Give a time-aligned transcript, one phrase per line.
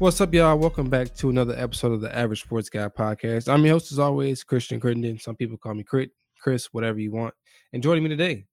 [0.00, 0.56] What's up, y'all?
[0.56, 3.52] Welcome back to another episode of the Average Sports Guy podcast.
[3.52, 5.18] I'm your host, as always, Christian Crittenden.
[5.18, 6.10] Some people call me Critt,
[6.40, 7.34] Chris, whatever you want.
[7.72, 8.46] And joining me today,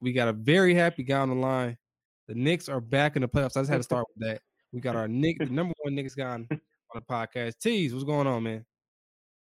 [0.00, 1.76] we got a very happy guy on the line.
[2.28, 3.56] The Knicks are back in the playoffs.
[3.56, 4.42] I just had to start with that.
[4.72, 7.58] We got our Nick, the number one Knicks guy on, the podcast.
[7.58, 8.64] Teas, what's going on, man?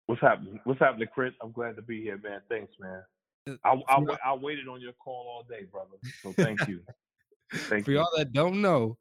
[0.08, 0.60] What's happening?
[0.66, 1.32] What's happening, Chris?
[1.42, 2.42] I'm glad to be here, man.
[2.50, 3.04] Thanks, man.
[3.48, 5.96] Uh, I, I, I, waited on your call all day, brother.
[6.22, 6.82] So thank you.
[7.54, 7.84] Thank you.
[7.86, 7.98] For you.
[8.00, 8.98] y'all that don't know,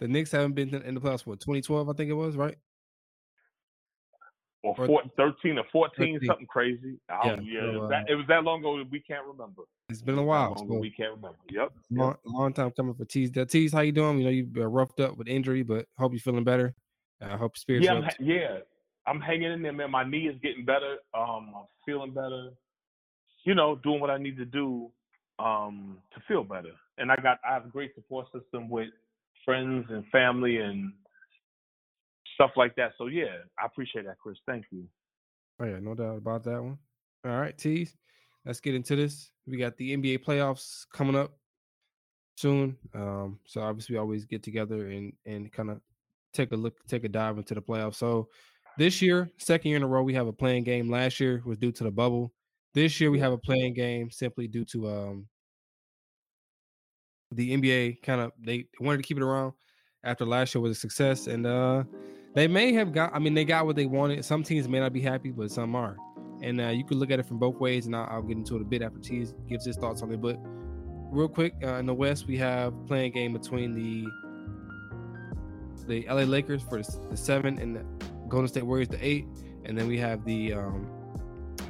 [0.00, 2.56] the Knicks haven't been in the playoffs for 2012, I think it was, right?
[4.62, 6.26] Or, or 13 or 14, 13.
[6.26, 6.98] something crazy.
[7.08, 9.62] Yeah, yeah so, uh, that, it was that long ago we can't remember.
[9.88, 10.56] It's been a while.
[10.56, 11.38] So we can't remember.
[11.50, 11.72] Yep.
[11.90, 12.18] Long, yep.
[12.26, 13.30] long time coming for Teas.
[13.48, 14.18] Teas, how you doing?
[14.18, 16.74] You know you've been roughed up with injury, but hope you're feeling better.
[17.22, 17.86] I hope spirits.
[17.86, 18.58] Yeah, I'm, yeah.
[19.06, 19.90] I'm hanging in there, man.
[19.90, 20.96] My knee is getting better.
[21.14, 22.50] Um, I'm feeling better.
[23.44, 24.90] You know, doing what I need to do
[25.38, 26.72] um, to feel better.
[26.98, 28.90] And I got I have a great support system with
[29.44, 30.92] friends and family and
[32.34, 32.92] stuff like that.
[32.98, 34.38] So yeah, I appreciate that, Chris.
[34.46, 34.84] Thank you.
[35.60, 36.78] Oh yeah, no doubt about that one.
[37.24, 37.96] All right, Teas.
[38.46, 39.30] Let's get into this.
[39.46, 41.32] We got the NBA playoffs coming up
[42.36, 42.76] soon.
[42.94, 45.80] Um, so obviously we always get together and and kind of
[46.32, 47.96] take a look, take a dive into the playoffs.
[47.96, 48.28] So
[48.78, 50.88] this year, second year in a row, we have a play-in game.
[50.88, 52.32] Last year was due to the bubble.
[52.72, 55.26] This year we have a play-in game simply due to um
[57.32, 59.52] the NBA kind of they wanted to keep it around
[60.04, 61.84] after last year was a success, and uh
[62.34, 63.14] they may have got.
[63.14, 64.24] I mean, they got what they wanted.
[64.24, 65.96] Some teams may not be happy, but some are.
[66.42, 68.56] And uh, you could look at it from both ways, and I'll, I'll get into
[68.56, 70.20] it a bit after T gives his thoughts on it.
[70.20, 70.38] But
[71.10, 74.06] real quick, uh, in the West, we have play-in game between the
[75.86, 77.84] the LA Lakers for the, the seven and the
[78.28, 79.26] Golden State Warriors the eight,
[79.64, 80.88] and then we have the um,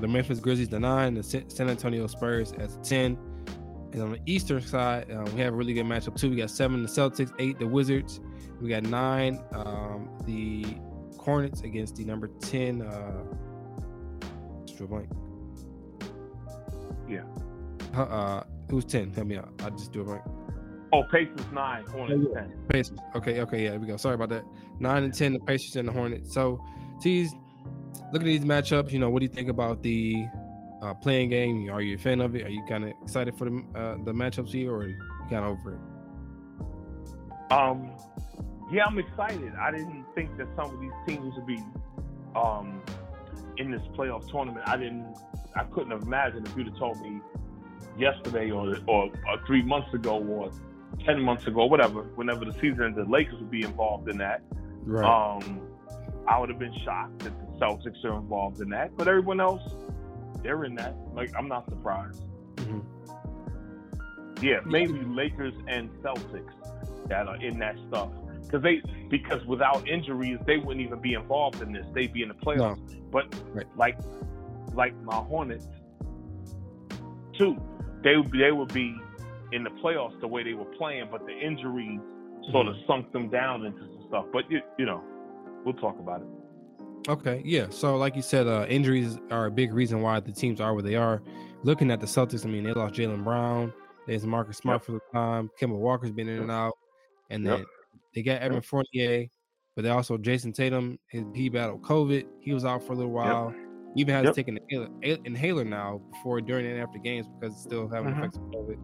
[0.00, 3.16] the Memphis Grizzlies the nine, the San Antonio Spurs as ten.
[3.92, 6.30] And on the Eastern side, uh, we have a really good matchup too.
[6.30, 8.20] We got seven the Celtics, eight the Wizards.
[8.60, 10.64] We got nine um, the
[11.18, 12.82] Hornets against the number ten.
[12.82, 13.24] Uh,
[14.86, 15.10] blank.
[17.08, 17.24] Yeah.
[17.94, 19.12] Uh, who's ten?
[19.12, 19.52] Help me out.
[19.62, 20.22] I just do it blank.
[20.92, 22.40] Oh, Pacers nine, Hornets oh, yeah.
[22.40, 22.52] ten.
[22.68, 22.98] Pacers.
[23.14, 23.96] Okay, okay, yeah, we go.
[23.96, 24.44] Sorry about that.
[24.78, 26.32] Nine and ten, the Pacers and the Hornets.
[26.32, 26.64] So,
[27.00, 27.34] Teas.
[28.12, 28.90] Look at these matchups.
[28.90, 30.26] You know, what do you think about the
[30.82, 31.70] uh, play-in game?
[31.70, 32.44] Are you a fan of it?
[32.44, 34.98] Are you kind of excited for the uh, the matchups here, or you
[35.28, 37.52] kind of over it?
[37.52, 37.90] Um,
[38.72, 39.52] yeah, I'm excited.
[39.60, 41.62] I didn't think that some of these teams would be
[42.36, 42.82] um
[43.58, 44.66] in this playoff tournament.
[44.66, 45.16] I didn't.
[45.54, 47.20] I couldn't have imagined if you'd have told me
[47.98, 50.50] yesterday or, or, or three months ago or
[51.04, 52.02] ten months ago, whatever.
[52.14, 54.42] Whenever the season the Lakers would be involved in that.
[54.82, 55.04] Right.
[55.04, 55.60] Um,
[56.28, 59.62] I would have been shocked that the Celtics are involved in that, but everyone else
[60.42, 60.96] they're in that.
[61.14, 62.22] Like I'm not surprised.
[62.56, 62.80] Mm-hmm.
[64.44, 66.52] Yeah, maybe Lakers and Celtics
[67.08, 68.10] that are in that stuff
[68.42, 71.86] because they because without injuries they wouldn't even be involved in this.
[71.94, 72.90] They'd be in the playoffs.
[72.90, 73.00] No.
[73.10, 73.66] But right.
[73.76, 73.98] like
[74.74, 75.66] like my Hornets,
[77.38, 77.56] too,
[78.02, 78.96] they they would be
[79.52, 82.00] in the playoffs the way they were playing, but the injuries
[82.50, 82.86] sort of mm-hmm.
[82.86, 84.24] sunk them down into some stuff.
[84.32, 85.02] But you, you know,
[85.64, 86.28] we'll talk about it.
[87.08, 87.66] Okay, yeah.
[87.70, 90.82] So, like you said, uh, injuries are a big reason why the teams are where
[90.82, 91.22] they are.
[91.62, 93.72] Looking at the Celtics, I mean, they lost Jaylen Brown.
[94.06, 94.84] There's Marcus Smart yep.
[94.84, 95.50] for the time.
[95.60, 96.74] Kemba Walker's been in and out,
[97.30, 97.66] and then yep.
[98.14, 99.26] they got Evan Fournier,
[99.76, 100.98] but they also Jayson Tatum.
[101.08, 102.26] His, he battled COVID.
[102.40, 103.52] He was out for a little while.
[103.54, 103.66] Yep.
[103.96, 107.88] Even has taken an inhaler, inhaler now before, during, and after games because it's still
[107.88, 108.20] having mm-hmm.
[108.20, 108.78] effects of COVID.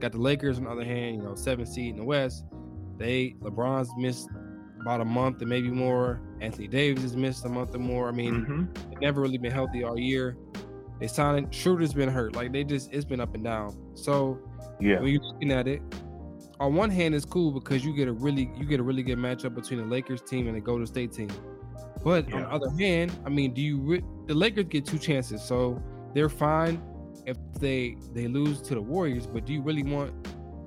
[0.00, 2.44] Got the Lakers on the other hand, you know, seven seed in the West.
[2.98, 4.28] They LeBron's missed
[4.80, 6.20] about a month and maybe more.
[6.40, 8.08] Anthony Davis has missed a month or more.
[8.08, 8.90] I mean, mm-hmm.
[8.90, 10.36] they've never really been healthy all year.
[10.98, 12.34] They signed Schroeder's been hurt.
[12.34, 13.76] Like they just it's been up and down.
[13.94, 14.38] So
[14.80, 15.82] yeah, when you're looking at it,
[16.58, 19.18] on one hand it's cool because you get a really you get a really good
[19.18, 21.30] matchup between the Lakers team and the Golden State team.
[22.04, 22.36] But yeah.
[22.36, 25.82] on the other hand, I mean, do you re- the Lakers get two chances, so
[26.14, 26.82] they're fine
[27.26, 29.26] if they they lose to the Warriors.
[29.26, 30.12] But do you really want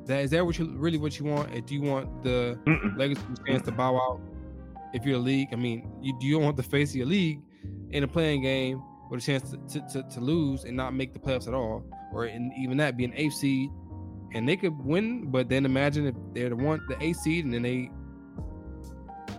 [0.07, 1.65] that is that what you really what you want?
[1.65, 2.97] do you want the Mm-mm.
[2.97, 4.21] Lakers chance to bow out
[4.93, 5.49] if you're a league?
[5.51, 7.41] I mean, you do you want the face of your league
[7.91, 11.13] in a play-in game with a chance to, to, to, to lose and not make
[11.13, 13.69] the playoffs at all, or in, even that be an eighth seed
[14.33, 17.53] and they could win, but then imagine if they're the one the eighth seed and
[17.53, 17.91] then they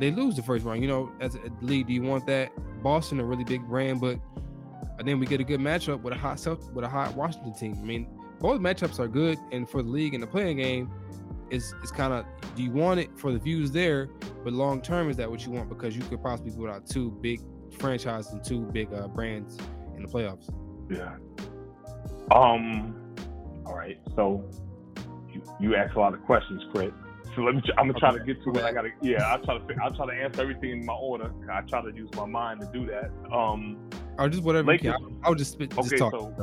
[0.00, 0.82] they lose the first round.
[0.82, 2.50] You know, as a league, do you want that?
[2.82, 4.18] Boston, a really big brand, but
[4.98, 7.54] and then we get a good matchup with a hot self with a hot Washington
[7.54, 7.76] team.
[7.80, 8.06] I mean,
[8.44, 10.90] both matchups are good, and for the league and the play-in game,
[11.48, 14.10] it's it's kind of do you want it for the views there,
[14.44, 17.10] but long term is that what you want because you could possibly put out two
[17.22, 17.40] big
[17.78, 19.56] franchises and two big uh, brands
[19.96, 20.52] in the playoffs.
[20.90, 21.16] Yeah.
[22.36, 23.16] Um.
[23.64, 23.98] All right.
[24.14, 24.44] So
[25.32, 26.92] you you ask a lot of questions, Chris.
[27.34, 27.62] So let me.
[27.78, 28.62] I'm gonna try to get to it.
[28.62, 28.90] I gotta.
[29.00, 29.64] Yeah, I try to.
[29.82, 31.32] I try to answer everything in my order.
[31.50, 33.10] I try to use my mind to do that.
[33.34, 33.88] Um,
[34.18, 34.68] or just whatever.
[34.68, 35.96] Lakers, I'll just, just okay.
[35.96, 36.12] Talk.
[36.12, 36.34] So,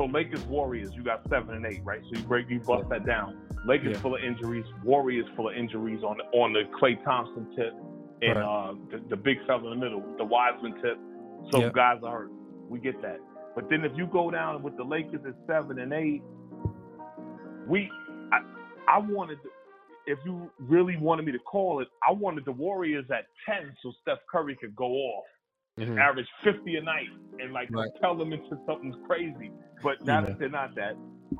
[0.00, 2.00] so Lakers Warriors, you got seven and eight, right?
[2.04, 2.98] So you break, you bust yeah.
[2.98, 3.36] that down.
[3.66, 4.00] Lakers yeah.
[4.00, 4.64] full of injuries.
[4.82, 7.74] Warriors full of injuries on the on the Klay Thompson tip
[8.22, 8.70] and right.
[8.70, 10.98] uh, the, the, big fella in the middle, the Wiseman tip.
[11.52, 12.30] So guys are hurt.
[12.70, 13.20] We get that.
[13.54, 16.22] But then if you go down with the Lakers at seven and eight,
[17.66, 17.90] we
[18.32, 18.40] I,
[18.88, 19.50] I wanted to,
[20.06, 23.92] if you really wanted me to call it, I wanted the Warriors at ten so
[24.00, 25.24] Steph Curry could go off.
[25.80, 25.98] Mm-hmm.
[25.98, 27.88] Average 50 a night and like right.
[28.00, 29.50] tell them into something crazy.
[29.82, 30.34] But now yeah.
[30.38, 30.94] they're not that.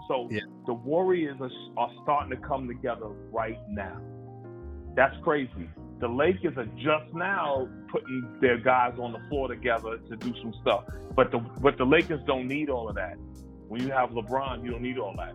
[0.09, 0.41] So yeah.
[0.67, 4.01] the Warriors are, are starting to come together right now.
[4.95, 5.69] That's crazy.
[6.01, 10.55] The Lakers are just now putting their guys on the floor together to do some
[10.63, 10.85] stuff.
[11.15, 13.17] But the but the Lakers don't need all of that.
[13.69, 15.35] When you have LeBron, you don't need all that.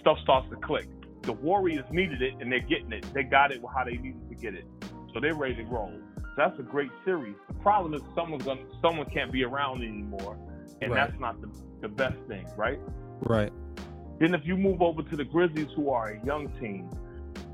[0.00, 0.88] Stuff starts to click.
[1.22, 3.06] The Warriors needed it and they're getting it.
[3.14, 4.66] They got it how they needed to get it.
[5.14, 5.92] So they're ready to roll.
[6.36, 7.34] That's a great series.
[7.48, 10.38] The problem is someone's gonna, someone can't be around anymore,
[10.82, 11.08] and right.
[11.08, 11.48] that's not the,
[11.80, 12.78] the best thing, right?
[13.20, 13.52] Right.
[14.20, 16.90] Then if you move over to the Grizzlies, who are a young team,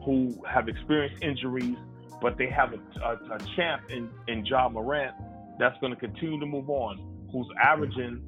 [0.05, 1.77] who have experienced injuries,
[2.21, 5.15] but they have a, a, a champ in, in Ja Morant
[5.59, 6.99] that's going to continue to move on,
[7.33, 8.23] who's averaging,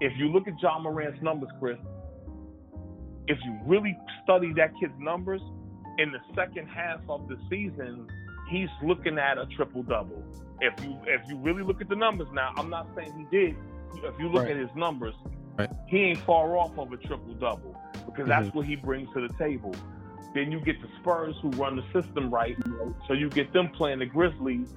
[0.00, 1.78] if you look at John Morant's numbers, Chris,
[3.26, 5.42] if you really study that kid's numbers,
[5.98, 8.06] in the second half of the season,
[8.48, 10.22] he's looking at a triple double.
[10.60, 13.56] If you if you really look at the numbers now, I'm not saying he did.
[13.94, 14.52] If you look right.
[14.52, 15.14] at his numbers,
[15.58, 15.70] right.
[15.86, 18.28] he ain't far off of a triple double because mm-hmm.
[18.28, 19.74] that's what he brings to the table.
[20.34, 22.56] Then you get the Spurs who run the system right.
[23.06, 24.68] So you get them playing the Grizzlies.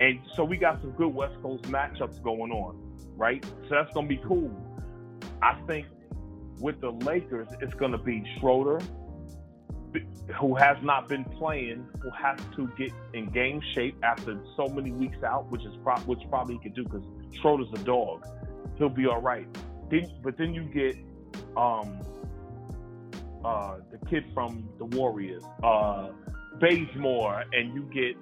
[0.00, 2.78] And so we got some good West Coast matchups going on,
[3.16, 3.44] right?
[3.68, 4.50] So that's going to be cool.
[5.42, 5.86] I think
[6.60, 8.80] with the Lakers, it's going to be Schroeder,
[10.40, 14.92] who has not been playing, who has to get in game shape after so many
[14.92, 17.04] weeks out, which is pro- which probably he could do because
[17.40, 18.26] Schroeder's a dog.
[18.78, 19.46] He'll be all right.
[19.90, 20.96] Then, but then you get
[21.56, 22.00] um,
[23.44, 26.08] uh, the kid from the Warriors, uh,
[26.58, 28.16] Bazemore, and you get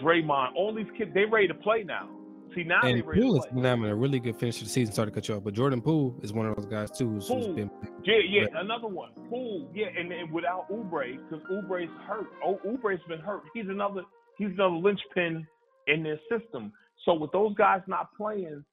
[0.00, 0.54] Draymond.
[0.54, 2.08] All these kids, they ready to play now.
[2.54, 4.92] See now and they Poole is having a really good finish to the season.
[4.92, 7.08] Started to cut you off, but Jordan Poole is one of those guys too.
[7.08, 7.70] Who's, who's been
[8.04, 9.10] yeah, yeah, another one.
[9.28, 12.26] Poole, yeah, and, and without Oubre, because Oubre's hurt.
[12.44, 13.42] Oh, Oubre's been hurt.
[13.54, 14.02] He's another.
[14.38, 15.46] He's another linchpin
[15.86, 16.72] in their system.
[17.04, 18.64] So with those guys not playing,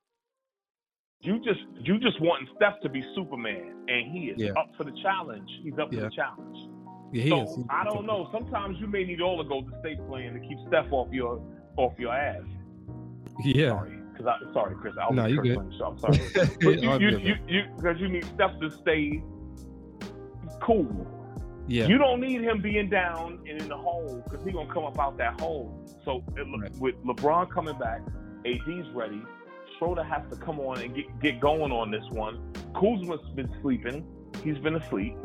[1.21, 4.51] you just you just wanting Steph to be Superman, and he is yeah.
[4.51, 5.49] up for the challenge.
[5.63, 5.99] He's up yeah.
[5.99, 6.57] for the challenge.
[7.11, 7.57] Yeah, he so is.
[7.69, 8.29] I don't know.
[8.31, 11.41] Sometimes you may need all the Golden State playing to keep Steph off your
[11.77, 12.41] off your ass.
[13.43, 13.69] Yeah.
[13.69, 14.93] Sorry, because I sorry, Chris.
[14.99, 15.71] I was no, you good.
[15.71, 16.19] You, I'm sorry.
[16.61, 19.21] but you, you, you, you, because you need Steph to stay
[20.61, 21.07] cool.
[21.67, 21.87] Yeah.
[21.87, 24.97] You don't need him being down and in the hole because he's gonna come up
[24.99, 25.85] out that hole.
[26.05, 26.71] So it, right.
[26.77, 28.01] with LeBron coming back,
[28.45, 29.21] AD's ready.
[29.77, 32.53] Schroeder has to come on and get, get going on this one.
[32.73, 34.05] Kuzma's been sleeping.
[34.43, 35.15] He's been asleep.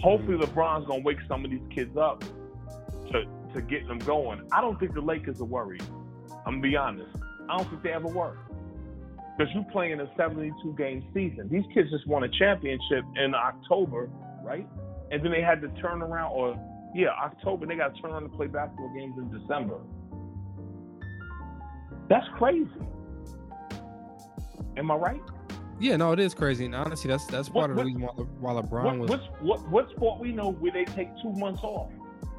[0.00, 0.58] Hopefully mm-hmm.
[0.58, 2.22] LeBron's gonna wake some of these kids up
[3.12, 3.24] to
[3.54, 4.46] to get them going.
[4.52, 5.82] I don't think the Lakers are worried.
[6.44, 7.16] I'm gonna be honest.
[7.48, 8.36] I don't think they ever were.
[9.36, 11.48] Because you playing a 72 game season.
[11.50, 14.08] These kids just won a championship in October,
[14.42, 14.66] right?
[15.10, 16.56] And then they had to turn around, or
[16.94, 19.78] yeah, October, they got to turn around to play basketball games in December.
[22.08, 22.70] That's crazy.
[24.76, 25.22] Am I right?
[25.78, 26.64] Yeah, no, it is crazy.
[26.64, 29.20] And honestly, that's that's part what, of the reason why, why LeBron what, was.
[29.40, 31.90] What, what sport we know where they take two months off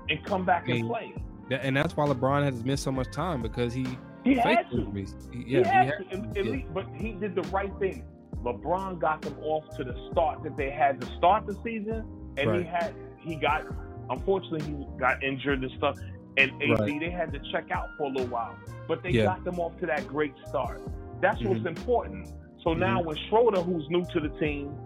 [0.09, 1.13] and come back and, and play?
[1.51, 3.85] And that's why LeBron has missed so much time because he
[4.27, 4.91] he had to.
[4.93, 5.05] He,
[5.45, 6.33] yeah, he had, he had to.
[6.33, 6.45] to.
[6.45, 6.51] Yeah.
[6.51, 8.05] Least, but he did the right thing.
[8.43, 12.05] LeBron got them off to the start that they had to start the season,
[12.37, 12.61] and right.
[12.61, 13.65] he had he got
[14.09, 15.97] unfortunately he got injured and stuff.
[16.37, 16.99] And AD right.
[16.99, 18.55] they had to check out for a little while,
[18.87, 19.23] but they yeah.
[19.25, 20.81] got them off to that great start.
[21.19, 21.49] That's mm-hmm.
[21.49, 22.27] what's important.
[22.63, 22.79] So mm-hmm.
[22.79, 24.77] now when Schroeder, who's new to the team,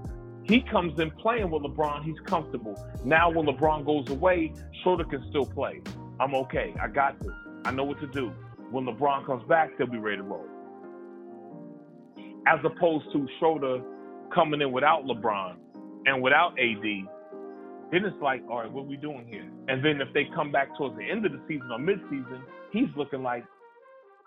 [0.44, 2.82] he comes in playing with LeBron, he's comfortable.
[3.04, 5.82] Now when LeBron goes away, Schroeder can still play.
[6.20, 6.74] I'm okay.
[6.82, 7.32] I got this.
[7.66, 8.34] I know what to do.
[8.72, 10.46] When LeBron comes back, they'll be ready to roll.
[12.48, 13.82] As opposed to Schroeder
[14.34, 15.58] coming in without LeBron
[16.06, 16.84] and without AD,
[17.92, 19.48] then it's like, all right, what are we doing here?
[19.68, 22.88] And then if they come back towards the end of the season or midseason, he's
[22.96, 23.44] looking like,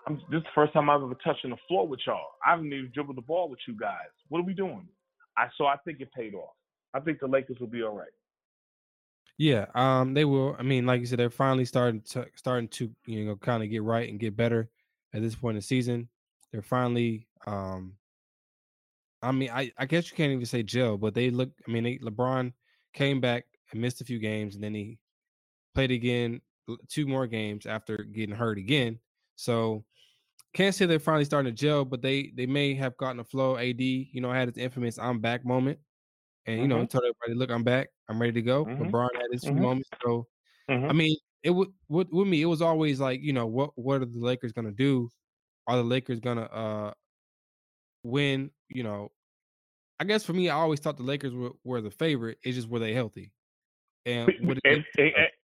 [0.07, 2.37] I'm, this is the first time I've ever touched the floor with y'all.
[2.45, 4.13] I haven't even dribbled the ball with you guys.
[4.29, 4.87] What are we doing?
[5.35, 6.53] I so I think it paid off.
[6.93, 8.07] I think the Lakers will be all right.
[9.37, 10.55] Yeah, um, they will.
[10.57, 13.69] I mean, like you said, they're finally starting to starting to you know kind of
[13.69, 14.69] get right and get better
[15.13, 16.09] at this point in the season.
[16.51, 17.97] They're finally, um,
[19.21, 21.49] I mean, I, I guess you can't even say gel, but they look.
[21.67, 22.53] I mean, they, LeBron
[22.93, 24.99] came back and missed a few games, and then he
[25.75, 26.41] played again
[26.89, 28.99] two more games after getting hurt again.
[29.35, 29.85] So
[30.53, 33.57] can't say they're finally starting to gel, but they they may have gotten a flow.
[33.57, 35.79] AD, you know, had his infamous "I'm back" moment,
[36.47, 36.97] and you know, he Mm-hmm.
[36.97, 37.89] told everybody, "Look, I'm back.
[38.09, 38.89] I'm ready to go." Mhm.
[38.91, 39.61] LeBron had his few Mhm.
[39.61, 40.27] moments, so.
[40.67, 44.01] I mean, it would with, with me, it was always like, you know, what what
[44.01, 45.09] are the Lakers gonna do?
[45.67, 46.93] Are the Lakers gonna uh
[48.03, 48.51] win?
[48.69, 49.11] You know,
[49.99, 52.39] I guess for me, I always thought the Lakers were, were the favorite.
[52.43, 53.31] It's just were they healthy?
[54.05, 54.83] And and, and,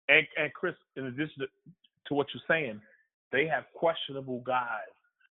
[0.08, 1.46] and, and Chris, in addition to,
[2.06, 2.80] to what you're saying,
[3.32, 4.66] they have questionable guys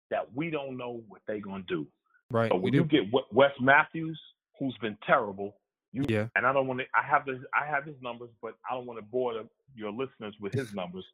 [0.09, 1.87] that we don't know what they're gonna do.
[2.29, 2.49] right?
[2.49, 4.19] But We when do, you get Wes- Wes Matthews,
[4.59, 5.55] who's been terrible,
[5.91, 6.85] you yeah, and I don't want to.
[6.95, 9.91] I have his, I have his numbers, but I don't want to bore the, your
[9.91, 11.05] listeners with his numbers.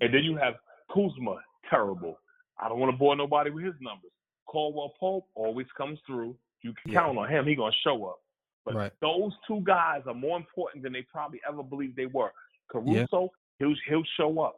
[0.00, 0.54] And then you have
[0.92, 1.38] Kuzma,
[1.68, 2.18] terrible.
[2.60, 4.10] I don't want to bore nobody with his numbers.
[4.46, 6.36] Caldwell Pope always comes through.
[6.62, 7.00] You can Yeah.
[7.00, 7.46] count on him.
[7.46, 8.20] He gonna show up.
[8.64, 8.92] But Right.
[9.00, 12.32] those two guys are more important than they probably ever believed they were.
[12.68, 14.56] Caruso, he'll he'll show up.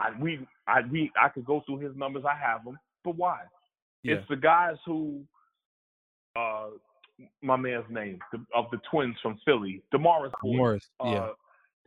[0.00, 2.24] I we I we I could go through his numbers.
[2.24, 2.78] I have them.
[3.04, 3.42] But why?
[4.02, 5.24] yeah, It's the guys who,
[6.36, 6.68] uh,
[7.42, 10.32] my man's name the, of the twins from Philly, Gordon.
[10.42, 11.28] Morris, Uh, yeah,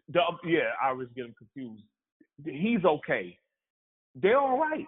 [0.09, 1.83] the, yeah, I was getting confused.
[2.45, 3.37] He's okay.
[4.15, 4.87] They're all right.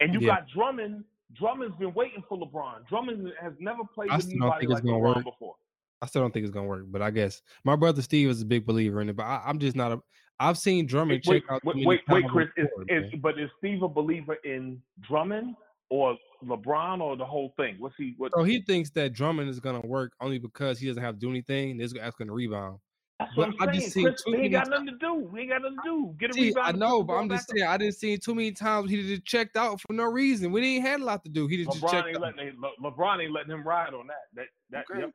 [0.00, 0.36] And you Yeah.
[0.36, 1.04] got Drummond.
[1.34, 2.86] Drummond's been waiting for LeBron.
[2.88, 5.24] Drummond has never played I with still don't anybody think it's like LeBron work.
[5.24, 5.54] before.
[6.02, 8.44] I still don't think it's gonna work, but I guess my brother Steve is a
[8.44, 9.16] big believer in it.
[9.16, 10.02] But I, I'm just not a.
[10.40, 11.64] I've seen Drummond Wait, check out.
[11.64, 12.48] wait, wait, wait, Chris.
[12.56, 15.54] Is, before, is, but is Steve a believer in Drummond
[15.92, 17.76] or LeBron or the whole thing?
[17.78, 18.14] What's he?
[18.16, 18.32] What?
[18.34, 21.28] So he thinks that Drummond is gonna work only because he doesn't have to do
[21.28, 21.76] anything.
[21.76, 22.78] This guy's gonna rebound.
[23.20, 25.30] That's but what I I'm just seen Chris, too he ain't got nothing to do.
[25.34, 26.14] He ain't got nothing to do.
[26.18, 26.66] Get a See, rebound.
[26.66, 29.58] I know, but I'm just saying I didn't see too many times he just checked
[29.58, 30.50] out for no reason.
[30.50, 31.46] We didn't had a lot to do.
[31.46, 32.22] He just, just checked ain't out.
[32.38, 34.16] letting Le- LeBron ain't letting him ride on that.
[34.34, 35.12] That that Okay.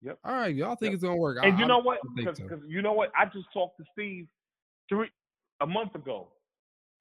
[0.00, 0.16] yep.
[0.24, 0.94] All right, y'all think Yep.
[0.94, 1.38] it's gonna work?
[1.42, 1.98] I- And you know don't what?
[2.14, 2.60] Because so.
[2.68, 3.10] you know what?
[3.18, 4.28] I just talked to Steve
[4.88, 5.10] three
[5.60, 6.28] a month ago.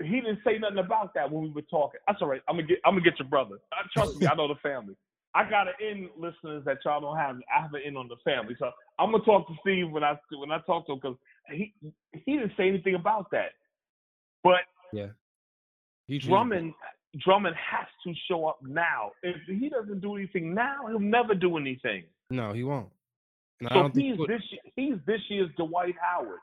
[0.02, 2.00] He didn't say nothing about that when we were talking.
[2.08, 2.42] That's all right.
[2.48, 3.56] I'm gonna get I'm gonna get your brother.
[3.72, 4.96] Uh, Trust me, I know the family.
[5.36, 7.36] I got an in listeners that y'all don't have.
[7.56, 10.18] I have an in on the family, so I'm gonna talk to Steve when I
[10.38, 11.18] when I talk to him because
[11.52, 11.74] he
[12.14, 13.52] he didn't say anything about that.
[14.44, 14.62] But
[16.08, 16.74] He just- Drummond
[17.18, 19.12] Drummond has to show up now.
[19.24, 22.06] If he doesn't do anything now, he'll never do anything.
[22.30, 22.90] No, he won't.
[23.60, 24.42] And I So don't he's this
[24.76, 26.40] he's this year's Dwight Howard,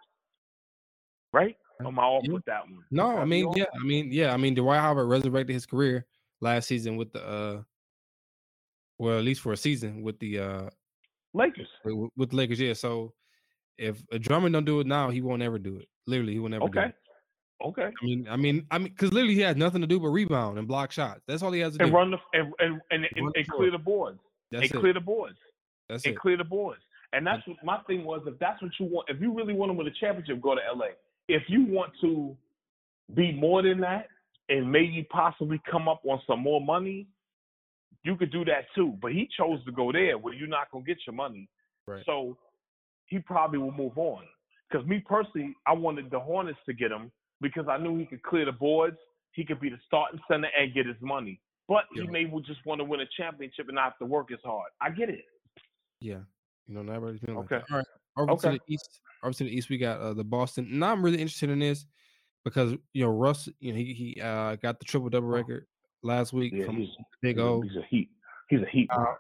[1.33, 1.57] right?
[1.81, 2.33] Or am I off Yeah.
[2.35, 2.85] with that one?
[2.91, 6.07] No, I mean, yeah, I mean, yeah, I mean, Dwight Howard resurrected his career
[6.41, 7.63] last season with the, uh
[8.99, 10.71] well, at least for a season with the, uh
[11.35, 11.69] Lakers.
[11.85, 12.59] with, with the Lakers.
[12.61, 13.13] Yeah, so
[13.77, 15.87] if a Drummond don't do it now, he won't ever do it.
[16.07, 16.95] Literally, he will never do it.
[17.63, 17.85] Okay.
[18.03, 20.59] I mean, I mean, I mean, because literally he has nothing to do but rebound
[20.59, 21.21] and block shots.
[21.27, 21.97] That's all he has to And do.
[21.97, 24.19] run the and and, and, and, the and clear the boards.
[24.51, 24.81] That's and it.
[24.81, 25.37] clear the boards.
[25.89, 26.19] That's and it.
[26.21, 26.81] clear the boards.
[27.13, 28.23] And that's what my thing was.
[28.27, 30.61] If that's what you want, if you really want to win a championship, go to
[30.75, 30.87] LA.
[31.29, 32.37] If you want to
[33.15, 34.09] be more than that
[34.49, 37.07] and maybe possibly come up on some more money,
[38.05, 38.95] you could do that too.
[39.03, 41.49] But he chose to go there where you're not gonna get your money.
[41.87, 42.05] Right.
[42.07, 42.37] So
[43.07, 44.23] he probably will move on.
[44.71, 48.23] Because me personally, I wanted the Hornets to get him because I knew he could
[48.23, 48.97] clear the boards,
[49.33, 51.41] he could be the starting center and get his money.
[51.69, 54.31] But he may well just want to win a championship and not have to work
[54.33, 54.71] as hard.
[54.81, 55.25] I get it.
[56.01, 56.21] Yeah.
[56.69, 57.65] You know, not everybody's feeling like Okay.
[57.69, 57.73] that.
[57.73, 57.87] All right.
[58.17, 59.01] Over to the east.
[59.23, 60.69] Over to the east, we got uh, the Boston.
[60.73, 61.87] And I'm really interested in this
[62.45, 65.67] because you know Russ, you know, he he uh, got the triple double record
[66.03, 66.53] last week.
[66.55, 66.91] Yeah, from he's,
[67.23, 67.61] Big O.
[67.61, 68.11] he's a heat.
[68.49, 68.89] He's a heat.
[68.91, 69.15] Uh.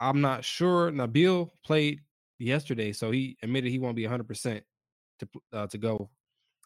[0.00, 0.90] I'm not sure.
[0.90, 2.00] Nabil played
[2.38, 4.64] yesterday, so he admitted he won't be 100 percent
[5.20, 6.10] to uh, to go.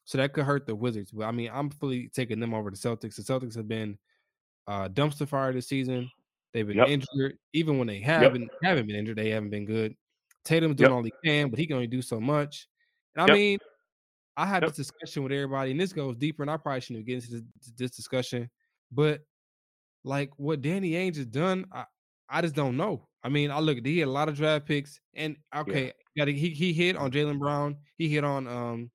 [0.04, 1.11] So that could hurt the Wizards.
[1.11, 3.16] But I mean, I'm fully taking them over the Celtics.
[3.16, 3.99] The Celtics have been
[4.66, 6.11] uh, dumpster fire this season.
[6.52, 6.88] They've been Yep.
[6.88, 7.38] injured.
[7.52, 9.96] Even when they haven't haven't been injured, they haven't been good.
[10.44, 10.92] Tatum's doing Yep.
[10.92, 12.68] all he can, but he can only do so much.
[13.14, 13.38] And I Yep.
[13.38, 13.58] mean,
[14.36, 14.66] I had Yep.
[14.66, 17.72] this discussion with everybody, and this goes deeper, and I probably shouldn't get into this,
[17.76, 18.50] this discussion.
[18.92, 19.22] But
[20.04, 21.86] like what Danny Ainge has done, I,
[22.28, 23.08] I just don't know.
[23.22, 26.28] I mean, I look, at he had a lot of draft picks, and okay, got
[26.28, 28.90] he he hit on Jaylen Brown, he hit on um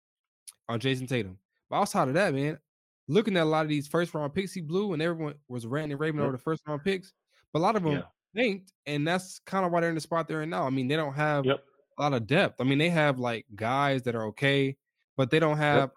[0.67, 1.39] on Jayson Tatum.
[1.69, 2.59] But outside of that, man,
[3.07, 5.93] looking at a lot of these first round picks he blew, and everyone was ranting
[5.93, 7.13] and raving over the first round picks,
[7.53, 8.09] but a lot of them Yeah.
[8.35, 10.65] And that's kind of why they're in the spot they're in now.
[10.65, 11.63] I mean, they don't have Yep.
[11.97, 12.61] a lot of depth.
[12.61, 14.77] I mean, they have like guys that are okay,
[15.17, 15.91] but they don't have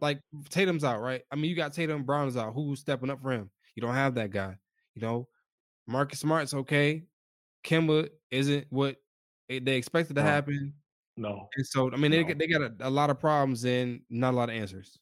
[0.00, 0.20] like
[0.50, 1.22] Tatum's out, right?
[1.30, 2.54] I mean, you got Tatum, Brown's out.
[2.54, 3.50] Who's stepping up for him?
[3.74, 4.56] You don't have that guy.
[4.94, 5.28] You know,
[5.86, 7.04] Marcus Smart's okay.
[7.64, 8.96] Kemba isn't what
[9.48, 10.28] they expected to No.
[10.28, 10.74] happen,
[11.16, 11.48] No.
[11.56, 12.28] and so I mean, they No.
[12.28, 14.98] get they got a, a lot of problems and not a lot of answers.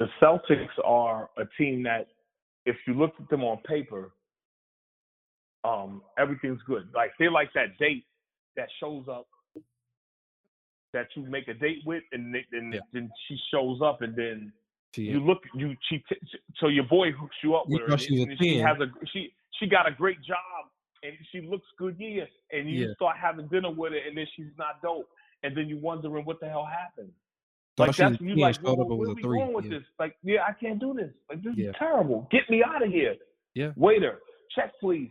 [0.00, 2.08] The Celtics are a team that,
[2.66, 4.12] if you looked at them on paper,
[5.64, 6.88] um, everything's good.
[6.94, 8.04] Like they're like that date
[8.56, 9.26] that shows up
[10.92, 12.80] that you make a date with, and then Yeah.
[12.92, 14.52] then she shows up, and then
[14.96, 16.20] you look you she t-
[16.58, 18.64] so your boy hooks you up You with her thought she was and she 10.
[18.66, 20.70] has a she she got a great job
[21.02, 22.94] and she looks good yeah and you Yeah.
[22.94, 25.08] start having dinner with her and then she's not dope
[25.42, 27.12] and then you're wondering what the hell happened
[27.78, 29.38] like that's you 10, like showed well, up and where was we three.
[29.38, 29.78] going with Yeah.
[29.78, 31.70] this like yeah I can't do this like this Yeah.
[31.70, 33.16] is terrible get me out of here
[33.54, 33.72] Yeah.
[33.76, 34.20] waiter
[34.54, 35.10] check please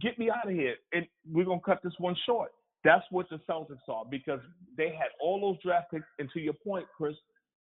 [0.00, 2.50] get me out of here and we're gonna cut this one short
[2.84, 4.40] that's what the Celtics are because
[4.76, 7.14] they had all those draft picks and to your point Chris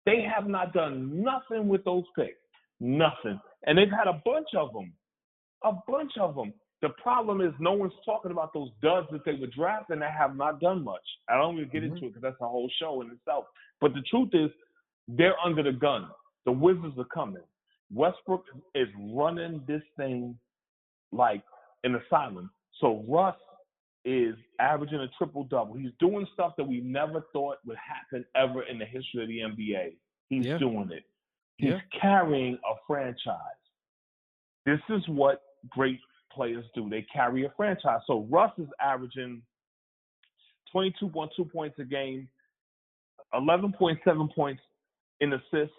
[0.06, 2.36] they have not done nothing with those picks.
[2.80, 3.38] Nothing.
[3.66, 4.92] And they've had a bunch of them.
[5.62, 6.52] A bunch of them.
[6.82, 10.36] The problem is no one's talking about those duds that they were drafting that have
[10.36, 11.00] not done much.
[11.28, 11.92] I don't even get Mhm.
[11.92, 13.46] into it because that's a whole show in itself.
[13.80, 14.50] But the truth is,
[15.06, 16.10] they're under the gun.
[16.44, 17.42] The Wizards are coming.
[17.92, 20.38] Westbrook is running this thing
[21.12, 21.44] like
[21.84, 22.52] an asylum.
[22.80, 23.36] So Russ
[24.04, 25.74] is averaging a triple double.
[25.74, 29.40] He's doing stuff that we never thought would happen ever in the history of the
[29.42, 29.96] NBA.
[30.30, 30.58] He's Yeah.
[30.58, 31.04] doing it.
[31.58, 31.80] He's Yeah.
[31.92, 33.36] carrying a franchise.
[34.64, 36.00] This is what great
[36.34, 36.88] players do.
[36.88, 38.00] They carry a franchise.
[38.06, 39.42] So Russ is averaging
[40.74, 42.28] 22.2 points a game,
[43.34, 44.62] 11.7 points
[45.20, 45.74] in assists.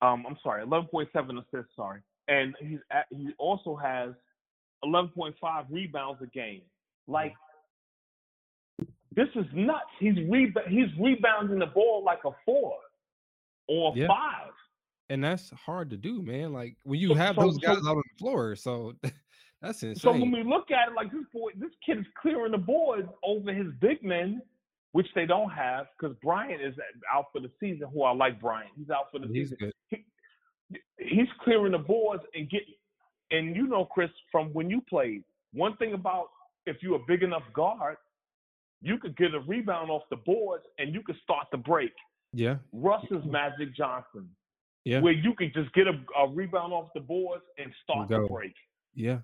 [0.00, 1.08] Um, I'm sorry, 11.7
[1.38, 1.74] assists.
[1.74, 4.10] Sorry, and he's at, he also has
[4.84, 5.34] 11.5
[5.70, 6.62] rebounds a game.
[7.08, 7.34] Like
[9.16, 9.86] this is nuts.
[9.98, 12.76] He's reba- he's rebounding the ball like a four
[13.66, 14.06] or Yeah.
[14.06, 14.52] five.
[15.10, 16.52] And that's hard to do, man.
[16.52, 18.94] Like when you So- have so- those so- guys out on the floor, so
[19.62, 19.96] that's insane.
[19.96, 23.08] So when we look at it, like this boy, this kid is clearing the boards
[23.22, 24.42] over his big men,
[24.92, 26.74] which they don't have because Bryant is
[27.12, 27.88] out for the season.
[27.92, 28.70] Who I like, Bryant.
[28.76, 29.72] He's out for the He's season.
[29.90, 30.00] good.
[30.98, 32.62] He's clearing the boards and get.
[33.30, 35.22] And you know, Chris, from when you played,
[35.52, 36.28] one thing about
[36.66, 37.96] if you're a big enough guard,
[38.82, 41.92] you could get a rebound off the boards and you could start the break.
[42.32, 44.28] Yeah, Russ is Magic Johnson,
[44.88, 48.26] yeah, where you can just get a, a rebound off the boards and start the
[48.32, 48.54] break.
[48.94, 49.18] yeah.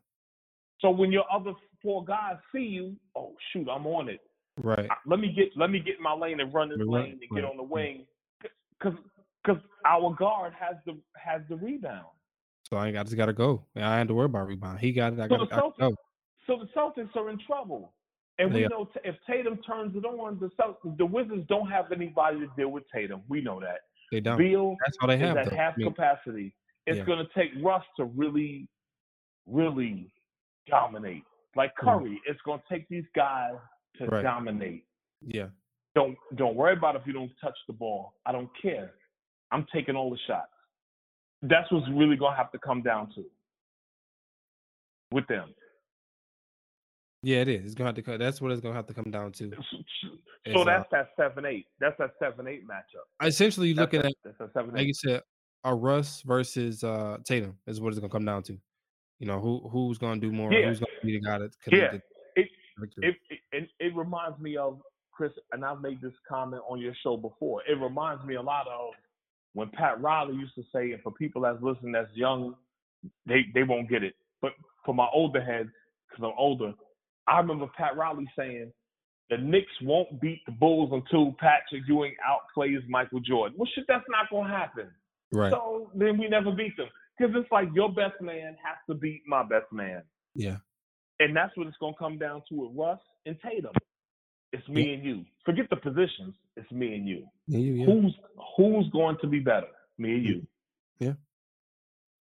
[0.81, 4.21] So when your other four guys see you, oh shoot, I'm on it.
[4.63, 4.89] Right.
[5.07, 7.31] Let me get let me get in my lane and run this Right, lane and
[7.35, 8.07] get on the wing,
[8.79, 8.99] because
[9.43, 12.07] because our guard has the has the rebound.
[12.69, 13.65] So I, ain't- I just got to go.
[13.77, 14.79] I ain't to worry about rebound.
[14.81, 15.21] He got it.
[15.21, 15.95] I So got to go.
[16.47, 17.93] so the Celtics are in trouble,
[18.39, 18.69] and we are.
[18.69, 22.49] know t- if Tatum turns it on, the Celtics, the Wizards don't have anybody to
[22.57, 23.23] deal with Tatum.
[23.29, 23.81] We know that.
[24.15, 24.39] They don't.
[24.39, 25.37] Beal That's all they is have.
[25.39, 25.57] at though.
[25.57, 26.55] half I mean, capacity.
[26.87, 27.05] It's Yeah.
[27.05, 28.69] going to take Russ to really,
[29.45, 30.09] really
[30.69, 31.25] dominate.
[31.57, 31.89] Like mm-hmm.
[31.99, 33.57] Curry, it's going to take these guys
[33.97, 34.23] to Right.
[34.23, 34.87] dominate.
[35.21, 35.49] yeah.
[35.97, 38.15] Don't don't worry about if you don't touch the ball.
[38.25, 38.93] I don't care.
[39.51, 40.53] I'm taking all the shots.
[41.43, 43.25] That's what's really going to have to come down to
[45.11, 45.53] with them.
[47.25, 47.65] Yeah, it is.
[47.65, 48.03] It's gonna have to.
[48.03, 48.19] cut.
[48.19, 49.51] That's what it's gonna have to come down to.
[49.51, 49.79] So
[50.45, 51.67] It's, uh, that's that seven eight.
[51.81, 53.27] That's that seven eight matchup.
[53.27, 55.23] Essentially, you're That's looking a, at that's a seven like you said,
[55.65, 58.59] a Russ versus uh Tatum is what it's gonna come down to.
[59.21, 60.53] You know who who's gonna do more?
[60.53, 60.69] Yeah.
[60.69, 61.95] Who's gonna be the guy that can Yeah.
[62.37, 64.81] It it, it it it reminds me of
[65.13, 67.63] Chris, and I've made this comment on your show before.
[67.67, 68.91] It reminds me a lot of
[69.55, 72.55] when Pat Riley used to say, and for people that's listening that's young,
[73.25, 74.15] they they won't get it.
[74.43, 74.53] But
[74.85, 75.71] for my older heads,
[76.11, 76.75] because I'm older,
[77.27, 78.73] I remember Pat Riley saying,
[79.31, 84.05] "The Knicks won't beat the Bulls until Patrick Ewing outplays Michael Jordan." Well, shit, that's
[84.09, 84.91] not gonna happen.
[85.33, 85.53] right.
[85.53, 89.23] So then we never beat them because it's like your best man has to beat
[89.27, 90.03] my best man.
[90.35, 90.57] yeah.
[91.21, 93.71] And that's what it's going to come down to with Russ and Tatum.
[94.53, 95.25] It's me and you.
[95.45, 96.35] Forget the positions.
[96.57, 97.25] It's me and you.
[97.47, 97.59] Yeah.
[97.59, 97.87] You, yeah.
[97.87, 98.15] Who's
[98.57, 99.69] who's going to be better?
[99.97, 100.33] Me and mm-hmm.
[100.33, 100.47] you.
[100.99, 101.13] Yeah.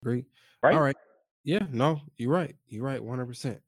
[0.03, 0.25] Great.
[0.61, 0.75] Right?
[0.75, 0.95] All right.
[1.43, 1.65] Yeah.
[1.71, 2.55] No, you're right.
[2.67, 3.03] You're right.
[3.03, 3.59] One hundred percent.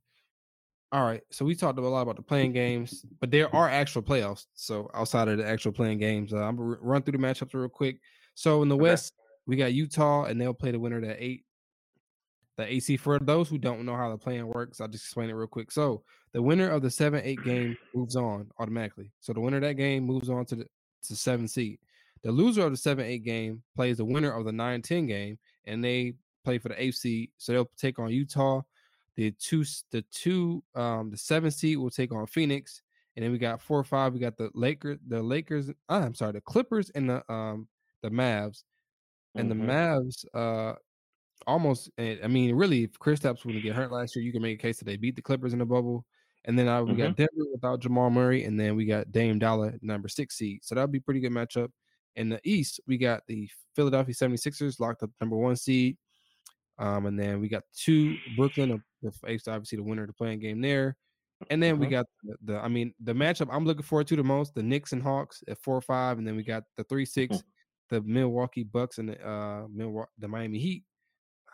[0.92, 1.22] All right.
[1.32, 4.46] So we talked a lot about the play-in games, but there are actual playoffs.
[4.54, 7.68] So outside of the actual play-in games, uh, I'm gonna run through the matchups real
[7.68, 8.00] quick.
[8.36, 8.84] So in the Okay.
[8.84, 9.14] West,
[9.46, 11.44] we got Utah, and they'll play the winner of the eight.
[12.56, 15.34] The AC for those who don't know how the play-in works, I'll just explain it
[15.34, 15.72] real quick.
[15.72, 19.12] So the winner of the seven eight game moves on automatically.
[19.20, 20.66] So the winner of that game moves on to the
[21.04, 21.80] to seven seed.
[22.24, 25.38] The loser of the seven eight game plays the winner of the nine ten game,
[25.66, 27.30] and they play for the eighth seed.
[27.38, 28.62] So they'll take on Utah.
[29.18, 32.82] The two the two um the seven seed will take on Phoenix,
[33.16, 34.14] and then we got four or five.
[34.14, 35.72] We got the Lakers, the Lakers.
[35.90, 37.70] ah, I'm sorry, the Clippers and the um
[38.04, 38.64] the Mavs,
[39.36, 39.68] and the Mhm.
[39.68, 40.76] Mavs uh
[41.48, 41.90] almost.
[41.98, 44.62] eh, I mean, really, if Kristaps wouldn't get hurt last year, you can make a
[44.62, 46.06] case that they beat the Clippers in the bubble.
[46.46, 49.78] And then uh, we got Denver without Jamal Murray, and then we got Dame Dollar,
[49.82, 50.64] number six seed.
[50.64, 51.70] So that'll be a pretty good matchup.
[52.16, 55.98] In the East, we got the Philadelphia 76ers locked up number one seed.
[56.80, 60.14] Um, and then we got two Brooklyn, uh, the face obviously the winner of the
[60.14, 60.98] play-in game there.
[61.50, 61.92] And then we Mhm.
[61.92, 64.94] got the, the I mean the matchup I'm looking forward to the most, the Knicks
[64.94, 67.44] and Hawks at four or five, and then we got the three six,
[67.90, 70.86] the Milwaukee Bucks and the uh Milwaukee the Miami Heat.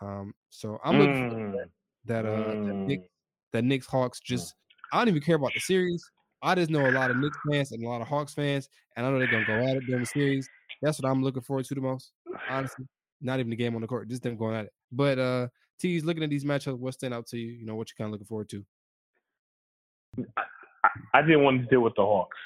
[0.00, 1.70] Um, so I'm looking for Mm,
[2.04, 2.86] that uh the mm.
[2.86, 3.08] Knicks,
[3.52, 4.54] the Knicks Hawks just
[4.92, 6.10] I don't even care about the series.
[6.42, 9.06] I just know a lot of Knicks fans and a lot of Hawks fans, and
[9.06, 10.50] I know they're gonna go at it during the series.
[10.82, 12.12] That's what I'm looking forward to the most,
[12.46, 12.86] honestly.
[13.20, 14.72] Not even the game on the court, just them going at it.
[14.94, 15.48] But uh
[15.80, 17.50] T's looking at these matchups, what stand out to you?
[17.52, 18.64] You know, what you kind of looking forward to?
[20.36, 22.36] I, I didn't want to deal with the Hawks.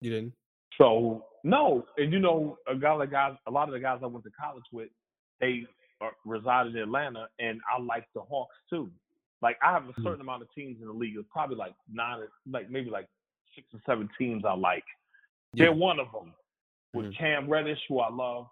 [0.00, 0.32] You didn't?
[0.76, 4.06] So no, and you know, a guy like guys, a lot of the guys I
[4.06, 4.88] went to college with,
[5.40, 5.64] they
[6.00, 8.90] are, reside in Atlanta, and I like the Hawks too.
[9.42, 10.02] Like I have a Mhm.
[10.02, 11.14] certain amount of teams in the league.
[11.16, 13.06] It's probably like nine, like maybe like
[13.54, 14.84] six or seven teams I like.
[15.52, 15.66] Yeah.
[15.66, 16.34] They're one of them.
[16.92, 17.16] With Mhm.
[17.16, 18.48] Cam Reddish, who I love,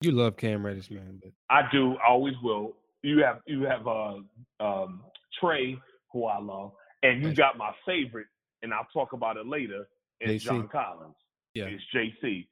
[0.00, 1.96] You love Cam Reddish, man, but I do.
[1.96, 2.76] I always will.
[3.02, 4.14] You have you have uh,
[4.60, 5.02] um,
[5.42, 5.76] Trae,
[6.12, 8.26] who I love, and you got my favorite,
[8.62, 9.88] and I'll talk about it later.
[10.20, 10.46] Is JC.
[10.46, 11.14] John Collins.
[11.54, 11.66] Yeah.
[11.66, 12.46] It's JC.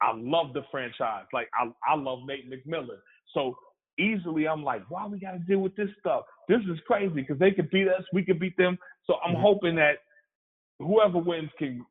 [0.00, 1.24] I love the franchise.
[1.32, 2.98] Like I, I love Nate McMillan.
[3.34, 3.56] So
[3.98, 6.24] easily, I'm like, why we got to deal with this stuff?
[6.48, 8.78] This is crazy because they could beat us, we could beat them.
[9.06, 9.40] So I'm Mhm.
[9.40, 9.98] hoping that
[10.78, 11.84] whoever wins can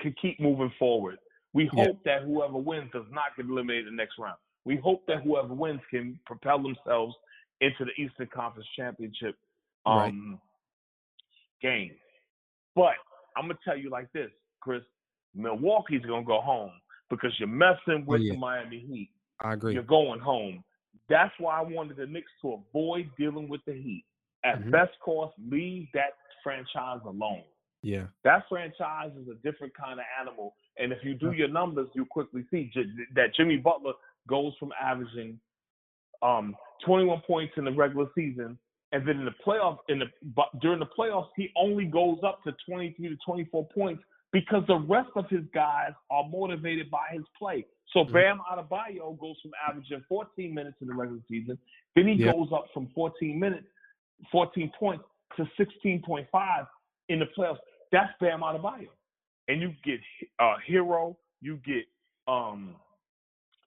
[0.00, 1.18] can keep moving forward.
[1.56, 1.86] We Yeah.
[1.86, 4.36] hope that whoever wins does not get eliminated in the next round.
[4.66, 7.16] We hope that whoever wins can propel themselves
[7.62, 9.38] into the Eastern Conference Championship
[9.86, 10.08] Right.
[10.10, 10.38] um,
[11.62, 11.98] game.
[12.74, 12.96] But
[13.36, 14.82] I'm gonna tell you like this, Chris.
[15.34, 18.32] Milwaukee's gonna go home because you're messing with Oh, yeah.
[18.34, 19.10] the Miami Heat.
[19.40, 19.72] I agree.
[19.72, 20.62] You're going home.
[21.08, 24.04] That's why I wanted the Knicks to avoid dealing with the Heat.
[24.44, 24.72] At Mhm.
[24.72, 27.44] best cost, leave that franchise alone.
[27.86, 28.06] Yeah.
[28.24, 30.56] That franchise is a different kind of animal.
[30.76, 33.92] And if you do your numbers, you quickly see J- that Jimmy Butler
[34.28, 35.38] goes from averaging
[36.20, 38.58] um, 21 points in the regular season,
[38.90, 42.42] and then in the playoffs, in the but during the playoffs, he only goes up
[42.42, 47.22] to 23 to 24 points because the rest of his guys are motivated by his
[47.38, 47.64] play.
[47.92, 48.12] So Mhm.
[48.12, 51.56] Bam Adebayo goes from averaging 14 minutes in the regular season,
[51.94, 52.32] then he Yeah.
[52.32, 53.68] goes up from 14 minutes,
[54.32, 55.04] 14 points
[55.36, 56.66] to 16.5
[57.08, 57.60] in the playoffs.
[57.92, 58.88] That's Bam Adebayo,
[59.48, 60.00] and you get
[60.38, 61.84] uh, Herro, you get
[62.28, 62.74] um,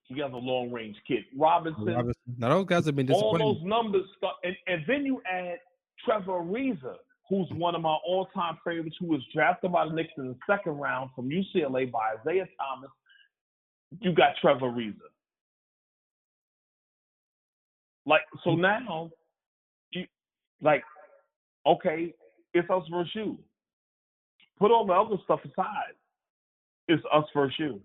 [0.08, 1.86] you got a long range kid, Robinson.
[1.86, 2.14] Robinson.
[2.38, 5.58] Now those guys have been All those numbers start, and, and then you add
[6.04, 6.96] Trevor Ariza,
[7.28, 10.72] who's one of my all-time favorites, who was drafted by the Knicks in the second
[10.72, 12.90] round from UCLA by Isiah Thomas.
[14.00, 14.96] You got Trevor Ariza.
[18.06, 19.10] Like so now,
[19.92, 20.06] you
[20.60, 20.82] like
[21.66, 22.12] okay,
[22.52, 23.38] it's us versus you.
[24.60, 25.94] Put all the other stuff aside.
[26.86, 27.80] It's us versus you.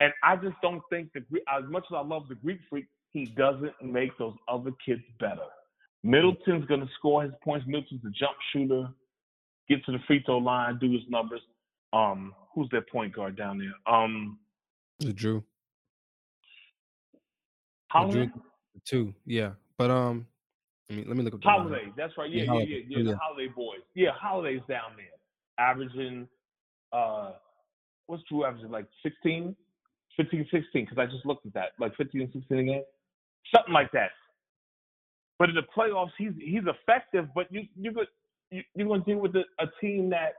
[0.00, 2.86] And I just don't think the Gre- as much as I love the Greek freak,
[3.12, 5.46] he doesn't make those other kids better.
[6.02, 7.66] Middleton's gonna score his points.
[7.66, 8.88] Middleton's a jump shooter,
[9.68, 11.42] get to the free throw line, do his numbers.
[11.92, 13.94] Um, who's their point guard down there?
[13.94, 14.38] Um,
[15.00, 15.42] The Jrue.
[17.12, 17.18] The
[17.90, 18.26] Holiday.
[18.26, 18.42] Jrue
[18.84, 19.14] two.
[19.26, 19.52] Yeah.
[19.76, 20.26] But um
[20.90, 21.40] I mean let me look up.
[21.42, 22.30] Holiday, that's right.
[22.30, 22.98] Yeah, Yeah, yeah, yeah.
[22.98, 23.02] Yeah.
[23.12, 23.80] The Holiday boys.
[23.94, 25.06] Yeah, Holiday's down there,
[25.60, 26.26] averaging
[26.92, 27.32] uh,
[28.06, 28.70] what's Jrue averaging?
[28.70, 29.54] Like 16,
[30.16, 30.84] 15, 16.
[30.84, 32.82] Because I just looked at that, like 15 and 16 again,
[33.54, 34.10] something like that.
[35.38, 37.28] But in the playoffs, he's he's effective.
[37.34, 38.08] But you you could
[38.50, 40.34] you, you're gonna deal with a, a team that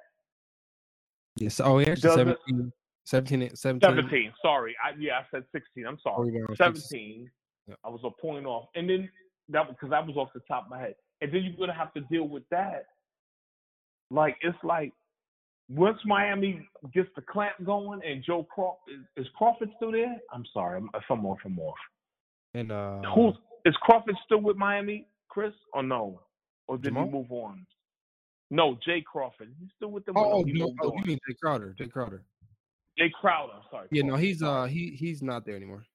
[1.38, 1.60] Yes.
[1.60, 2.72] Oh, yeah, actually Does 17,
[3.06, 4.34] 17, 17, 17.
[4.42, 5.86] Sorry, I yeah, I said 16.
[5.88, 6.32] I'm sorry.
[6.32, 7.30] rebounds, 17.
[7.68, 7.80] Yep.
[7.86, 9.10] I was a point off, and then
[9.50, 11.94] that because that was off the top of my head, and then you're gonna have
[11.94, 12.86] to deal with that.
[14.10, 14.94] Like it's like
[15.76, 20.18] once Miami gets the clamp going, and Joe Crawford is, is Crawford still there?
[20.34, 21.76] I'm sorry, I'm, if I'm off, I'm off.
[22.54, 26.22] And uh Who's is Crawford still with Miami, Chris, or no?
[26.68, 27.06] Or did Jamal?
[27.06, 27.66] he move on?
[28.50, 29.54] No, Jay Crawford.
[29.60, 30.18] He's still with them.
[30.18, 31.74] or Oh, no, oh, you mean Jay Crowder?
[31.78, 32.24] Jay Crowder.
[32.98, 33.54] Jay Crowder.
[33.54, 33.88] I'm sorry.
[33.92, 35.86] Yeah, no, he's uh he he's not there anymore.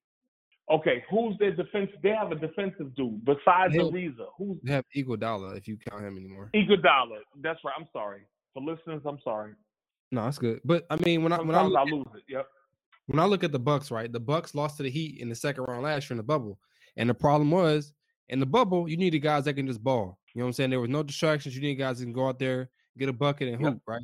[0.71, 1.91] Okay, who's their defense?
[2.03, 4.27] They have a defensive dude besides They- Ariza.
[4.39, 6.51] Who's They have Iguodala if you count him anymore.
[6.55, 7.19] Iguodala?
[7.43, 7.75] That's right.
[7.79, 8.23] I'm sorry
[8.55, 9.03] for listeners.
[9.05, 9.53] I'm sorry.
[10.11, 10.61] No, that's good.
[10.65, 12.23] But I mean, when I when I I at, lose it.
[12.29, 12.47] Yep.
[13.07, 14.13] when I look at the Bucks, right?
[14.13, 16.59] The Bucks lost to the Heat in the second round last year in the bubble,
[16.97, 17.93] and the problem was
[18.29, 20.19] in the bubble you needed guys that can just ball.
[20.35, 20.71] You know what I'm saying?
[20.71, 21.57] There was no distractions.
[21.57, 23.73] You need guys that can go out there, get a bucket, and Yep.
[23.73, 23.83] hoop.
[23.87, 24.03] Right?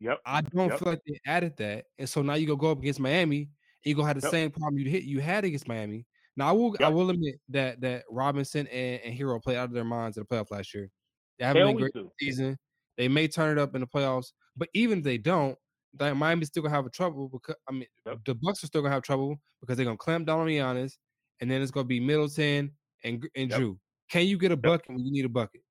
[0.00, 0.20] Yep.
[0.24, 0.78] I don't Yep.
[0.78, 3.48] feel like they added that, and so now you go go up against Miami, and
[3.84, 4.30] you go have the Yep.
[4.30, 6.06] same problem you hit you had against Miami.
[6.36, 9.72] Now I will I will admit that that Robinson and, and Herro played out of
[9.72, 10.90] their minds in the playoff last year.
[11.38, 12.10] They haven't been great do.
[12.20, 12.58] season.
[12.96, 15.58] They may turn it up in the playoffs, but even if they don't,
[15.94, 18.18] that Miami's still gonna have a trouble because I mean Yep.
[18.24, 20.92] the Bucks are still gonna have trouble because they're gonna clamp down on Giannis,
[21.40, 22.70] and then it's gonna be Middleton
[23.02, 23.60] and and Yep.
[23.60, 23.78] Jrue.
[24.08, 25.62] Can you get a bucket when you need a bucket?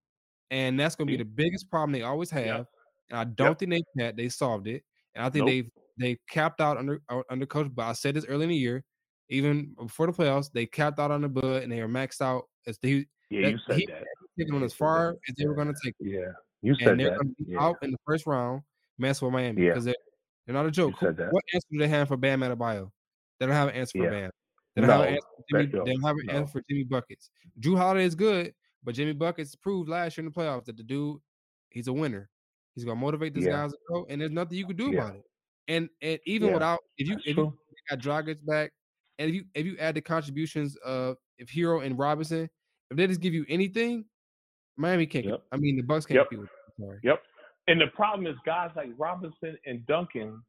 [0.52, 2.46] and that's going to be the biggest problem they always have.
[2.46, 2.68] Yep.
[3.10, 3.60] And I don't yep.
[3.60, 4.84] think they had they solved it.
[5.16, 5.50] And I think nope.
[5.50, 7.68] they've they capped out under uh, under coach.
[7.74, 8.84] But I said this early in the year,
[9.30, 12.44] even before the playoffs, they capped out on the bud and they were maxed out
[12.68, 13.06] as they.
[13.30, 14.04] Yeah, that, you said he, that.
[14.38, 15.96] Taking them as far as they were going to take.
[16.00, 16.10] Them.
[16.10, 17.20] Yeah, you said and they're that.
[17.20, 17.62] To be yeah.
[17.62, 18.62] out in the first round,
[19.00, 19.94] mess with Miami because yeah.
[19.94, 21.02] they're, they're not a joke.
[21.02, 22.90] What answer do they have for Bam Adebayo?
[23.40, 24.04] They don't have an answer yeah.
[24.04, 24.32] for Bam.
[24.76, 26.34] They don't no, have an answer for Jimmy, they don't have an no.
[26.34, 27.30] answer for Jimmy Buckets.
[27.60, 30.84] Jrue Holiday is good, but Jimmy Buckets proved last year in the playoffs that the
[30.84, 31.18] dude,
[31.70, 32.30] he's a winner.
[32.76, 33.68] He's gonna motivate these yeah.
[33.90, 35.24] go, and there's nothing you can do about it.
[35.68, 37.54] And and even without if you That's if true.
[37.70, 38.72] you got Dragic back,
[39.18, 42.50] and if you if you add the contributions of if Herro and Robinson,
[42.90, 44.06] if they just give you anything,
[44.78, 45.26] Miami can't.
[45.26, 45.42] Yep.
[45.52, 46.30] I mean, the Bucks can't Yep.
[46.30, 46.50] compete with.
[46.50, 46.88] Them.
[46.88, 47.00] Sorry.
[47.04, 47.24] Yep.
[47.70, 50.42] And the problem is guys like Robinson and Duncan,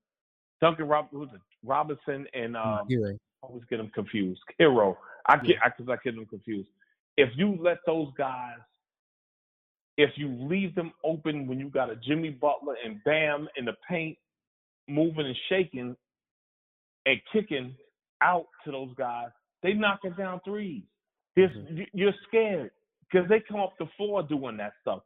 [0.63, 1.41] Duncan Rob, who's it?
[1.63, 3.13] Robinson and um, Herro.
[3.43, 4.41] I always get them confused.
[4.59, 4.97] Herro.
[5.29, 6.71] I get I because I get them confused.
[7.19, 8.57] If you let those guys,
[9.99, 13.75] if you leave them open when you got a Jimmy Butler and Bam in the
[13.87, 14.17] paint,
[14.89, 15.95] moving and shaking
[17.05, 17.75] and kicking
[18.23, 19.29] out to those guys,
[19.63, 20.85] they knocking down threes.
[21.37, 21.87] This Mhm.
[21.93, 22.71] you're scared
[23.11, 25.03] because they come up the floor doing that stuff.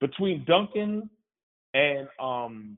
[0.00, 1.08] Between Duncan
[1.74, 2.76] and um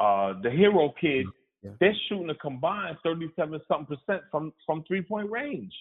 [0.00, 1.26] uh the Herro kid,
[1.62, 1.72] Yeah.
[1.80, 5.72] they're shooting a combined thirty-seven something percent from from three-point range.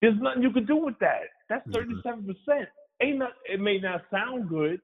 [0.00, 1.22] There's nothing you can do with that.
[1.48, 1.72] That's Mhm.
[1.72, 2.68] thirty-seven percent.
[3.00, 3.32] Ain't not.
[3.48, 4.80] It may not sound good,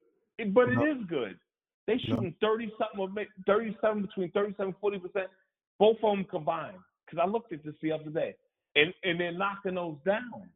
[0.52, 0.84] but it No.
[0.86, 1.38] is good.
[1.86, 1.98] They No.
[2.16, 3.08] shooting thirty something, or
[3.46, 5.30] thirty-seven between 37 40 percent.
[5.78, 6.78] Both of them combined.
[7.04, 8.34] Because I looked at this the other day,
[8.76, 10.50] and and they're knocking those down.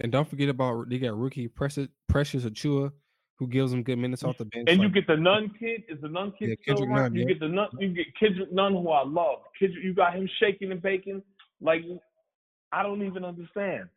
[0.00, 2.92] And don't forget about they got rookie Precious Precious Achiuwa,
[3.40, 4.68] who gives them good minutes off the bench.
[4.68, 5.82] And you get the Nunn kid.
[5.88, 7.02] Is the Nunn kid Yeah, still Kendrick around?
[7.04, 7.28] Nunn, You yeah.
[7.28, 7.68] get the Nunn.
[7.78, 9.38] You get Kendrick Nunn, who I love.
[9.58, 11.22] Kendrick, you got him shaking and baking.
[11.62, 11.80] Like
[12.70, 13.88] I don't even understand.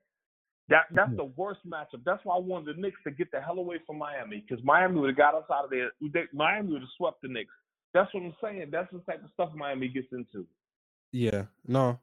[0.69, 1.17] That that's Yeah.
[1.17, 2.06] the worst matchup.
[2.06, 4.97] That's why I wanted the Knicks to get the hell away from Miami because Miami
[5.01, 5.91] would have got us out of there.
[6.01, 7.53] They, Miami would have swept the Knicks.
[7.93, 8.69] That's what I'm saying.
[8.71, 10.47] That's the type of stuff Miami gets into.
[11.12, 11.99] Yeah, no,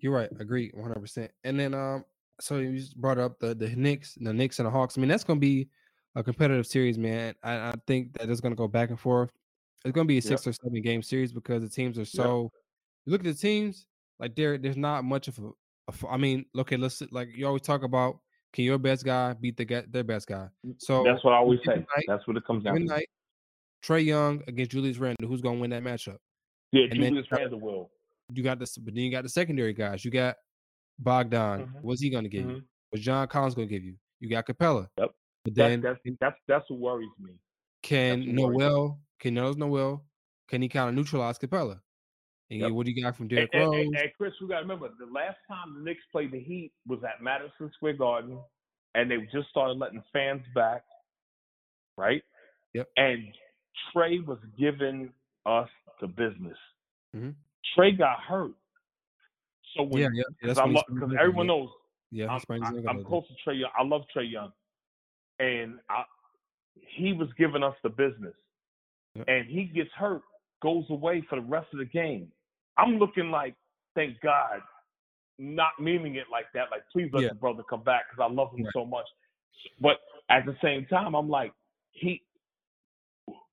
[0.00, 0.30] you're right.
[0.40, 0.98] Agree, 100.
[1.00, 2.06] percent And then, um,
[2.40, 4.96] so you just brought up the the Knicks, the Knicks and the Hawks.
[4.96, 5.68] I mean, that's gonna be
[6.14, 7.34] a competitive series, man.
[7.42, 9.30] I, I think that it's gonna go back and forth.
[9.84, 12.50] It's gonna be a six or seven game series because the teams are so.
[13.06, 13.86] You look at the teams,
[14.18, 15.50] like there, there's not much of a.
[16.04, 18.18] a I mean, look at let's like you always talk about.
[18.54, 20.48] Can your best guy beat the guy, their best guy?
[20.78, 21.74] So That's what I always say.
[21.76, 22.94] night- That's what it comes down given to.
[22.94, 23.08] night,
[23.84, 26.16] Trae Young against Julius Randle, who's gonna win that matchup?
[26.72, 27.90] Yeah, and Julius Randle will.
[28.32, 30.02] You got this, but then you got the secondary guys.
[30.02, 30.36] You got
[30.98, 31.66] Bogdan.
[31.66, 31.82] Mhm.
[31.82, 32.56] What's he gonna give you?
[32.56, 32.64] Mhm.
[32.90, 33.94] What's John Collins gonna give you?
[34.20, 34.88] You got Capela.
[34.98, 35.14] Yep.
[35.48, 37.32] But That's then that's that's that's what worries me.
[37.82, 38.32] can that's.
[38.32, 40.04] Noel, can Noel's Noel,
[40.48, 41.80] can he kind of neutralize Capela?
[42.50, 42.72] And Yep.
[42.72, 43.74] what do you got from Derrick Rose?
[43.74, 46.72] and, and Chris, we got to remember the last time the Knicks played the Heat
[46.86, 48.38] was at Madison Square Garden,
[48.94, 50.82] and they just started letting fans back,
[51.98, 52.22] right?
[52.72, 52.88] Yep.
[52.96, 53.24] And
[53.94, 55.12] Trae was giving
[55.44, 55.68] us
[56.00, 56.56] the business.
[57.14, 57.34] Mhm.
[57.76, 58.52] Trae got hurt,
[59.76, 61.68] so when yeah, yeah, because that's when he sprained because everyone knows
[62.10, 63.70] Yeah, I'm, I- I'm close to Trae Young.
[63.78, 64.52] I love Trae Young,
[65.38, 66.04] and I,
[66.74, 68.34] he was giving us the business.
[69.26, 70.22] And he gets hurt,
[70.62, 72.30] goes away for the rest of the game.
[72.76, 73.54] I'm looking like,
[73.96, 74.60] thank God,
[75.38, 76.70] not meaning it like that.
[76.70, 77.30] Like, please let Yeah.
[77.30, 78.72] the brother come back because I love him Right.
[78.72, 79.06] so much.
[79.80, 81.52] But at the same time, I'm like,
[81.90, 82.22] he,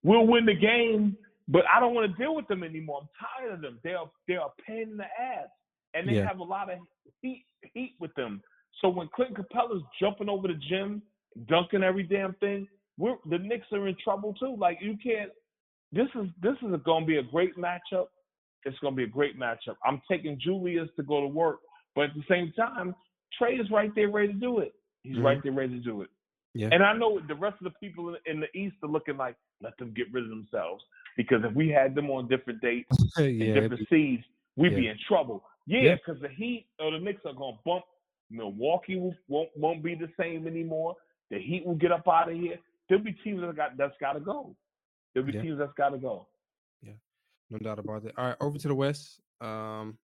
[0.04, 1.18] we'll win the game,
[1.48, 3.02] but I don't want to deal with them anymore.
[3.02, 3.80] I'm tired of them.
[3.84, 5.50] They're they're a pain in the ass,
[5.96, 6.28] and they Yeah.
[6.28, 6.80] have a lot of
[7.22, 8.44] heat heat with them.
[8.82, 11.02] So when Clinton Capela's jumping over the gym,
[11.48, 12.68] dunking every damn thing,
[12.98, 14.56] we're the Knicks are in trouble too.
[14.58, 15.32] Like you can't.
[15.92, 18.08] This is this is going to be a great matchup.
[18.64, 19.76] It's going to be a great matchup.
[19.86, 21.60] I'm taking Julius to go to work,
[21.96, 22.96] but at the same time,
[23.40, 24.74] Trae is right there ready to do it.
[25.04, 25.24] He's Mhm.
[25.24, 26.10] right there ready to do it.
[26.56, 26.70] Yeah.
[26.72, 29.78] And I know the rest of the people in- the East are looking like let
[29.78, 30.84] them get rid of themselves
[31.18, 32.88] because if we had them on different dates
[33.20, 34.24] yeah, and different seeds,
[34.56, 35.44] we'd be in trouble.
[35.68, 35.96] Yeah, Yeah.
[35.96, 37.86] because the Heat or the Knicks are going to bump.
[38.32, 38.96] Milwaukee
[39.28, 40.96] won't won't be the same anymore.
[41.32, 42.60] The Heat will get up out of here.
[42.88, 44.56] There'll be teams that got that's got to go.
[45.14, 45.42] There'll be Yeah.
[45.42, 46.28] teams that's got to go.
[46.82, 46.94] Yeah,
[47.50, 48.18] no doubt about that.
[48.18, 49.20] All right, over to the West.
[49.42, 49.98] Um,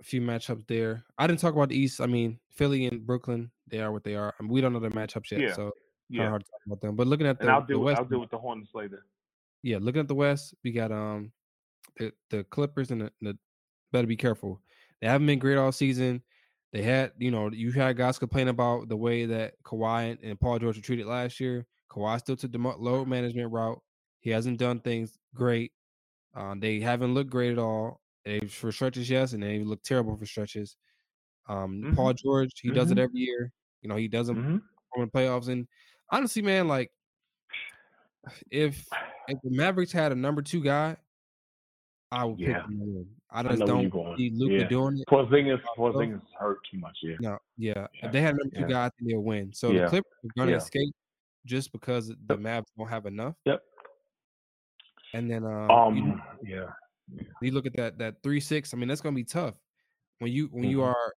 [0.00, 1.04] a few matchups there.
[1.16, 2.00] I didn't talk about the East.
[2.00, 4.34] I mean, Philly and Brooklyn, they are what they are.
[4.38, 5.52] I mean, we don't know their matchups yet, Yeah.
[5.54, 5.72] so kind of
[6.10, 6.96] Yeah, hard to talk about them.
[6.96, 9.06] But looking at the, and I'll the do West, I'll deal with the Hornets later.
[9.62, 11.32] yeah, looking at the West, we got um
[11.98, 13.38] the the Clippers and the, the
[13.92, 14.60] better be careful.
[15.00, 16.22] They haven't been great all season.
[16.76, 20.58] They had, you know, you had guys complain about the way that Kawhi and, Paul
[20.58, 21.66] George were treated last year.
[21.90, 23.80] Kawhi still took the load management route.
[24.20, 25.72] He hasn't done things great.
[26.34, 28.02] Uh, they haven't looked great at all.
[28.26, 30.76] They for stretches, yes, and they look terrible for stretches.
[31.48, 31.96] Um, Mhm.
[31.96, 33.02] Paul George, he does it Mhm.
[33.04, 33.54] every year.
[33.80, 34.58] You know, he doesn't hmm
[34.98, 35.48] the playoffs.
[35.48, 35.66] And
[36.10, 36.92] honestly, man, like
[38.50, 38.86] if
[39.28, 40.98] if the Mavericks had a number two guy,
[42.12, 42.60] I would Yeah.
[42.60, 43.06] pick them.
[43.30, 44.68] I I just where don't see Luka Yeah.
[44.68, 45.08] doing it.
[45.08, 46.96] Porzingis, Porzingis hurt too much.
[47.02, 47.16] Yeah.
[47.20, 47.86] No, yeah.
[47.94, 48.68] Yeah, If they had a number two yeah.
[48.68, 49.52] guy, I they'll win.
[49.52, 50.56] So the Clippers are gonna yeah.
[50.58, 50.94] escape
[51.44, 53.34] just because the Mavs don't have enough.
[53.44, 53.62] Yep.
[55.14, 56.22] And then um, you, Um.
[56.42, 56.66] Yeah.
[57.42, 58.72] you look at that that three six.
[58.72, 59.54] I mean, that's gonna be tough.
[60.18, 60.94] When you when you Mhm.
[60.94, 61.14] are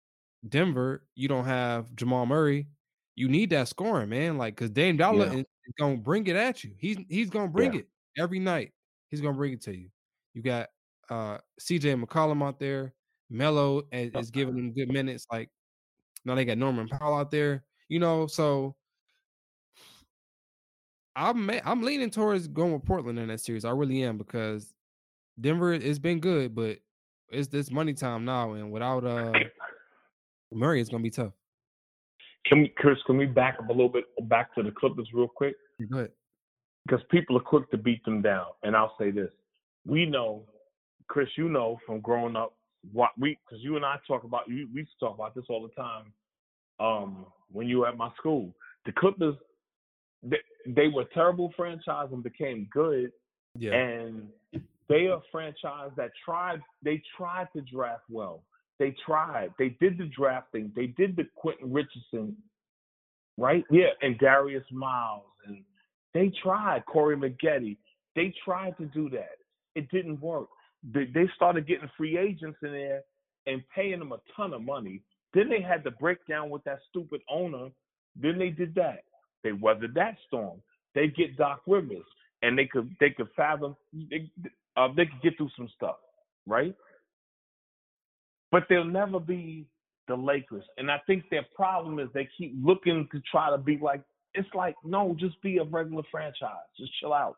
[0.49, 2.69] Denver, you don't have Jamal Murray.
[3.17, 4.39] You need that scoring, man.
[4.39, 5.45] Like because Dame Dollar is,
[5.79, 6.75] gonna bring it at you.
[6.79, 8.73] He's he's gonna bring it every night.
[9.11, 9.91] He's gonna bring it to you.
[10.35, 10.69] You got
[11.11, 12.93] uh CJ McCollum out there.
[13.31, 15.27] Melo is, is giving them good minutes.
[15.31, 15.51] Like
[16.25, 17.65] now they got Norman Powell out there.
[17.89, 18.75] You know, so
[21.15, 23.65] I'm I'm leaning towards going with Portland in that series.
[23.65, 24.75] I really am because
[25.41, 26.79] Denver it's been good, but
[27.31, 29.33] it's this money time now, and without uh
[30.53, 31.33] Murray, it's gonna be tough.
[32.47, 32.99] Can we, Chris?
[33.07, 35.57] Can we back up a little bit back to the Clippers real quick?
[35.91, 36.11] Go ahead.
[36.87, 38.47] because people are quick to beat them down.
[38.63, 39.31] And I'll say this:
[39.85, 40.45] we know,
[41.09, 42.55] Chris, you know from growing up
[42.93, 45.75] what we because you and I talk about you we talk about this all the
[45.81, 46.13] time.
[46.79, 48.53] Um, when you were at my school,
[48.85, 49.35] the Clippers,
[50.23, 53.13] they, they were a terrible franchise and became good,
[53.59, 54.29] Yeah, and
[54.89, 56.61] they are a franchise that tried.
[56.83, 58.43] They tried to draft well.
[58.79, 59.51] They tried.
[59.59, 60.71] They did the drafting.
[60.77, 62.37] They did the Quentin Richardson,
[63.39, 63.65] right?
[63.71, 65.65] Yeah, and Darius Miles, and
[66.13, 67.77] they tried Corey Maggette.
[68.15, 69.37] They tried to do that.
[69.75, 70.49] It didn't work.
[70.93, 73.03] They, they started getting free agents in there
[73.47, 75.03] and paying them a ton of money.
[75.35, 77.69] Then they had to break down with that stupid owner.
[78.21, 79.05] Then they did that.
[79.43, 80.61] They weathered that storm.
[80.95, 82.07] They get Doc Rivers,
[82.43, 84.31] and they could they could fathom they,
[84.77, 85.97] uh, they could get through some stuff,
[86.47, 86.75] right?
[88.51, 89.67] But they'll never be
[90.09, 90.65] the Lakers.
[90.79, 94.03] And I think their problem is they keep looking to try to be like
[94.35, 96.67] it's like no, just be a regular franchise.
[96.79, 97.37] Just chill out.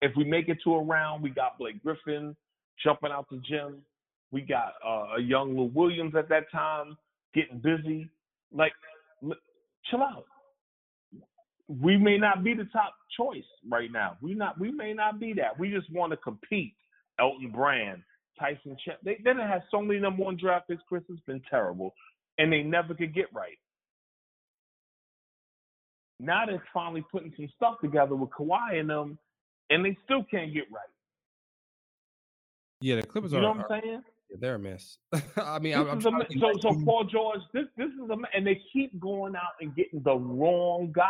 [0.00, 2.36] If we make it to a round, we got Blake Griffin
[2.82, 3.82] jumping out the gym.
[4.30, 6.96] We got uh, a young Lou Williams at that time
[7.34, 8.08] getting busy.
[8.52, 8.72] Like,
[9.90, 10.24] chill out.
[11.68, 14.16] We may not be the top choice right now.
[14.20, 14.60] We not.
[14.60, 15.58] We may not be that.
[15.58, 16.74] We just want to compete.
[17.18, 18.02] Elton Brand,
[18.38, 18.98] Tyson Champ.
[19.04, 20.82] They they done had so many number one draft picks.
[20.88, 21.94] Chris, it's been terrible,
[22.38, 23.58] and they never could get right.
[26.18, 29.18] Now they're finally putting some stuff together with Kawhi and them,
[29.70, 30.82] and they still can't get right.
[32.82, 32.96] Yeah.
[32.96, 34.02] The Clippers You are, You know what I'm saying?
[34.40, 34.96] they're a mess.
[35.36, 37.88] I mean, I'm, I'm a, trying ma- to think so, so Paul George, this this
[37.88, 41.06] is a and they keep going out and getting the wrong guys.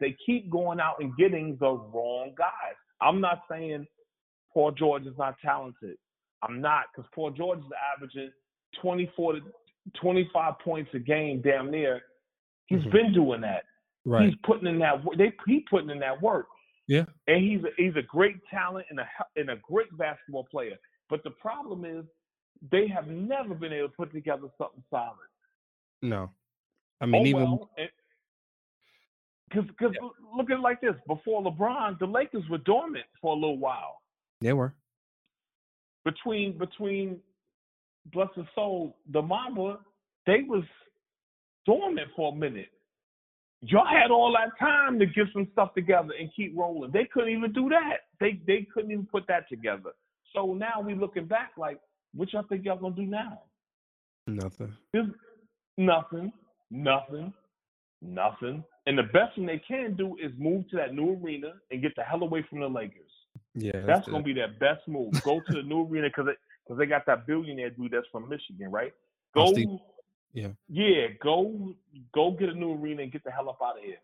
[0.00, 2.76] They keep going out and getting the wrong guys.
[3.00, 3.86] I'm not saying
[4.52, 5.96] Paul George is not talented.
[6.42, 7.64] I'm not because Paul George is
[7.96, 8.30] averaging
[8.82, 9.40] 24 to
[10.00, 12.02] 25 points a game, damn near.
[12.66, 12.92] He's Mhm.
[12.92, 13.64] been doing that.
[14.04, 14.26] right.
[14.28, 15.02] He's putting in that.
[15.16, 16.46] They he putting in that work.
[16.88, 17.04] Yeah.
[17.26, 20.76] and he's a, he's a great talent and a and a great basketball player.
[21.08, 22.04] But the problem is
[22.70, 25.16] they have never been able to put together something solid.
[26.02, 26.30] No,
[27.00, 27.70] I mean oh even well,
[29.48, 29.94] because because
[30.36, 34.00] look at it like this: before LeBron, the Lakers were dormant for a little while.
[34.40, 34.74] they were.
[36.04, 37.20] Between between
[38.12, 39.78] bless his soul, the Mamba,
[40.26, 40.64] they was
[41.64, 42.70] dormant for a minute.
[43.62, 46.92] Y'all had all that time to get some stuff together and keep rolling.
[46.92, 48.02] They couldn't even do that.
[48.20, 49.92] They they couldn't even put that together.
[50.36, 51.80] So now we looking back like,
[52.14, 53.40] what y'all think y'all gonna do now?
[54.26, 54.74] Nothing.
[54.92, 55.06] There's
[55.78, 56.32] nothing,
[56.70, 57.32] nothing,
[58.02, 58.64] nothing.
[58.86, 61.92] And the best thing they can do is move to that new arena and get
[61.96, 63.10] the hell away from the Lakers.
[63.54, 65.12] Yeah, That's the- gonna be their best move.
[65.22, 68.70] Go to the new arena because because they got that billionaire dude that's from Michigan,
[68.70, 68.92] right?
[69.34, 69.52] Go,
[70.32, 70.48] yeah.
[70.68, 71.74] yeah, go
[72.14, 73.96] go get a new arena and get the hell up out of here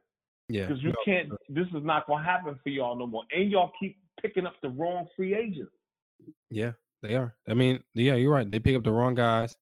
[0.48, 0.66] yeah.
[0.66, 1.30] because you can't.
[1.48, 4.68] This is not gonna happen for y'all no more, and y'all keep picking up the
[4.68, 5.72] wrong free agents.
[6.50, 7.34] Yeah, they are.
[7.48, 8.50] I mean, yeah, you're right.
[8.50, 9.56] They pick up the wrong guys,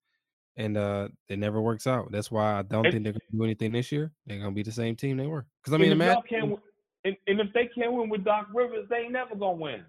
[0.57, 2.11] and uh, it never works out.
[2.12, 4.12] That's why I don't think they're gonna do anything this year.
[4.26, 5.47] They're gonna be the same team they were.
[5.62, 6.22] Because I mean, imagine.
[6.51, 6.59] win-
[7.05, 9.84] and, and if they can't win with Doc Rivers, they ain't never gonna win.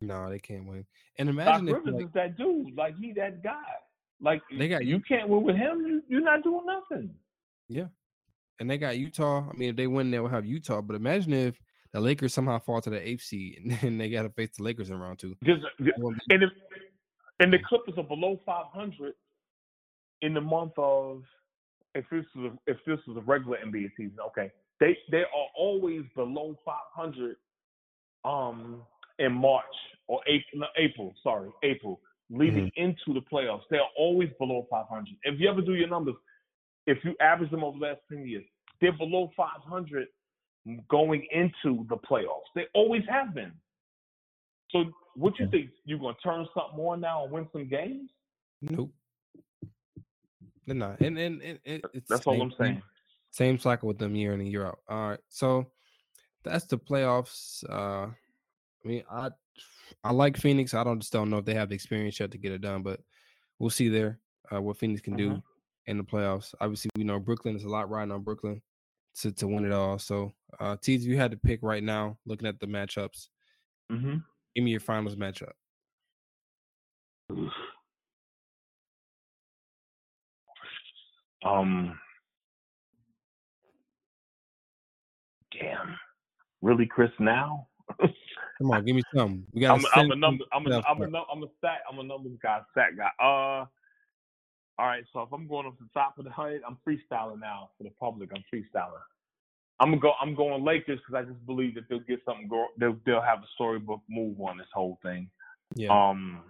[0.00, 0.86] No, they can't win.
[1.18, 2.74] And Doc imagine if Rivers like, is that dude.
[2.76, 3.52] Like he that guy.
[4.20, 5.84] Like They got- you can't win with him.
[5.86, 7.10] You, you're not doing nothing.
[7.68, 7.88] Yeah,
[8.60, 9.48] and they got Utah.
[9.48, 10.80] I mean, if they win, they'll have Utah.
[10.80, 11.60] But imagine if
[11.94, 14.62] the Lakers somehow fall to the eighth seed and then they got to face the
[14.62, 15.34] Lakers in round two.
[15.44, 16.50] Just, That won't be- and if
[17.40, 19.14] and the Clippers are below 500
[20.22, 21.22] in the month of
[21.94, 25.48] if this is a, if this is a regular NBA season, okay, they they are
[25.56, 27.36] always below 500
[28.24, 28.82] um
[29.18, 29.64] in March
[30.08, 33.62] or April, no, April sorry, April leading into the playoffs.
[33.70, 35.06] They are always below 500.
[35.22, 36.14] If you ever do your numbers,
[36.86, 38.44] if you average them over the last 10 years,
[38.80, 40.06] they're below 500
[40.88, 42.50] going into the playoffs.
[42.54, 43.52] They always have been.
[44.70, 44.84] So
[45.14, 45.70] what you think?
[45.84, 48.10] you're gonna turn something on now and win some games?
[48.62, 48.90] Nope.
[50.66, 51.00] They're not.
[51.00, 52.82] And and, and it's that's all I'm saying.
[53.30, 54.78] Same cycle with them year in and year out.
[54.88, 55.20] All right.
[55.28, 55.66] So
[56.42, 57.64] that's the playoffs.
[57.68, 58.08] Uh
[58.84, 59.30] I mean, I
[60.02, 60.74] I like Phoenix.
[60.74, 62.82] I don't just don't know if they have the experience yet to get it done,
[62.82, 63.00] but
[63.58, 64.18] we'll see there
[64.52, 65.38] uh, what Phoenix can do mm-hmm.
[65.86, 66.54] in the playoffs.
[66.60, 68.60] Obviously, we know Brooklyn is a lot riding on Brooklyn
[69.20, 69.98] to to win it all.
[69.98, 73.28] So, uh, Teas, you had to pick right now, looking at the matchups.
[73.90, 74.16] Mm-hmm.
[74.54, 75.52] Give me your finals matchup.
[81.44, 81.98] Um.
[85.52, 85.96] Damn.
[86.62, 87.10] Really, Chris?
[87.20, 87.68] Now?
[88.00, 89.44] Come on, give me some.
[89.52, 89.78] We got.
[89.78, 90.44] I'm, I'm, a number.
[90.52, 90.82] I'm a.
[90.88, 91.24] I'm a.
[91.32, 91.80] I'm a stat.
[91.90, 92.60] I'm a numbers guy.
[92.72, 93.10] Stat guy.
[93.24, 93.66] Uh.
[94.78, 95.04] All right.
[95.12, 97.90] So if I'm going off the top of the head, I'm freestyling now for the
[98.00, 98.30] public.
[98.34, 99.00] I'm freestyling.
[99.80, 100.12] I'm go.
[100.20, 102.48] I'm going Lakers because I just believe that they'll get something.
[102.48, 105.28] Go, they'll they'll have a storybook move on this whole thing.
[105.74, 105.88] Yeah.
[105.90, 106.42] Um.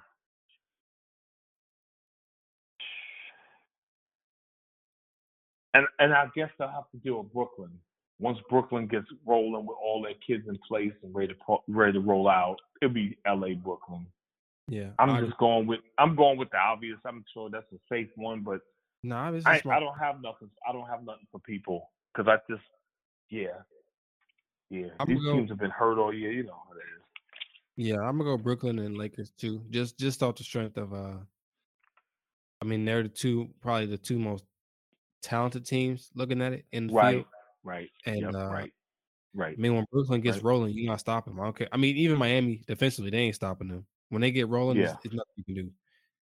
[5.72, 7.70] And and I guess they'll have to deal with Brooklyn
[8.18, 12.00] once Brooklyn gets rolling with all their kids in place and ready to ready to
[12.00, 13.54] roll out, it'll be L.A.
[13.54, 14.06] Brooklyn.
[14.68, 16.98] Yeah, I'm I, just going with I'm going with the obvious.
[17.04, 18.60] I'm sure that's a safe one, but
[19.02, 20.50] no, I, I, I don't have nothing.
[20.66, 22.64] I don't have nothing for people because I just
[23.30, 23.48] yeah
[24.70, 26.32] yeah I'm these teams have been hurt all year.
[26.32, 27.88] You know how it is.
[27.88, 29.60] Yeah, I'm gonna go Brooklyn and Lakers too.
[29.68, 31.18] Just just off the strength of uh,
[32.62, 34.44] I mean they're the two probably the two most
[35.22, 37.12] talented teams looking at it in the right.
[37.14, 37.26] field.
[37.64, 37.90] Right.
[38.06, 38.72] And yep, uh, right.
[39.34, 39.56] Right.
[39.58, 40.44] I mean, when Brooklyn gets right.
[40.44, 41.40] rolling, you're not stopping them.
[41.40, 41.68] I don't care.
[41.72, 43.84] I mean, even Miami defensively, they ain't stopping them.
[44.10, 44.94] When they get rolling, yeah.
[45.04, 45.70] nothing you can do.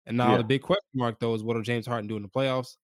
[0.06, 0.38] And now yeah.
[0.38, 2.76] the big question mark though is what will James Harden do in the playoffs?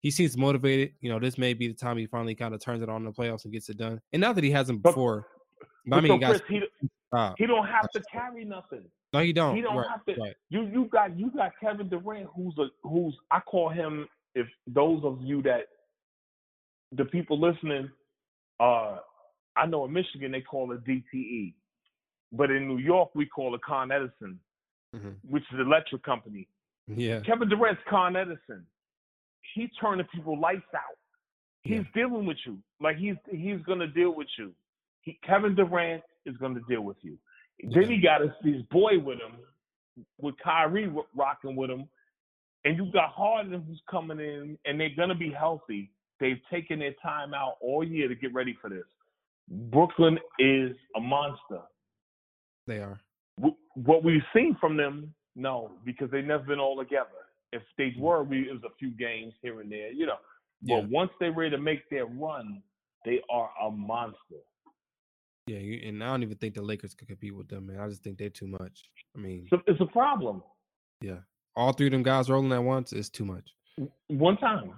[0.00, 0.92] He seems motivated.
[1.00, 3.04] You know, this may be the time he finally kind of turns it on in
[3.04, 4.00] the playoffs and gets it done.
[4.12, 5.26] And not that he hasn't before.
[5.60, 8.84] But, but I mean, so guys, Chris, he, uh, he don't have to carry nothing.
[9.12, 9.56] No, you don't.
[9.56, 10.20] He don't right, have to.
[10.20, 10.34] Right.
[10.50, 14.08] You you got you got Kevin Durant, who's a who's I call him.
[14.34, 15.68] If those of you that
[16.90, 17.88] the people listening
[18.60, 18.96] uh,
[19.56, 21.54] I know in Michigan they call it DTE,
[22.32, 24.38] but in New York we call it Con Edison,
[24.94, 25.10] mm-hmm.
[25.28, 26.48] which is the electric company.
[26.86, 27.20] Yeah.
[27.20, 28.66] Kevin Durant's Con Edison.
[29.54, 30.98] He's turning people lights out.
[31.62, 32.02] He's yeah.
[32.02, 34.52] dealing with you like he's he's gonna deal with you.
[35.02, 37.18] He, Kevin Durant is gonna deal with you.
[37.58, 37.80] Yeah.
[37.80, 41.88] Then he got his, his boy with him, with Kyrie rocking with him,
[42.64, 45.90] and you got Harden who's coming in, and they're gonna be healthy.
[46.20, 48.84] They've taken their time out all year to get ready for this.
[49.48, 51.60] Brooklyn is a monster.
[52.66, 53.00] They are.
[53.74, 57.08] What we've seen from them, no, because they've never been all together.
[57.52, 58.00] If they mm-hmm.
[58.00, 60.18] were, we, it was a few games here and there, you know.
[60.62, 60.86] But yeah.
[60.90, 62.62] once they're ready to make their run,
[63.04, 64.42] they are a monster.
[65.46, 67.78] Yeah, and I don't even think the Lakers could compete with them, man.
[67.78, 68.84] I just think they're too much.
[69.14, 70.42] I mean, so it's a problem.
[71.02, 71.18] Yeah,
[71.54, 73.50] all three of them guys rolling at once is too much.
[74.06, 74.72] One time,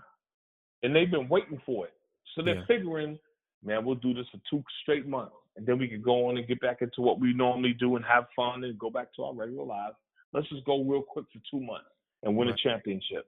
[0.82, 1.92] and they've been waiting for it.
[2.34, 2.66] So they're yeah.
[2.66, 3.18] figuring,
[3.62, 6.46] man, we'll do this for two straight months, and then we can go on and
[6.46, 9.34] get back into what we normally do and have fun and go back to our
[9.34, 9.96] regular lives.
[10.32, 11.86] Let's just go real quick for two months
[12.22, 12.56] and win right.
[12.58, 13.26] a championship.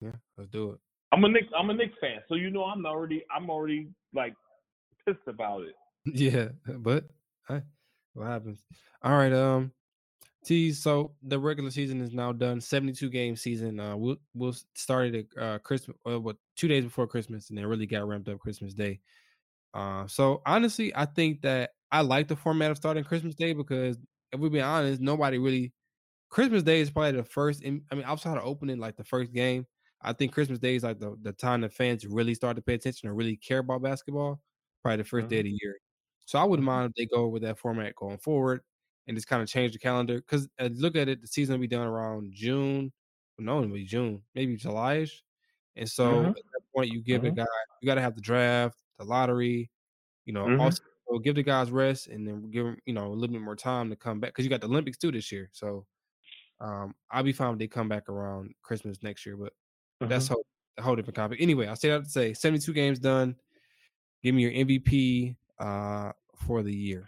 [0.00, 0.78] Yeah, let's do it.
[1.12, 1.48] I'm a Knicks.
[1.58, 3.24] I'm a Knicks fan, so you know I'm already.
[3.34, 4.34] I'm already like
[5.06, 5.74] pissed about it.
[6.06, 7.04] Yeah, but
[7.46, 7.60] hey,
[8.14, 8.64] what happens?
[9.02, 9.32] All right.
[9.34, 9.70] Um,
[10.44, 10.72] T.
[10.72, 12.58] So the regular season is now done.
[12.58, 13.78] Seventy-two game season.
[13.78, 15.96] Uh, we'll we'll started at uh, Christmas.
[16.08, 19.00] Uh, what two days before Christmas, and then really got ramped up Christmas Day.
[19.74, 23.96] Uh, so honestly, I think that I like the format of starting Christmas Day because
[24.32, 25.72] if we be honest, nobody really.
[26.28, 27.62] Christmas Day is probably the first.
[27.62, 29.66] In, I mean, outside of opening like the first game,
[30.00, 32.74] I think Christmas Day is like the the time that fans really start to pay
[32.74, 34.40] attention and really care about basketball.
[34.82, 35.28] Probably the 1st mm-hmm.
[35.28, 35.76] day of the year.
[36.26, 36.76] So I wouldn't mm-hmm.
[36.76, 38.60] mind if they go with that format going forward
[39.06, 40.16] and just kind of change the calendar.
[40.16, 42.92] Because uh, look at it, the season will be done around June.
[43.38, 45.10] No, it'll be June, maybe Julyish.
[45.76, 46.28] And so mm-hmm.
[46.28, 47.32] at that point, you give mm-hmm.
[47.32, 47.46] a guy,
[47.80, 49.70] you got to have the draft, the lottery,
[50.26, 50.60] you know, mm-hmm.
[50.60, 50.82] also
[51.24, 53.90] give the guys rest and then give them, you know, a little bit more time
[53.90, 55.48] to come back because you got the Olympics too this year.
[55.52, 55.86] So
[56.60, 59.52] um, I'll be fine if they come back around Christmas next year, but
[60.08, 60.34] that's mm-hmm.
[60.34, 60.44] whole,
[60.78, 61.38] a whole different topic.
[61.40, 63.34] Anyway, I say that to say 72 games done.
[64.22, 66.12] Give me your MVP uh,
[66.46, 67.06] for the year.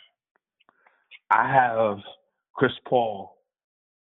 [1.30, 1.98] I have
[2.54, 3.36] Chris Paul,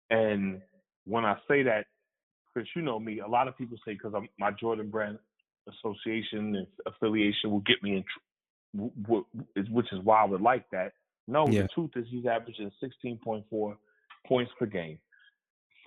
[0.10, 0.62] and
[1.06, 1.86] when I say that,
[2.54, 3.20] Chris, you know me.
[3.20, 5.18] A lot of people say because I'm my Jordan Brand
[5.70, 8.04] Association and affiliation will get me
[8.76, 8.92] in,
[9.72, 10.94] which is why I would like that.
[11.28, 11.64] No, yeah.
[11.64, 13.76] the truth is he's averaging 16.4
[14.28, 15.00] points per game,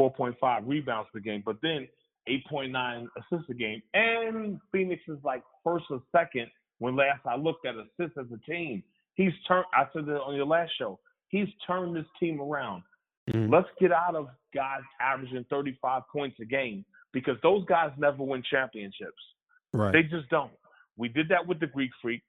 [0.00, 1.88] 4.5 rebounds per game, but then
[2.28, 3.82] 8.9 assists a game.
[3.94, 6.46] And Phoenix is like first or second
[6.78, 8.82] when last I looked at assists as a team.
[9.14, 9.66] He's turned.
[9.74, 10.98] I said that on your last show.
[11.28, 12.82] He's turned this team around.
[13.30, 13.52] Mhm.
[13.52, 18.42] Let's get out of guys averaging 35 points a game because those guys never win
[18.42, 19.31] championships.
[19.72, 19.92] Right.
[19.92, 20.52] They just don't.
[20.96, 22.22] We did that with the Greek Freak.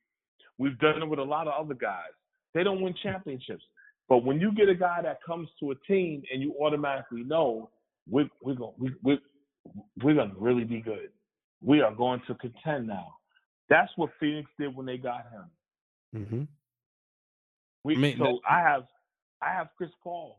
[0.57, 2.11] We've done it with a lot of other guys.
[2.53, 3.63] They don't win championships.
[4.09, 7.69] But when you get a guy that comes to a team and you automatically know
[8.09, 9.17] we're we're going we, we're,
[10.01, 11.09] we're to really be good.
[11.61, 13.15] We are going to contend now.
[13.69, 16.27] That's what Phoenix did when they got him.
[16.27, 16.43] hmm
[17.83, 18.83] We I mean, so I have
[19.41, 20.37] I have Chris Paul.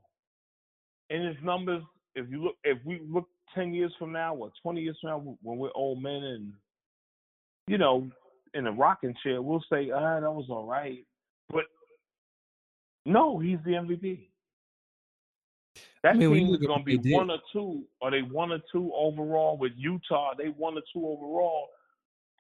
[1.11, 1.83] And his numbers,
[2.15, 5.37] if you look if we look ten years from now or twenty years from now
[5.43, 6.53] when we're old men and
[7.67, 8.09] you know,
[8.55, 11.05] in a rocking chair, we'll say, ah, that was all right.
[11.49, 11.65] But
[13.07, 14.29] no, he's the MVP.
[16.03, 17.85] That I mean, team is gonna be did- one or two.
[18.03, 20.35] Are they one or two overall with Utah?
[20.37, 21.69] They one or two overall.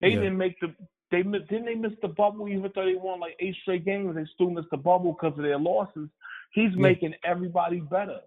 [0.00, 0.16] They Yeah.
[0.20, 0.74] didn't make the
[1.10, 4.14] they didn't they miss the bubble even though they won like eight straight games.
[4.16, 6.08] They still missed the bubble because of their losses.
[6.52, 6.80] He's Yeah.
[6.80, 8.20] making everybody better.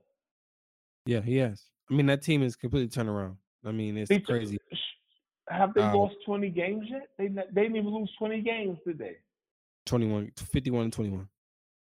[1.05, 1.69] Yeah, he has.
[1.89, 3.37] I mean, that team is completely turned around.
[3.65, 4.56] I mean, it's They- crazy.
[5.49, 7.09] Have they Um, lost twenty games yet?
[7.17, 9.17] They they didn't even lose twenty games, did they?
[9.85, 11.29] 21, 51 and 21.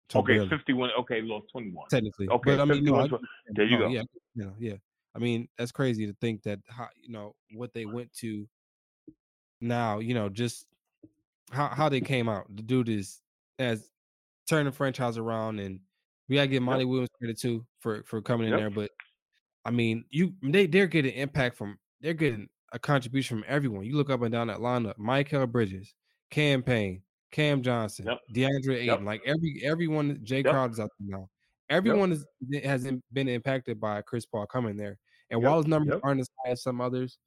[0.09, 0.91] So Okay, barely, fifty-one.
[1.01, 1.87] Okay, lost twenty-one.
[1.91, 2.29] technically.
[2.29, 3.09] Okay, but I mean, no, I
[3.49, 3.89] there you no, go.
[3.93, 4.03] Yeah,
[4.35, 4.75] you know, yeah.
[5.15, 8.49] I mean, that's crazy to think that how you know what they went to
[9.61, 9.99] now.
[9.99, 10.67] You know, just
[11.51, 12.47] how how they came out.
[12.55, 13.21] The dude is
[13.59, 13.91] as
[14.49, 15.81] turning the franchise around, and
[16.29, 18.61] we gotta give Monty Williams credit too for for coming in Yep.
[18.61, 18.71] there.
[18.71, 18.91] But
[19.65, 23.85] I mean, you they they're getting impact from they're getting a contribution from everyone.
[23.85, 25.95] You look up and down that lineup: Mikal Bridges,
[26.31, 28.19] Cam Payne, Cam Johnson, Yep.
[28.35, 28.87] DeAndre Ayton.
[28.87, 29.01] Yep.
[29.03, 30.47] Like every everyone, Jae Yep.
[30.53, 31.29] Crowder's out there now.
[31.71, 32.27] Everyone is,
[32.65, 34.99] has been impacted by Chris Paul coming there.
[35.31, 35.49] And Yep.
[35.49, 36.01] while his numbers Yep.
[36.05, 37.19] aren't as high as some others,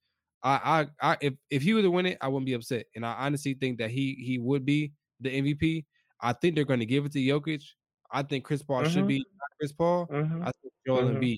[0.44, 2.86] I, I, I, if if he were to win it, I wouldn't be upset.
[2.96, 5.86] And I honestly think that he he would be the MVP.
[6.22, 7.64] I think they're going to give it to Jokic.
[8.12, 9.08] I think Chris Paul should Mhm.
[9.08, 9.26] be
[9.60, 10.08] Chris Paul.
[10.08, 10.42] Mhm.
[10.46, 11.18] I think Joel Mhm.
[11.18, 11.38] Embiid.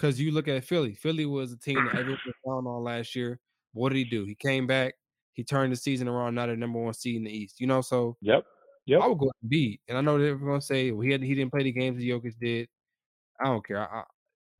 [0.00, 0.94] Because you look at Philly.
[0.94, 3.38] Philly was a team that everyone was on last year.
[3.74, 4.24] What did he do?
[4.24, 4.94] He came back.
[5.34, 6.34] He turned the season around.
[6.36, 7.60] Now the number one seed in the East.
[7.60, 8.44] You know, so Yep.
[8.86, 9.00] Yep.
[9.02, 9.80] I would go beat.
[9.88, 11.98] And I know they're going to say well, he had he didn't play the games
[11.98, 12.68] that Jokic did.
[13.40, 13.78] I don't care.
[13.78, 14.04] I, I,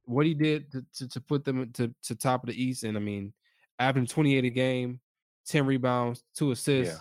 [0.05, 2.97] what he did to, to, to put them to, to top of the East, and
[2.97, 3.33] I mean,
[3.79, 5.01] averaging 28 a game,
[5.47, 6.95] 10 rebounds, two assists.
[6.95, 7.01] Yeah.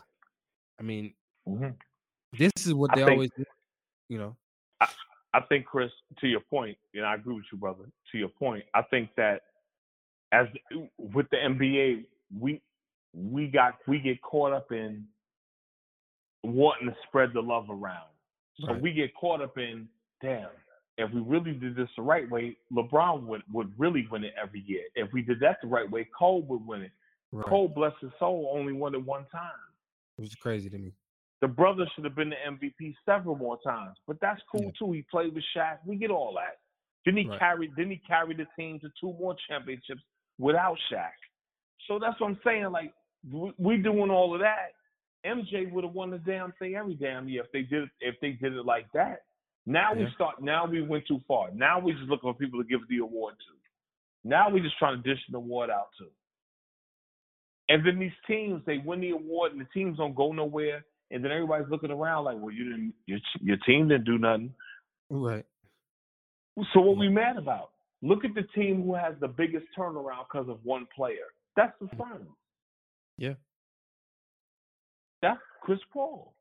[0.80, 1.14] I mean,
[1.48, 1.76] Mhm.
[2.38, 3.44] this is what they think- always do.
[4.08, 4.38] You know,
[5.34, 7.86] I think, Chris, to your point, and I agree with you, brother.
[8.12, 9.42] To your point, I think that
[10.32, 10.48] as
[10.98, 12.06] with the NBA,
[12.40, 12.62] we
[13.14, 15.06] we got we get caught up in
[16.44, 18.10] wanting to spread the love around.
[18.62, 18.82] So Right.
[18.82, 19.88] we get caught up in,
[20.22, 20.50] damn,
[20.98, 24.62] if we really did this the right way, LeBron would would really win it every
[24.62, 24.84] year.
[24.96, 26.92] If we did that the right way, Kobe would win it.
[27.32, 27.46] right.
[27.46, 29.52] Kobe, bless his soul, only won it one time.
[30.18, 30.94] which is crazy to me.
[31.42, 34.72] The brother should have been the MVP several more times, but that's cool Yeah.
[34.78, 34.92] too.
[34.92, 35.80] He played with Shaq.
[35.86, 36.60] We get all that.
[37.06, 37.40] Didn't he Right.
[37.40, 37.68] carry?
[37.70, 40.04] Didn't he carry the team to two more championships
[40.38, 41.14] without Shaq?
[41.88, 42.72] So that's what I'm saying.
[42.72, 42.94] Like
[43.58, 44.74] we, doing all of that.
[45.26, 48.20] MJ would have won the damn thing every damn year if they did it, if
[48.22, 49.26] they did it like that.
[49.66, 50.42] Now we start.
[50.42, 51.52] Now we went too far.
[51.52, 53.60] Now we just looking for people to give the award to.
[54.24, 56.12] Now we just trying to dish the award out to.
[57.70, 60.84] And then these teams, they win the award, and the teams don't go nowhere.
[61.12, 64.54] And then everybody's looking around like, well, you didn't, your, your team didn't do nothing.
[65.10, 65.46] Right.
[66.74, 67.72] So what we mad about?
[68.02, 71.28] Look at the team who has the biggest turnaround because of one player.
[71.56, 71.98] That's the mm.
[71.98, 72.30] Suns.
[73.18, 73.34] Yeah.
[75.22, 76.34] That's Chris Paul.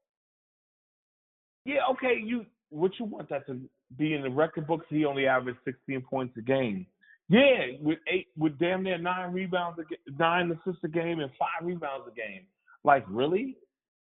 [1.65, 3.61] Yeah, okay, you what you want that to
[3.97, 4.87] be in the record books?
[4.89, 6.87] He only averaged 16 points a game.
[7.29, 11.67] Yeah, with eight, with damn near nine rebounds, a nine assists a game, and five
[11.67, 12.47] rebounds a game.
[12.85, 13.57] Like really?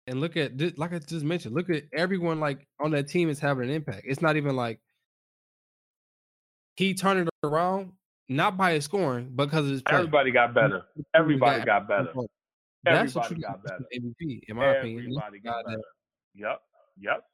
[0.07, 3.29] And look at this, like I just mentioned, look at everyone like on that team
[3.29, 4.03] is having an impact.
[4.05, 4.81] It's not even like
[6.77, 7.93] he turned it around,
[8.29, 9.99] not by his scoring, but because of his play.
[9.99, 10.83] Everybody got better.
[11.15, 12.13] Everybody got better.
[12.83, 13.85] That's Everybody got better.
[13.95, 15.01] MVP, in my opinion.
[15.01, 15.83] Everybody got better.
[16.35, 16.61] Yep,
[16.99, 17.25] yep.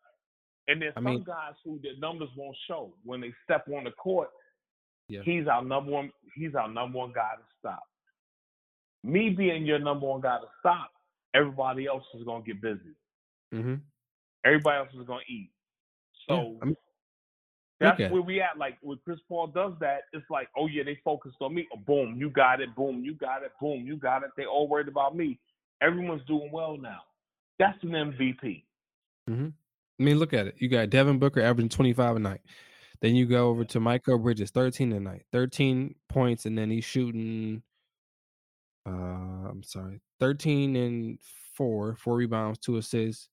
[0.68, 3.84] And there's I some mean- guys who their numbers won't show when they step on
[3.84, 4.28] the court.
[5.08, 5.20] Yeah.
[5.24, 6.10] He's our number one.
[6.34, 7.84] He's our number one guy to stop.
[9.04, 10.90] Me being your number one guy to stop,
[11.36, 12.96] everybody else is gonna get busy.
[13.52, 13.80] Mhm.
[14.44, 15.50] Everybody else is gonna eat.
[16.28, 16.76] Yeah, So mean,
[17.78, 18.56] that's look at where we at.
[18.58, 21.68] Like when Chris Paul does that, it's like, oh yeah, they focused on me.
[21.86, 22.74] Boom, you got it.
[22.74, 23.52] Boom, you got it.
[23.60, 24.30] Boom, you got it.
[24.36, 25.38] They all worried about me.
[25.80, 27.02] Everyone's doing well now.
[27.58, 28.64] That's an MVP.
[29.28, 29.48] Mm-hmm.
[29.98, 30.56] I mean, look at it.
[30.58, 32.40] You got Devin Booker averaging 25 a night.
[33.00, 36.84] Then you go over to Mikal Bridges, 13 a night, 13 points, and then he's
[36.84, 37.62] shooting
[38.86, 41.18] uh I'm sorry, 13 and
[41.54, 43.28] four, four rebounds, two assists.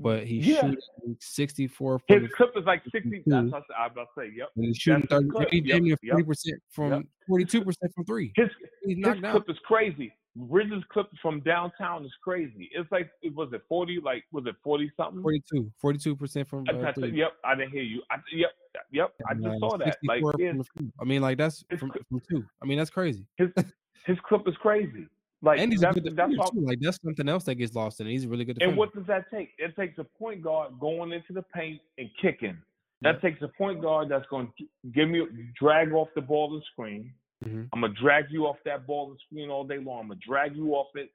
[0.00, 0.60] but he's Yeah.
[0.60, 3.22] shooting 64 His clip is like 60.
[3.26, 4.32] That's what I was about to say.
[4.36, 4.48] Yep.
[4.56, 7.02] and he's shooting That's 30 he's Yep, damn near yep, 40% from yep.
[7.30, 8.32] 42% from 3.
[8.36, 8.48] His
[8.84, 9.20] his down.
[9.20, 10.12] clip is crazy.
[10.36, 12.68] Riz's clip from downtown is crazy.
[12.74, 15.22] It's like it was it 40, like was it 40 something?
[15.22, 17.12] 42 42% from uh, I, three.
[17.16, 18.02] yep, I didn't hear you.
[18.10, 18.50] I, yep,
[18.90, 19.96] yep, I just saw that.
[20.04, 20.56] Like his.
[21.00, 22.44] I mean, like that's his from, from two.
[22.60, 23.24] I mean, that's crazy.
[23.36, 23.50] his
[24.04, 25.06] his clip is crazy.
[25.42, 26.60] Like and he's a that's, good that's too.
[26.60, 28.06] Like that's something else that gets lost in.
[28.06, 28.10] it.
[28.12, 28.70] He's a really good defender.
[28.70, 29.50] And what does that take?
[29.58, 32.56] It takes a point guard going into the paint and kicking.
[33.02, 35.26] That takes a point guard that's going to give me
[35.60, 37.12] drag off the ball and screen.
[37.44, 37.68] Mhm.
[37.74, 40.00] I'm gonna drag you off that ball and screen all day long.
[40.02, 41.10] I'm gonna drag you off it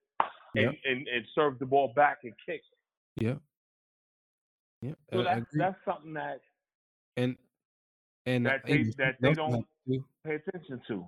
[0.55, 2.61] and, and, and serve the ball back and kick.
[3.19, 3.35] Yeah.
[4.83, 4.93] Yeah.
[5.11, 6.41] So that's that's something that
[7.17, 7.35] and
[8.27, 9.65] and that they- that they don't-
[10.23, 11.03] pay attention to.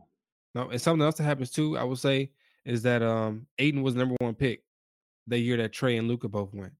[0.53, 2.31] No, and something else that happens too, I would say,
[2.65, 4.63] is that um Ayton was the number one pick
[5.27, 6.73] the year that Trae and Luka both went.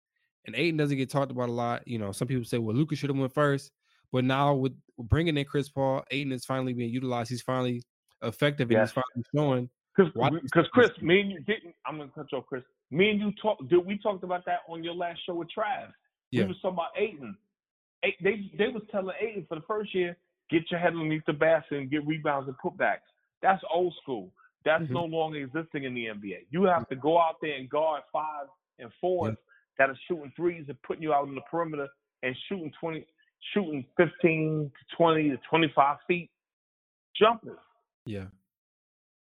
[0.46, 1.88] And Ayton doesn't get talked about a lot.
[1.88, 3.72] You know, some people say, well, Luka should have went first.
[4.12, 7.30] But now with bringing in Chris Paul, Ayton is finally being utilized.
[7.30, 7.84] He's finally
[8.24, 8.90] effective and Yes.
[8.90, 9.70] he's finally showing.
[9.96, 11.76] Because Why do you because Chris, me and you didn't.
[11.86, 12.64] I'm gonna cut you off, Chris.
[12.92, 13.68] Me and you talked.
[13.70, 15.92] Did we talked about that on your last show with Trav?
[16.32, 16.44] Yeah.
[16.44, 17.38] We was talking about Ayton.
[18.04, 20.18] A- They they was telling Ayton for the first year,
[20.50, 23.00] get your head underneath the basket and get rebounds and putbacks.
[23.42, 24.32] That's old school.
[24.64, 24.92] That's Mhm.
[24.92, 26.46] no longer existing in the NBA.
[26.52, 28.48] You have to go out there and guard five
[28.80, 29.36] and fours
[29.78, 31.88] that are shooting threes and putting you out on the perimeter
[32.22, 33.06] and shooting twenty,
[33.54, 36.30] shooting fifteen to twenty to twenty five feet
[37.16, 37.60] jumpers.
[38.06, 38.28] Yeah.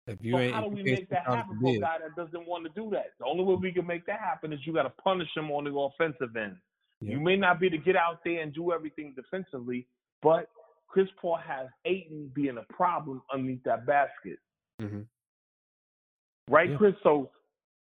[0.07, 2.47] If you So ain't how do we make that happen for a guy that doesn't
[2.47, 3.13] want to do that?
[3.19, 5.65] The only way we can make that happen is you got to punish him on
[5.65, 6.59] the offensive end.
[7.01, 7.13] Yeah.
[7.13, 9.87] You may not be to get out there and do everything defensively,
[10.21, 10.51] but
[10.95, 14.39] Chris Paul has Ayton being a problem underneath that basket,
[14.81, 15.09] Mhm.
[16.49, 16.77] right, Yeah.
[16.77, 16.95] Chris?
[17.03, 17.33] So,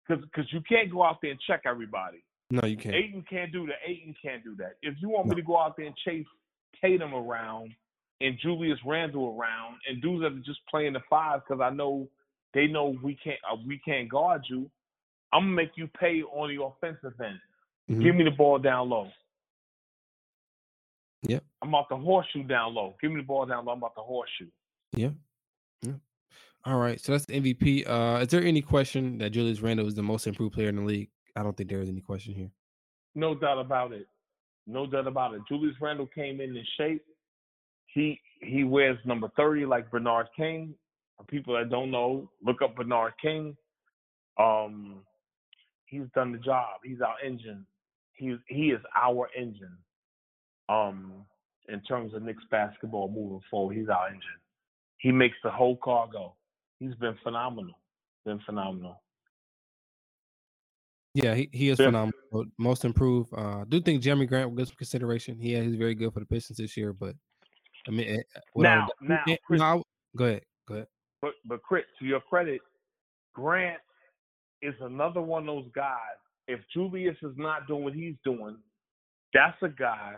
[0.06, 2.22] because you can't go out there and check everybody.
[2.52, 2.94] No, you can't.
[2.94, 3.78] Ayton can't do that.
[3.86, 4.76] Ayton can't do that.
[4.82, 6.28] If you want me to go out there and chase
[6.82, 7.74] Tatum around
[8.20, 12.10] and Julius Randle around and dudes that are just playing the five because I know
[12.52, 14.70] they know we can't uh, we can't guard you,
[15.32, 17.40] I'm gonna make you pay on the offensive end.
[17.90, 18.04] Mhm.
[18.04, 19.10] Give me the ball down low.
[21.24, 21.44] Yep.
[21.62, 22.96] I'm about to horseshoe down low.
[23.02, 23.74] Give me the ball down low.
[23.74, 24.48] I'm about to horseshoe.
[24.96, 25.10] Yeah.
[25.82, 25.94] Yeah.
[26.66, 27.00] All right.
[27.00, 27.88] So that's the MVP.
[27.88, 30.84] Uh, is there any question that Julius Randle is the most improved player in the
[30.84, 31.10] league?
[31.36, 32.50] I don't think there is any question here.
[33.16, 34.08] No doubt about it.
[34.66, 35.42] No doubt about it.
[35.48, 37.04] Julius Randle came in in shape.
[37.88, 40.76] He he wears number 30 like Bernard King.
[41.18, 43.58] For people that don't know, look up Bernard King.
[44.40, 45.02] Um,
[45.86, 46.80] he's done the job.
[46.84, 47.66] He's our engine.
[48.14, 49.78] He's he is our engine.
[50.70, 51.26] Um,
[51.68, 54.22] in terms of Knicks basketball moving forward, he's our engine.
[55.00, 56.36] He makes the whole car go.
[56.80, 57.78] He's been phenomenal.
[58.26, 59.02] Been phenomenal.
[61.16, 61.88] Yeah, he, he is Yeah.
[61.88, 62.46] phenomenal.
[62.58, 63.34] Most improved.
[63.34, 65.40] Uh, I do think Jerami Grant will get some consideration.
[65.40, 67.16] He he's very good for the Pistons this year, but
[67.88, 68.18] I mean, eh,
[68.56, 69.84] Now- a doubt- now, eh, Chris- no, I-
[70.16, 70.88] go ahead, go ahead.
[71.22, 72.62] But but Chris, to your credit,
[73.34, 73.82] Grant
[74.62, 76.18] is another one of those guys.
[76.48, 78.62] If Julius is not doing what he's doing,
[79.34, 80.18] that's a guy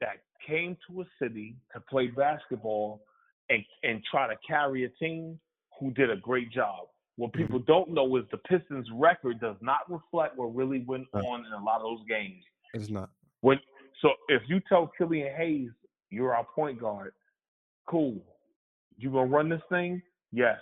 [0.00, 3.02] that came to a city to play basketball
[3.50, 5.38] and and try to carry a team
[5.78, 6.86] who did a great job.
[7.16, 7.42] What mm-hmm.
[7.42, 11.18] people don't know is the Pistons' record does not reflect what really went uh.
[11.18, 12.42] on in a lot of those games.
[12.74, 13.10] It's not.
[13.40, 13.58] When
[14.02, 15.70] so if you tell Killian Hayes
[16.10, 17.12] you're our point guard,
[17.88, 18.20] cool.
[18.96, 20.02] You gonna run this thing?
[20.32, 20.58] Yes.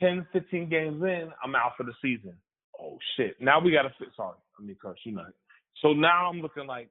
[0.00, 2.32] 10, 15 games in, I'm out for the season.
[2.80, 3.40] Oh shit.
[3.40, 5.26] Now we gotta fit sorry, I mean curse, you know.
[5.82, 6.88] So now I'm looking like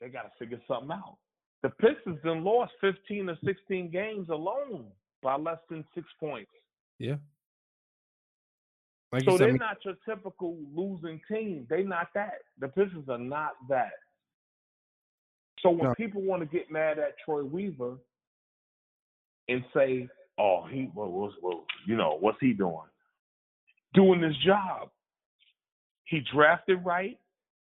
[0.00, 1.16] they gotta figure something out.
[1.62, 4.86] The Pistons then lost 15 or 16 games alone
[5.22, 6.50] by less than six points.
[6.98, 7.16] Yeah.
[9.12, 11.66] Like So said, they're not your typical losing team.
[11.68, 12.42] They're not that.
[12.58, 13.92] The Pistons are not that.
[15.60, 15.94] So when No.
[15.94, 17.98] people want to get mad at Troy Weaver
[19.48, 22.88] and say, "Oh, he well, well, well, you know, what's he doing?
[23.94, 24.92] Doing his job.
[26.04, 27.18] He drafted right,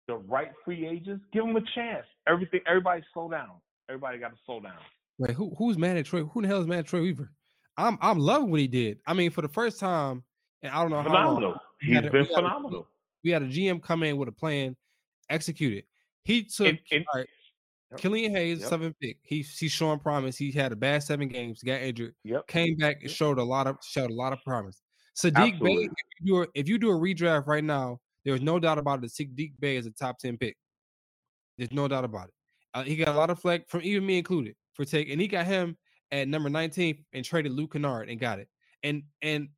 [0.10, 1.24] the right free agents.
[1.32, 2.06] Give them a chance.
[2.28, 2.60] Everything.
[2.68, 3.52] Everybody, slow down.
[3.90, 4.74] Everybody got to slow down.
[5.18, 6.24] Wait, who who's mad at Troy?
[6.24, 7.32] Who the hell is mad at Troy Weaver?
[7.78, 9.00] I'm I'm loving what he did.
[9.08, 10.24] I mean, for the first time,
[10.62, 11.54] and I don't know how long, Phenomenal.
[11.82, 12.88] we He's had a- been we had a- phenomenal.
[13.24, 14.76] we had a GM come in with a plan,
[15.30, 15.86] execute it.
[16.24, 17.30] He took And- and- all right,
[17.92, 18.00] Yep.
[18.02, 18.70] Killian Hayes, Yep.
[18.70, 19.18] seven pick.
[19.24, 20.38] He he's showing promise.
[20.38, 22.48] He had a bad seven games, got injured, Yep.
[22.48, 24.82] came back and showed a lot of showed a lot of promise.
[25.16, 25.92] Sadiq Bey, if
[26.22, 29.12] you, do a, if you do a redraft right now, there's no doubt about it.
[29.12, 30.58] Sadiq Bey is a top ten pick.
[31.58, 32.34] There's no doubt about it.
[32.74, 35.28] Uh, he got a lot of flack from even me included for take, and he
[35.28, 35.78] got him
[36.12, 38.48] at number 19 and traded Luke Kennard and got it.
[38.84, 39.50] And and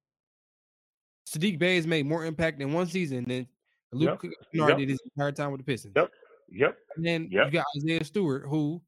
[1.28, 3.48] Sadiq Bey has made more impact in one season than
[3.92, 4.34] Luke Yep.
[4.54, 4.78] Kennard Yep.
[4.80, 5.94] did his entire time with the Pistons.
[5.96, 6.12] Yep.
[6.50, 6.78] Yep.
[6.96, 7.46] And then Yep.
[7.46, 8.82] you got Isaiah Stewart, who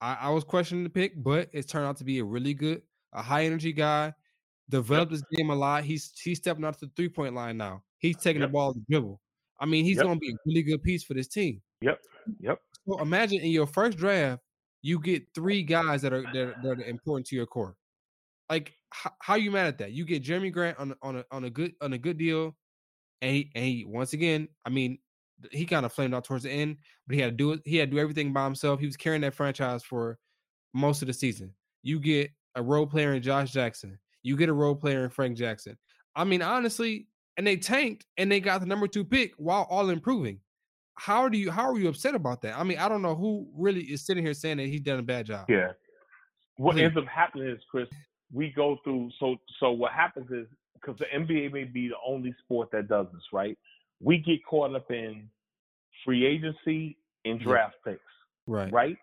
[0.00, 2.82] I, I was questioning the pick, but it's turned out to be a really good,
[3.12, 4.14] a high energy guy.
[4.70, 5.82] Developed his game a lot.
[5.84, 7.82] He's he's stepping out to the three point line now.
[7.98, 8.48] He's taking Yep.
[8.50, 9.20] the ball to dribble.
[9.60, 10.04] I mean, he's Yep.
[10.06, 11.60] going to be a really good piece for this team.
[11.80, 12.00] Yep.
[12.40, 12.60] Yep.
[12.86, 14.42] So imagine in your first draft,
[14.82, 17.76] you get three guys that are that, are- that are important to your core.
[18.48, 19.92] Like, how, how you mad at that?
[19.92, 22.56] You get Jerami Grant on a- on a on a good on a good deal,
[23.20, 24.98] and he, and he once again, I mean,
[25.52, 27.60] he kind of flamed out towards the end, but he had to do it.
[27.64, 28.80] He had to do everything by himself.
[28.80, 30.18] He was carrying that franchise for
[30.72, 31.52] most of the season.
[31.82, 33.98] You get a role player in Josh Jackson.
[34.22, 35.76] You get a role player in Frank Jackson.
[36.16, 37.08] I mean, honestly,
[37.38, 40.40] and they tanked and they got the number two pick while all improving.
[40.98, 42.58] How do you how are you upset about that?
[42.58, 45.02] I mean, I don't know who really is sitting here saying that he's done a
[45.02, 45.46] bad job.
[45.48, 45.68] Yeah.
[46.56, 46.82] What Please.
[46.86, 47.86] ends up happening is, Chris,
[48.32, 49.10] we go through.
[49.20, 53.06] So, so what happens is because the NBA may be the only sport that does
[53.12, 53.56] this, right?
[54.00, 55.30] We get caught up in
[56.04, 57.46] free agency and Yeah.
[57.46, 58.00] draft picks,
[58.48, 58.72] Right.
[58.72, 58.96] right?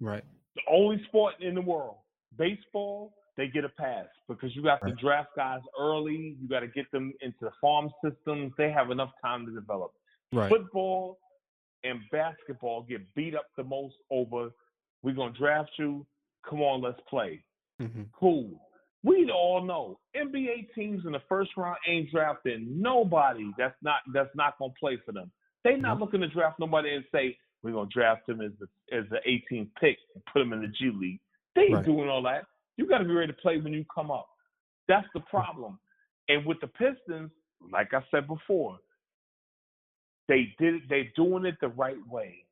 [0.00, 0.24] Right.
[0.56, 1.96] The only sport in the world,
[2.38, 6.36] baseball, they get a pass because you got to draft guys early.
[6.40, 8.52] You got to get them into the farm systems.
[8.58, 9.92] They have enough time to develop.
[10.32, 10.48] Right.
[10.50, 11.18] Football
[11.84, 14.50] and basketball get beat up the most over.
[15.02, 16.06] We're gonna draft you.
[16.48, 17.42] Come on, let's play.
[17.80, 18.06] Mhm.
[18.12, 18.50] Cool.
[19.02, 24.34] We all know NBA teams in the first round ain't drafting nobody that's not that's
[24.36, 25.30] not gonna play for them.
[25.64, 26.00] They not Nope.
[26.00, 29.74] looking to draft nobody and say we're gonna draft him as the as the 18th
[29.80, 31.20] pick and put him in the G League.
[31.56, 31.84] They ain't Right.
[31.84, 32.46] doing all that.
[32.76, 34.28] You got to be ready to play when you come up.
[34.88, 35.78] That's the problem.
[36.28, 37.30] And with the Pistons,
[37.72, 38.78] like I said before,
[40.28, 40.82] they did it.
[40.88, 42.44] They're doing it the right way.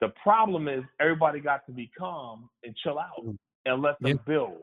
[0.00, 3.36] The problem is everybody got to be calm and chill out mm.
[3.66, 4.22] and let them Yeah.
[4.26, 4.62] build.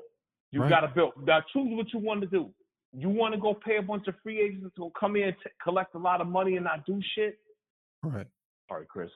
[0.51, 0.69] You Right.
[0.69, 1.13] got to build.
[1.25, 2.53] Now choose what you want to do.
[2.93, 5.49] You want to go pay a bunch of free agents to come in and t-
[5.61, 7.37] collect a lot of money and not do shit?
[8.03, 8.27] Right.
[8.69, 9.11] All right, Chris.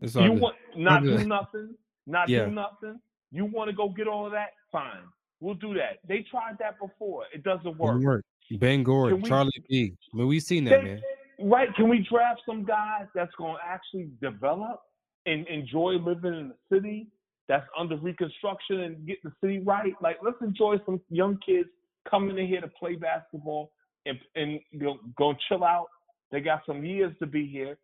[0.00, 1.74] It's You want not do nothing,
[2.06, 2.44] not Yeah.
[2.44, 3.00] do nothing.
[3.32, 4.50] You want to go get all of that?
[4.72, 5.02] Fine,
[5.40, 5.98] we'll do that.
[6.06, 7.24] They tried that before.
[7.34, 7.94] It doesn't work.
[7.96, 8.24] Didn't work.
[8.58, 9.94] Ben Gordon, we- Charlie V.
[10.12, 11.02] I mean, we've seen that, They- man.
[11.42, 11.74] Right?
[11.74, 14.82] Can we draft some guys that's going to actually develop
[15.24, 17.06] and enjoy living in the city
[17.48, 19.94] that's under reconstruction and get the city right?
[20.02, 21.68] Like, let's enjoy some young kids
[22.10, 23.72] coming in here to play basketball
[24.06, 25.86] and and know, go chill out.
[26.30, 27.78] They got some years to be here,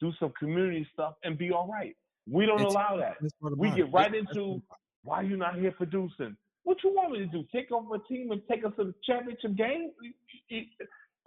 [0.00, 1.96] do some community stuff, and be all right.
[2.30, 3.16] We don't It's- allow that.
[3.56, 4.60] We get right into
[5.04, 6.36] why you not here producing.
[6.64, 7.44] What you want me to do?
[7.52, 9.90] Take over a team and take us to the championship game?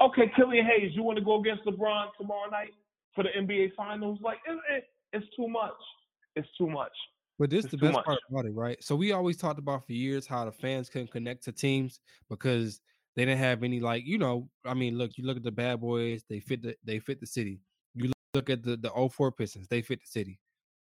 [0.02, 2.72] Okay, Killian Hayes, you want to go against LeBron tomorrow night
[3.16, 4.20] for the NBA Finals?
[4.22, 5.74] Like, it, it, it's too much.
[6.36, 6.92] It's too much.
[7.40, 8.06] But this It's the best much.
[8.06, 8.82] part about it, right?
[8.84, 12.00] So we always talked about for years how the fans couldn't connect to teams
[12.30, 12.80] because
[13.16, 14.48] they didn't have any like you know.
[14.64, 17.26] I mean, look, you look at the Bad Boys; they fit the they fit the
[17.26, 17.60] city.
[17.96, 20.40] You look, look at the the 04 Pistons; they fit the city.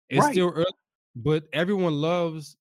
[0.10, 0.34] It's Right.
[0.34, 0.66] still early,
[1.16, 2.58] but everyone loves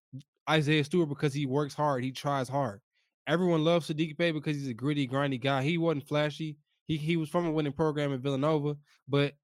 [0.49, 2.81] Isaiah Stewart because he works hard, he tries hard.
[3.27, 5.63] Everyone loves Sadiq Bey because he's a gritty, grindy guy.
[5.63, 6.57] He wasn't flashy.
[6.87, 8.77] He he was from a winning program in Villanova,
[9.09, 9.35] but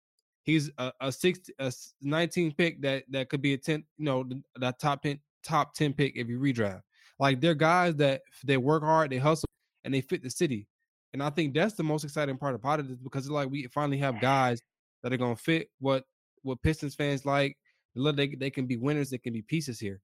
[0.42, 4.04] he's a, a six a s- 19 pick that that could be a 10 you
[4.04, 4.24] know
[4.56, 6.82] that top 10 top 10 pick if you redraft
[7.18, 9.48] like they're guys that they work hard they hustle
[9.84, 10.66] and they fit the city
[11.12, 13.66] and i think that's the most exciting part about it is because it's like we
[13.72, 14.60] finally have guys
[15.02, 16.04] that are to fit what
[16.42, 17.56] what pistons fans like
[17.94, 20.00] they, they can be winners they can be pieces here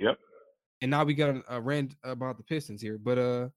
[0.00, 0.18] Yep.
[0.82, 3.48] and now we got a, a rant about the pistons here but uh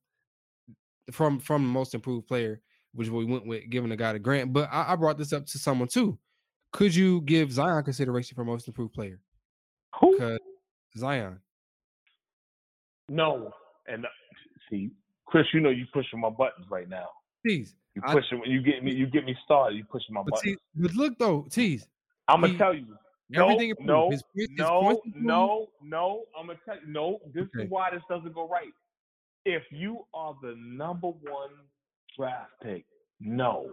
[1.12, 2.62] from from the most improved player
[2.94, 4.54] which we went with giving the guy the grant.
[4.54, 6.18] But I, I brought this up to someone too.
[6.72, 9.20] Could you give Zion consideration for most improved player?
[10.00, 10.14] Who?
[10.14, 10.40] Because
[10.96, 11.40] Zion.
[13.10, 13.52] No.
[13.88, 14.10] And uh,
[14.70, 14.92] see,
[15.26, 17.08] Chris, you know you pushing my buttons right now.
[17.46, 17.76] Teas.
[17.96, 19.76] You I- pushing you get me you get me started.
[19.76, 20.58] You pushing my But, buttons.
[20.76, 21.88] but look though, Teas.
[22.28, 22.86] I'm gonna tell you.
[23.30, 26.24] No, everything no, His his no, no, no.
[26.38, 26.88] I'm gonna tell you.
[26.88, 27.66] No, this Okay.
[27.66, 28.74] is why this doesn't go right.
[29.46, 31.52] If you are the number one
[32.18, 32.86] draft pick,
[33.20, 33.72] no,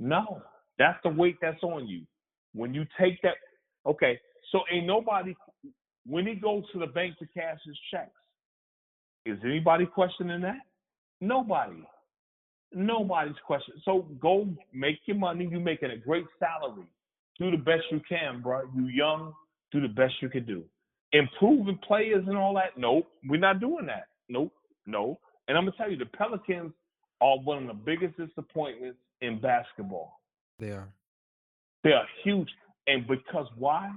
[0.00, 0.42] no,
[0.78, 2.06] that's the weight that's on you.
[2.54, 3.36] When you take that,
[3.86, 4.20] okay.
[4.52, 5.34] So ain't nobody
[6.06, 8.10] when he goes to the bank to cash his checks.
[9.26, 10.60] Is anybody questioning that?
[11.20, 11.84] Nobody.
[12.72, 13.80] Nobody's questioning.
[13.84, 15.48] So go make your money.
[15.50, 16.86] You're making a great salary
[17.38, 18.62] do the best you can, bro.
[18.74, 19.32] You young,
[19.70, 20.64] do the best you can do.
[21.12, 22.76] Improving players and all that.
[22.78, 24.06] Nope, we're not doing that.
[24.28, 24.52] Nope,
[24.86, 25.18] no.
[25.48, 26.72] And I'm gonna tell you, the Pelicans
[27.20, 30.20] are one of the biggest disappointments in basketball.
[30.58, 30.88] They are.
[31.84, 32.48] They are huge,
[32.86, 33.90] and because why?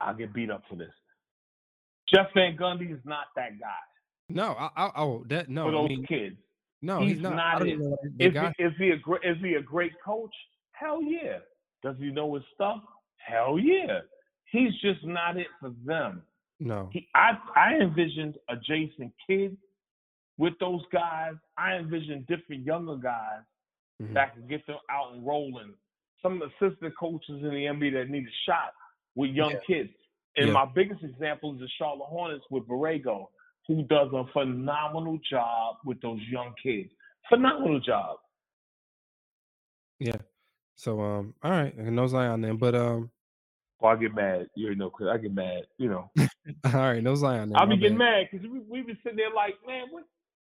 [0.00, 0.92] I'll get beat up for this.
[2.12, 3.66] Jeff Van Gundy is not that guy
[4.28, 5.66] No, I, I oh that no.
[5.66, 6.36] for those I mean, kids.
[6.82, 7.36] No, he's, he's, not.
[7.36, 7.72] not I don't it.
[7.72, 10.34] even know why they Is he, is he a great is he a great coach?
[10.80, 11.38] Hell yeah.
[11.82, 12.80] Does he know his stuff?
[13.18, 14.00] Hell yeah.
[14.50, 16.22] He's just not it for them.
[16.58, 16.88] no.
[16.92, 19.56] He, I I envisioned a Jason Kidd
[20.38, 21.34] with those guys.
[21.56, 23.42] I envisioned different younger guys
[24.02, 24.14] Mhm.
[24.14, 25.74] that could get them out and rolling.
[26.22, 28.72] Some assistant coaches in the NBA that need a shot
[29.14, 29.60] with young Yeah.
[29.66, 29.94] kids.
[30.36, 30.52] And Yeah.
[30.52, 33.28] my biggest example is the Charlotte Hornets with Borrego,
[33.66, 36.92] who does a phenomenal job with those young kids.
[37.28, 38.18] Phenomenal job.
[39.98, 40.16] Yeah.
[40.80, 43.10] So um, all right, and no Zion then, but um,
[43.80, 44.46] Well, I get mad.
[44.54, 45.10] You know, Chris.
[45.12, 45.64] I get mad.
[45.76, 46.10] You know,
[46.64, 47.60] all right, no Zion then.
[47.60, 48.04] I'll be getting bad.
[48.04, 50.04] mad because we we been sitting there like, man, what?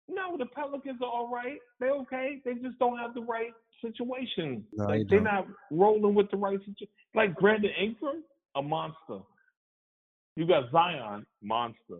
[0.09, 1.59] No, the Pelicans are all right.
[1.79, 2.41] They're okay.
[2.43, 4.65] They just don't have the right situation.
[4.73, 6.89] No, like they they're not rolling with the right situation.
[7.15, 8.21] Like Brandon Ingram,
[8.55, 9.19] a monster.
[10.35, 11.99] You got Zion, monster.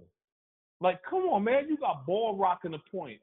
[0.81, 1.69] Like, come on, man.
[1.69, 3.21] You got ball rocking the point.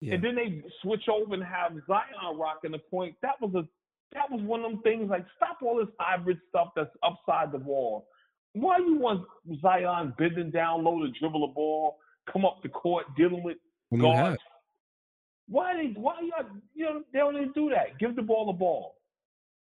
[0.00, 0.14] Yeah.
[0.14, 3.14] And then they switch over and have Zion rocking the point.
[3.22, 3.68] That was a
[4.14, 7.58] that was one of them things like stop all this hybrid stuff that's upside the
[7.58, 8.08] wall.
[8.54, 9.24] Why you want
[9.62, 11.96] Zion bending down low to dribble a ball,
[12.30, 13.56] come up the court dealing with
[13.88, 14.42] When guards?
[15.48, 17.98] Why they why y'all you know they don't even do that?
[17.98, 18.96] Give the ball the ball.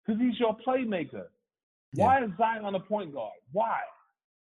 [0.06, 1.26] Because he's your playmaker.
[1.93, 3.34] Why is Zion a point guard?
[3.52, 3.80] Why?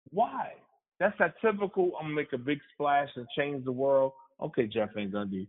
[0.09, 0.53] Why?
[0.99, 4.13] That's that typical I'm gonna make a big splash and change the world.
[4.41, 5.47] Okay, Jeff Van Gundy.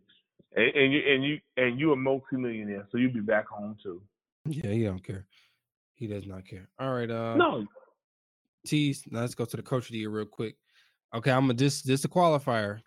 [0.56, 4.00] And, and you and you and you a multimillionaire, so you'll be back home too.
[4.46, 5.26] Yeah, he don't care.
[5.94, 6.68] He does not care.
[6.78, 7.64] All right, uh, No,
[8.66, 9.04] Teas.
[9.10, 10.56] Now let's go to the coach of the year real quick.
[11.14, 12.80] Okay, I'm gonna just just a qualifier.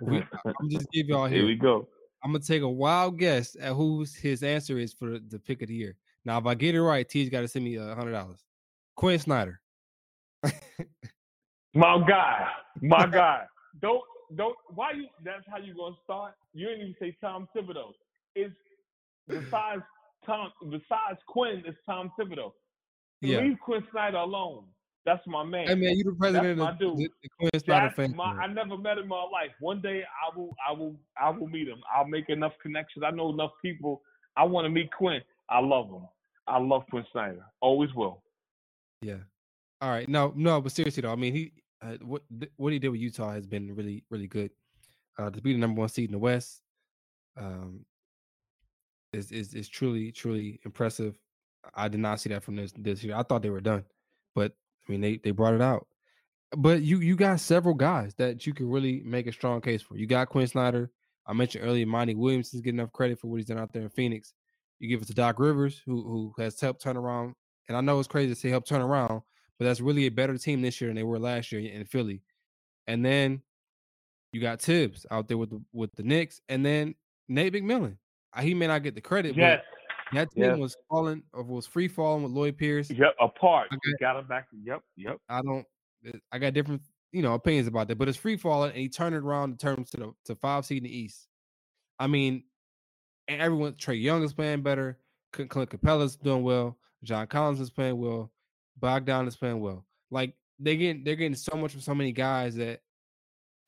[0.00, 1.46] We, I'm just give y'all here here.
[1.46, 1.88] we go.
[2.22, 5.68] I'm gonna take a wild guess at who's his answer is for the pick of
[5.68, 5.96] the year.
[6.24, 8.44] Now, if I get it right, T's got to send me a hundred dollars.
[8.96, 9.60] Quin Snyder.
[11.74, 12.48] My guy,
[12.80, 13.44] my guy.
[13.80, 14.02] Don't
[14.34, 14.56] don't.
[14.74, 15.06] Why you?
[15.24, 16.34] That's how you gonna start.
[16.52, 17.92] You didn't even say Tom Thibodeau.
[18.34, 18.54] It's
[19.28, 19.82] besides
[20.28, 20.52] Tom.
[20.70, 22.52] Besides Quin, it's Tom Thibodeau.
[23.20, 23.38] Yeah.
[23.38, 24.64] Leave Quin Snyder alone.
[25.04, 25.66] That's my man.
[25.68, 28.14] Hey man, you the president my of the, the Quin Snyder That's fan.
[28.14, 28.36] my.
[28.36, 29.50] I never met him in my life.
[29.58, 31.80] One day I will, I will, I will meet him.
[31.92, 33.04] I'll make enough connections.
[33.06, 34.02] I know enough people.
[34.36, 35.20] I want to meet Quin.
[35.48, 36.06] I love him.
[36.46, 37.44] I love Quin Snyder.
[37.60, 38.22] Always will.
[39.00, 39.16] Yeah.
[39.80, 40.08] All right.
[40.08, 42.22] No, no, but seriously though, I mean, he uh, what
[42.56, 44.50] what he did with Utah has been really, really good.
[45.18, 46.62] Uh, to be the number one seed in the West,
[47.36, 47.84] um,
[49.12, 51.18] is is is truly, truly impressive.
[51.74, 53.16] I did not see that from this this year.
[53.16, 53.84] I thought they were done,
[54.34, 54.52] but
[54.86, 55.86] I mean, they they brought it out.
[56.56, 59.96] But you you got several guys that you can really make a strong case for.
[59.96, 60.90] You got Quin Snyder.
[61.26, 63.82] I mentioned earlier, Monty Williams is getting enough credit for what he's done out there
[63.82, 64.32] in Phoenix.
[64.78, 67.34] You give it to Doc Rivers, who who has helped turn around.
[67.68, 69.20] And I know it's crazy to say help turn around,
[69.58, 72.22] but that's really a better team this year than they were last year in Philly.
[72.86, 73.42] And then
[74.32, 76.94] you got Thibs out there with the with the Knicks, and then
[77.28, 77.96] Nate McMillan.
[78.40, 79.62] He may not get the credit, Yes.
[80.10, 80.58] but that team yes.
[80.58, 82.90] was falling or was free falling with Lloyd Pierce.
[82.90, 83.14] Yep.
[83.20, 83.68] Apart.
[83.70, 84.46] We got him back.
[84.64, 84.82] Yep.
[84.96, 85.18] Yep.
[85.28, 85.66] I don't.
[86.30, 89.14] I got different, you know, opinions about that, but it's free falling, and he turned
[89.14, 91.26] it around and turned to the to five seed in the East.
[91.98, 92.44] I mean,
[93.26, 94.98] and everyone, Trae Young is playing better.
[95.32, 96.78] Clint Capela's doing well.
[97.04, 98.32] John Collins is playing well.
[98.78, 99.84] Bogdan is playing well.
[100.10, 102.80] Like they getting they're getting so much from so many guys that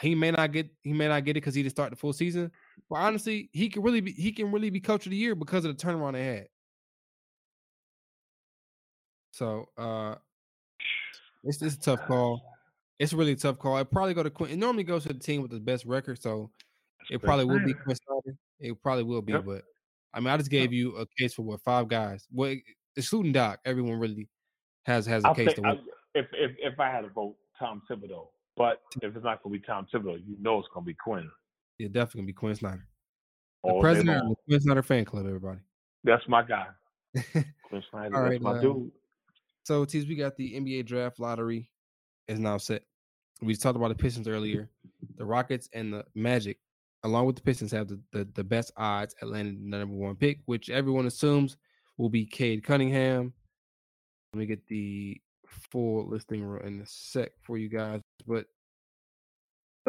[0.00, 2.12] he may not get he may not get it because he didn't start the full
[2.12, 2.50] season.
[2.88, 5.64] But honestly, he can really be he can really be coach of the year because
[5.64, 6.48] of the turnaround they had.
[9.32, 10.16] So uh
[11.44, 12.42] it's it's a tough call.
[12.98, 13.78] It's really a tough call.
[13.78, 14.50] It probably go to Quin.
[14.50, 16.50] It normally goes to the team with the best record, so
[17.10, 18.36] it probably will be Quin Snyder.
[18.58, 19.44] It probably will be, Yep.
[19.46, 19.62] but
[20.12, 22.26] I mean, I just gave you a case for what five guys.
[22.30, 22.54] Well,
[22.96, 24.28] excluding Doc, everyone really
[24.84, 25.84] has has a I'll case take, to I, win.
[26.14, 28.26] if if if I had to vote, Tom Thibodeau.
[28.56, 31.30] But if it's not gonna be Tom Thibodeau, you know it's gonna be Quin.
[31.80, 32.86] Yeah, definitely gonna be Quin Snyder,
[33.64, 35.24] the All president of the Quin Snyder fan club.
[35.26, 35.60] Everybody.
[36.04, 36.66] That's my guy.
[37.32, 38.14] Quin Snyder.
[38.14, 38.90] All that's my uh, dude.
[39.64, 41.70] So, Teas, we got the NBA draft lottery
[42.28, 42.82] is now set.
[43.40, 44.68] We talked about the Pistons earlier.
[45.16, 46.58] The Rockets and the Magic,
[47.02, 50.16] along with the Pistons, have the, the, the best odds at landing the number one
[50.16, 51.56] pick, which everyone assumes
[51.96, 53.32] will be Cade Cunningham.
[54.34, 58.02] Let me get the full listing in a sec for you guys.
[58.26, 58.44] But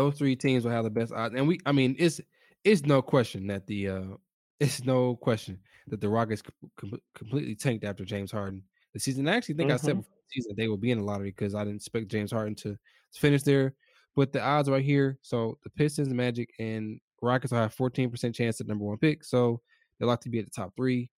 [0.06, 1.36] those three teams will have the best odds.
[1.36, 2.22] And we I mean, it's
[2.64, 4.04] it's no question that the uh
[4.60, 9.28] it's no question that the Rockets com- com- completely tanked after James Harden the season.
[9.28, 9.99] I actually think I said Mhm.
[9.99, 12.56] before the season they will be in the lottery because I didn't expect James Harden
[12.56, 13.74] to, to finish there.
[14.16, 15.18] But the odds right here.
[15.22, 19.24] So the Pistons, Magic, and Rockets will have 14% chance at number one pick.
[19.24, 19.62] So
[19.97, 21.10] they'll like to be at the top three.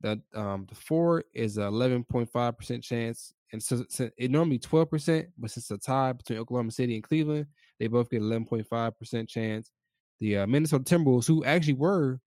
[0.00, 3.32] That um the four is a 11.5% chance.
[3.52, 7.04] And so, so it normally 12%, but since it's a tie between Oklahoma City and
[7.04, 7.46] Cleveland,
[7.82, 9.72] they both get 11.5% chance.
[10.20, 12.20] The uh, Minnesota Timberwolves, who actually were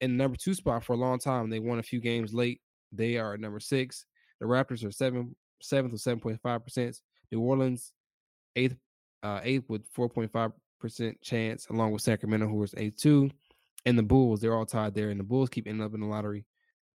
[0.00, 2.62] in the number two spot for a long time, they won a few games late.
[2.90, 4.06] They are at number six.
[4.40, 6.96] The Raptors are seven seventh with seven point five percent.
[7.30, 7.92] New Orleans
[8.56, 8.76] eighth
[9.22, 13.30] uh, eighth with four point five percent chance, along with Sacramento, who was eighth two,
[13.84, 14.40] and the Bulls.
[14.40, 16.46] They're all tied there, and the Bulls keep ending up in the lottery.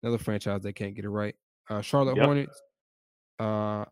[0.01, 1.35] Another franchise that can't get it right.
[1.69, 2.25] Uh, Charlotte Yep.
[2.25, 2.61] Hornets.
[3.37, 3.85] Uh,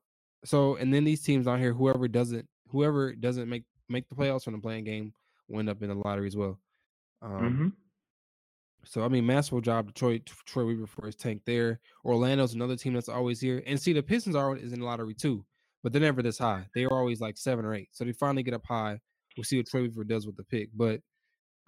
[0.43, 4.43] so and then these teams out here, whoever doesn't whoever doesn't make make the playoffs
[4.43, 5.13] from the play-in game
[5.47, 6.59] will end up in the lottery as well.
[7.21, 7.67] Um, Mm-hmm.
[8.85, 11.79] so I mean, masterful job to Troy Weaver for his tank there.
[12.05, 15.13] Orlando's another team that's always here, and see the Pistons are is in the lottery
[15.13, 15.45] too,
[15.83, 16.65] but they're never this high.
[16.73, 17.89] They are always like seven or eight.
[17.91, 18.99] So they finally get up high.
[19.37, 20.69] We'll see what Troy Weaver does with the pick.
[20.73, 21.01] But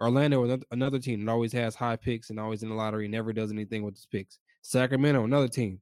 [0.02, 3.32] Orlando, another, another team that always has high picks and always in the lottery, never
[3.32, 4.40] does anything with his picks.
[4.64, 5.80] Sacramento, another team.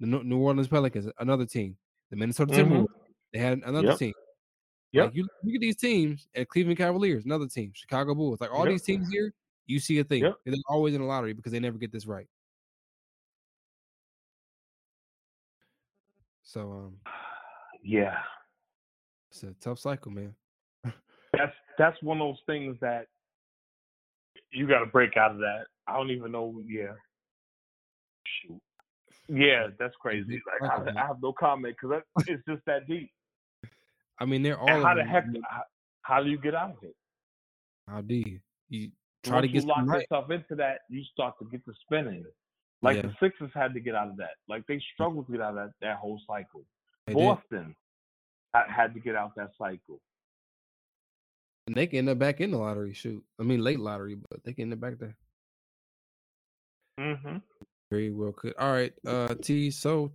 [0.00, 1.76] The New Orleans Pelicans, another team.
[2.10, 2.56] The Minnesota Mhm.
[2.56, 2.86] Timberwolves,
[3.34, 3.98] they had another Yep.
[3.98, 4.12] team.
[4.92, 5.04] Yep.
[5.06, 8.64] Like you look at these teams at Cleveland Cavaliers, another team, Chicago Bulls, like all
[8.64, 8.70] Yep.
[8.72, 9.32] these teams here,
[9.66, 10.22] you see a thing.
[10.24, 10.34] Yep.
[10.44, 12.26] They're always in the lottery because they never get this right.
[16.42, 16.96] So um
[17.82, 18.18] Yeah,
[19.30, 20.34] it's a tough cycle, man.
[21.32, 23.06] that's that's one of those things that
[24.50, 25.64] you got to break out of that.
[25.86, 26.60] I don't even know.
[26.66, 26.92] Yeah,
[28.26, 28.60] shoot.
[29.28, 30.42] Yeah, that's crazy.
[30.60, 30.90] Like I.
[30.90, 33.10] I have no comment because it's just that deep.
[34.20, 35.24] I mean, they're all and how the heck?
[35.48, 35.62] How,
[36.02, 36.94] how do you get out of it?
[37.88, 38.38] How do you?
[38.68, 38.90] You
[39.24, 40.00] try Once to get you lock right.
[40.02, 42.24] yourself into that, you start to get the spinning.
[42.82, 43.02] Like Yeah.
[43.02, 44.36] the Sixers had to get out of that.
[44.48, 46.64] Like they struggled to get out of that, that whole cycle.
[47.06, 47.14] They.
[47.14, 47.74] Boston
[48.54, 50.00] ha- had to get out that cycle.
[51.66, 52.92] And they can end up back in the lottery.
[52.94, 55.16] Shoot, I mean late lottery, but they can end up back there.
[56.98, 57.36] Mm-hmm.
[57.90, 58.54] Very well could.
[58.58, 59.70] All right, uh T.
[59.70, 60.12] So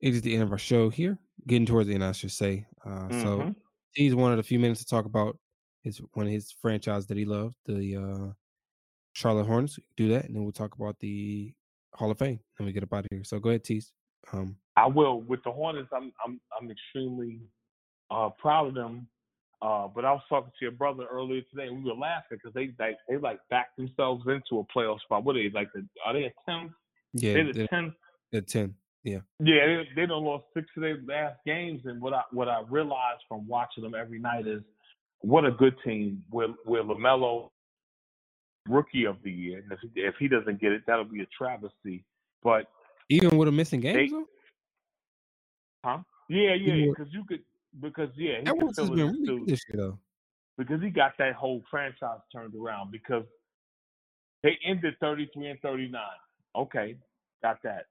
[0.00, 1.18] it is the end of our show here.
[1.46, 2.66] Getting towards the end, I should say.
[2.84, 3.56] Uh so Mhm.
[3.94, 5.38] Teas wanted a few minutes to talk about
[5.82, 8.32] his one of his franchise that he loved, the uh
[9.14, 9.78] Charlotte Hornets.
[9.96, 11.52] Do that, and then we'll talk about the
[11.94, 12.40] Hall of Fame.
[12.58, 13.24] and we get up out of here.
[13.24, 13.92] So go ahead, Teas.
[14.32, 15.88] Um I will with the Hornets.
[15.92, 17.40] I'm I'm I'm extremely
[18.10, 19.08] uh, proud of them.
[19.60, 22.54] Uh, but I was talking to your brother earlier today, and we were laughing because
[22.54, 25.24] they like they like backed themselves into a playoff spot.
[25.24, 25.72] What are they like?
[25.74, 26.70] The, are they a tenth?
[27.12, 27.94] yeah, They're the they're tenth.
[28.46, 28.74] ten.
[29.12, 29.18] Yeah.
[29.40, 32.62] Yeah, they they don't lost six of their last games, and what I what I
[32.68, 34.62] realized from watching them every night is
[35.20, 36.22] what a good team.
[36.30, 37.50] Where where Lamelo,
[38.68, 41.26] rookie of the year, and if he, if he doesn't get it, that'll be a
[41.26, 42.04] travesty.
[42.42, 42.66] But
[43.08, 44.26] Even with a missing game,
[45.84, 45.98] huh?
[46.28, 47.42] Yeah, yeah, with- because you could
[47.80, 49.98] because yeah, he could Edwards has been really good this year, though.
[50.56, 53.24] because he got that whole franchise turned around because
[54.42, 56.00] they ended 33 and 39.
[56.56, 56.96] Okay,
[57.42, 57.86] got that.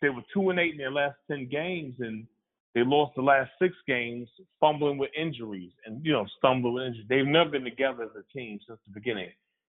[0.00, 2.26] They were two and eight in their last 10 games, and
[2.74, 4.28] they lost the last six games,
[4.60, 7.06] fumbling with injuries and you know stumbling with injuries.
[7.08, 9.30] They've never been together as a team since the beginning.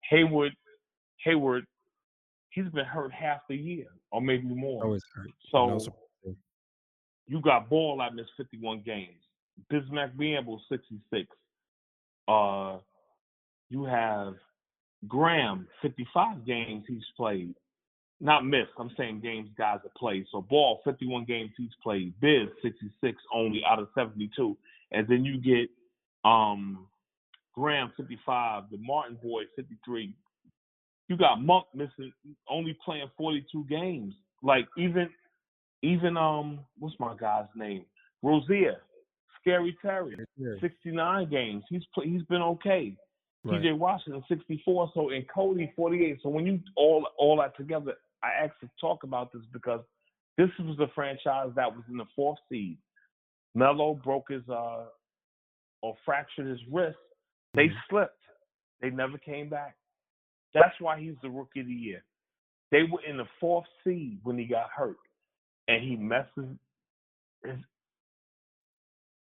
[0.10, 0.54] Hayward,
[1.24, 1.66] Hayward,
[2.50, 4.84] he's been hurt half the year or maybe more.
[4.84, 5.30] Always hurt.
[5.52, 5.80] So
[7.28, 9.22] you got Ball out missed 51 games.
[9.72, 11.28] Bismack Biyombo 66.
[12.28, 12.78] Uh,
[13.70, 14.36] you have
[15.08, 17.56] Graham 55 games he's played,
[18.22, 18.72] not missed.
[18.80, 20.26] I'm saying games guys have played.
[20.32, 22.14] So Ball 51 games he's played.
[22.22, 24.58] Biz 66 only out of 72,
[24.92, 25.70] and then you get
[26.24, 26.88] um
[27.54, 30.14] Graham 55, the Martin boy 53.
[31.08, 32.12] You got Monk missing,
[32.50, 34.14] only playing 42 games.
[34.44, 35.10] Like even
[35.82, 37.86] even um, what's my guy's name?
[38.24, 38.78] Rozier,
[39.42, 41.64] Scary Terry, Yeah, 69 games.
[41.70, 42.96] He's play, he's been okay.
[43.44, 43.62] right.
[43.62, 44.92] PJ Washington, 64.
[44.94, 46.20] So and Cody, 48.
[46.24, 47.94] So when you all all that together,
[48.26, 49.82] I asked to talk about this because
[50.38, 52.78] this was the franchise that was in the fourth seed.
[53.54, 54.86] Melo broke his uh
[55.82, 56.98] or fractured his wrist.
[57.54, 57.88] They Mhm.
[57.90, 58.24] slipped.
[58.82, 59.78] They never came back.
[60.54, 62.04] That's why he's the rookie of the year.
[62.72, 64.98] They were in the fourth seed when he got hurt,
[65.68, 67.60] and he messed his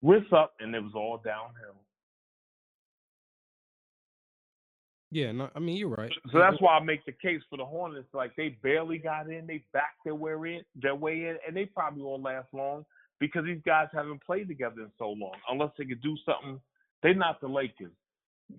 [0.03, 1.86] wrist up, and it was all downhill.
[5.17, 6.13] Yeah, no, I mean you're right.
[6.31, 8.09] So that's why I make the case for the Hornets.
[8.13, 11.65] Like they barely got in, they backed their way in, their way in, and they
[11.65, 12.85] probably won't last long
[13.19, 15.33] because these guys haven't played together in so long.
[15.49, 16.61] Unless they could do something,
[17.03, 17.95] they're not the Lakers.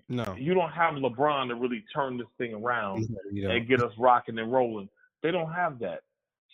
[0.10, 3.94] no, You don't have LeBron to really turn this thing around know, and get us
[4.00, 4.90] rocking and rolling.
[5.22, 6.00] They don't have that.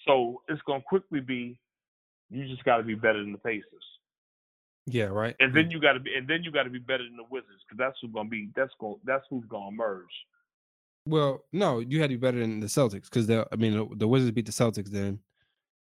[0.06, 1.58] So it's gonna quickly be,
[2.30, 3.86] you just got to be better than the Pacers,
[4.86, 5.36] yeah, right.
[5.40, 7.24] and then you got to be, and then you got to be better than the
[7.30, 10.06] Wizards because that's who's gonna be, that's going, that's who's gonna emerge.
[11.06, 13.96] well, no, you had to be better than the Celtics because the I mean the,
[13.96, 15.20] the Wizards beat the Celtics then.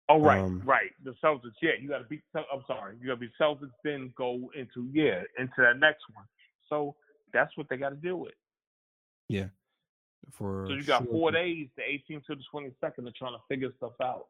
[0.09, 0.91] Oh right, Um, right.
[1.05, 2.23] The Celtics, yeah, you got to beat.
[2.35, 6.27] I'm sorry, you got to beat Celtics, then go into yeah into that next one.
[6.69, 6.97] So
[7.33, 8.35] that's what they got to deal with.
[9.29, 9.47] Yeah.
[10.33, 11.13] For So you got sure.
[11.13, 14.27] four days, the 18th to the 22nd, to trying to figure stuff out.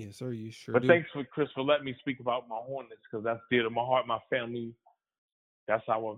[0.00, 0.32] Yes, sir.
[0.32, 0.88] You sure But do.
[0.88, 3.82] thanks for Chris for letting me speak about my Hornets because that's dear to my
[3.84, 4.72] heart, my family.
[5.68, 6.16] That's our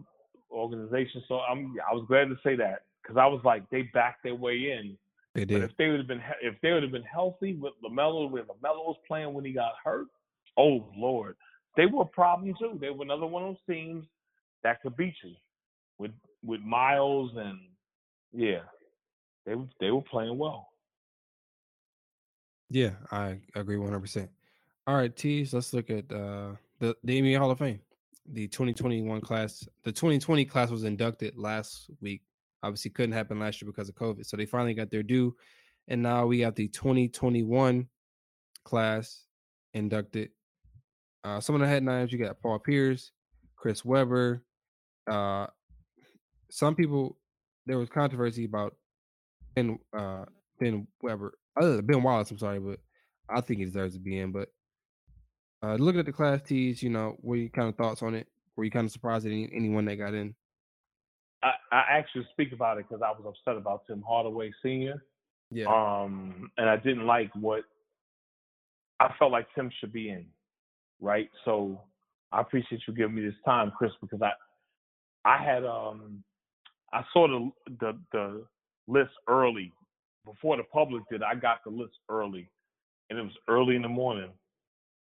[0.52, 1.22] organization.
[1.26, 4.36] So I'm I was glad to say that because I was like they backed their
[4.36, 4.96] way in.
[5.34, 5.64] they But did.
[5.64, 8.86] if they would have been if they would have been healthy with Lamelo, when Lamelo
[8.86, 10.06] was playing when he got hurt,
[10.56, 11.36] oh Lord,
[11.76, 12.78] they were a problem too.
[12.80, 14.06] They were another one of those teams
[14.62, 15.34] that could beat you
[15.98, 16.12] with
[16.44, 17.58] with Miles and
[18.32, 18.60] yeah,
[19.44, 20.68] they they were playing well.
[22.72, 24.28] Yeah, I agree 100%.
[24.86, 27.80] All right, Teas, let's look at uh, the, the NBA Hall of Fame.
[28.32, 32.22] The 2021 class, the 2020 class was inducted last week.
[32.62, 34.24] Obviously, couldn't happen last year because of COVID.
[34.24, 35.36] So they finally got their due.
[35.88, 37.86] And now we got the 2021
[38.64, 39.26] class
[39.74, 40.30] inducted.
[41.24, 43.12] Uh, some of the headlines you got Paul Pierce,
[43.54, 44.44] Chris Webber.
[45.10, 45.46] Uh,
[46.50, 47.18] some people,
[47.66, 48.76] there was controversy about
[49.54, 50.24] Ben, uh,
[50.58, 52.30] Ben Weber, other than Ben Wallace.
[52.30, 52.78] I'm sorry, but
[53.28, 54.32] I think he deserves to be in.
[54.32, 54.48] But
[55.62, 58.14] uh, looking at the class Teas, you know, what are your kind of thoughts on
[58.14, 58.26] it?
[58.56, 60.34] Were you kind of surprised at any, anyone that got in?
[61.42, 65.02] I, I actually speak about it because I was upset about Tim Hardaway Senior.
[65.50, 67.64] Yeah, Um, and I didn't like what
[69.00, 70.24] I felt like Tim should be in,
[71.00, 71.28] right?
[71.44, 71.80] So
[72.30, 74.30] I appreciate you giving me this time, Chris, because I
[75.24, 76.24] I had um
[76.92, 77.50] I saw the
[77.80, 78.44] the the
[78.86, 79.72] list early
[80.24, 81.22] before the public did.
[81.22, 82.48] I got the list early,
[83.10, 84.30] and it was early in the morning.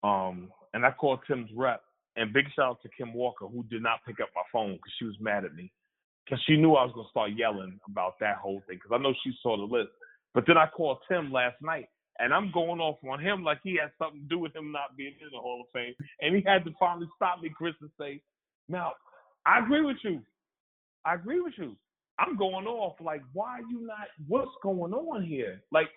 [0.03, 1.83] Um, and I called Tim's rep,
[2.17, 4.93] and big shout out to Kim Walker who did not pick up my phone because
[4.99, 5.73] she was mad at me
[6.25, 9.15] because she knew I was gonna start yelling about that whole thing because I know
[9.23, 9.91] she saw the list.
[10.35, 11.89] But then I called Tim last night,
[12.19, 14.97] and I'm going off on him like he had something to do with him not
[14.97, 15.95] being in the Hall of Fame.
[16.21, 18.21] And he had to finally stop me, Chris, and say,
[18.69, 18.95] "Now,
[19.47, 20.23] I agree with you.
[21.05, 21.77] I agree with you.
[22.19, 24.09] I'm going off like, why are you not?
[24.27, 25.61] What's going on here?
[25.71, 25.89] Like,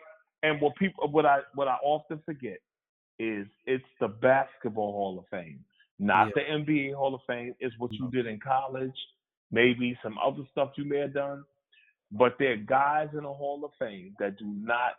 [0.43, 2.59] and what people, what I, what I often forget
[3.19, 5.59] is it's the Basketball Hall of Fame,
[5.99, 7.53] not the NBA Hall of Fame.
[7.59, 8.95] It's what you did in college,
[9.51, 11.43] maybe some other stuff you may have done.
[12.11, 14.93] But there are guys in the Hall of Fame that do not,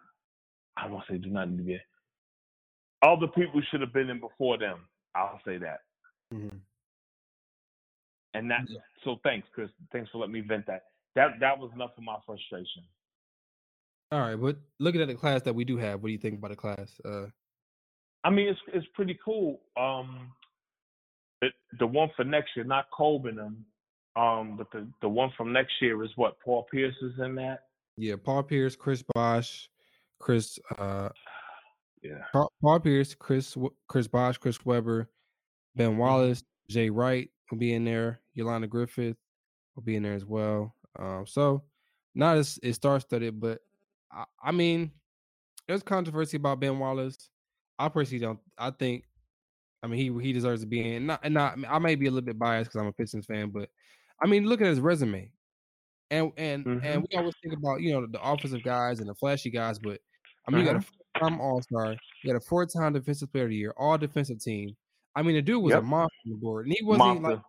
[0.76, 1.80] I won't say do not need to be.
[3.02, 4.80] Other people should have been in before them.
[5.14, 5.80] I'll say that.
[6.32, 6.60] Mhm.
[8.34, 8.68] And that.
[8.68, 8.78] Yeah.
[9.04, 9.70] So thanks, Chris.
[9.90, 10.89] Thanks for letting me vent that.
[11.16, 12.82] That that was enough of my frustration.
[14.12, 16.38] All right, but looking at the class that we do have, what do you think
[16.38, 17.00] about the class?
[17.04, 17.26] Uh,
[18.24, 19.60] I mean, it's it's pretty cool.
[19.76, 20.32] Um,
[21.40, 21.48] the
[21.78, 23.64] the one for next year, not Colbin them,
[24.16, 27.60] um, but the the one from next year is what Paul Pierce is in that.
[27.96, 29.68] yeah, Paul Pierce, Chris Bosh,
[30.18, 31.08] Chris, uh,
[32.02, 32.22] Yeah.
[32.32, 33.54] Paul, Paul Pierce, Chris,
[33.86, 35.10] Chris Bosh, Chris Webber,
[35.76, 38.20] Ben Wallace, Jay Wright will be in there.
[38.32, 39.18] Yolanda Griffith
[39.76, 40.74] will be in there as well.
[40.98, 41.62] Um, so
[42.14, 43.60] not as as star studded, but
[44.12, 44.90] I, I mean,
[45.68, 47.30] there's controversy about Ben Wallace.
[47.78, 48.38] I personally don't.
[48.58, 49.04] I think,
[49.82, 51.06] I mean, he he deserves to be in.
[51.06, 51.56] Not and not.
[51.68, 53.68] I may be a little bit biased because I'm a Pistons fan, but
[54.22, 55.30] I mean, look at his resume,
[56.10, 57.06] and and and Mhm.
[57.10, 60.00] we always think about you know the offensive guys and the flashy guys, but
[60.46, 63.50] I mean, you got a four-time All Star, you got a four-time Defensive Player of
[63.50, 64.76] the Year, All Defensive Team.
[65.14, 67.30] I mean, the dude was a monster on the board, and he wasn't Monster.
[67.36, 67.42] like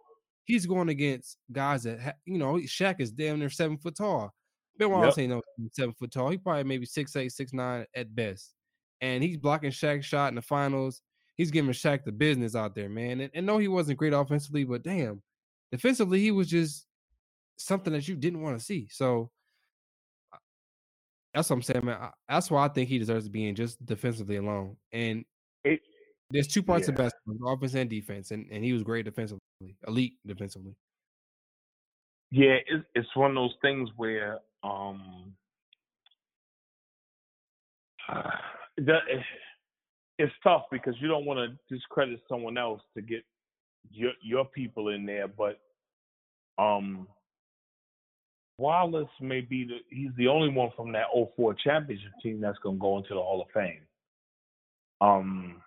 [0.46, 4.34] he's going against guys that ha- you know Shaq is damn near seven foot tall.
[4.78, 5.42] Ben Wallace ain't no
[5.74, 6.30] seven foot tall.
[6.30, 8.54] He probably maybe six eight, six nine at best,
[9.02, 11.02] and he's blocking Shaq's shot in the finals.
[11.38, 13.22] He's giving Shaq the business out there, man.
[13.22, 15.22] And, and no, he wasn't great offensively, but damn,
[15.72, 16.86] defensively he was just
[17.58, 18.88] something that you didn't want to see.
[18.92, 19.32] So
[20.34, 20.38] uh,
[21.34, 21.98] that's what I'm saying, man.
[22.00, 24.78] I- That's why I think he deserves to be in just defensively alone.
[24.92, 25.24] And
[25.64, 25.80] It,
[26.32, 27.04] there's two parts of Yeah.
[27.06, 29.42] basketball, offense and defense, and, and he was great defensively,
[29.88, 30.76] elite defensively.
[32.32, 35.34] yeah, it's it's one of those things where um,
[38.78, 38.98] the,
[40.18, 43.24] it's tough because you don't want to discredit someone else to get
[43.92, 45.60] your your people in there, but
[46.58, 47.08] um,
[48.58, 52.78] Wallace may be the he's the only one from that 04 championship team that's going
[52.78, 53.82] to go into the Hall of Fame.
[55.02, 55.62] Um,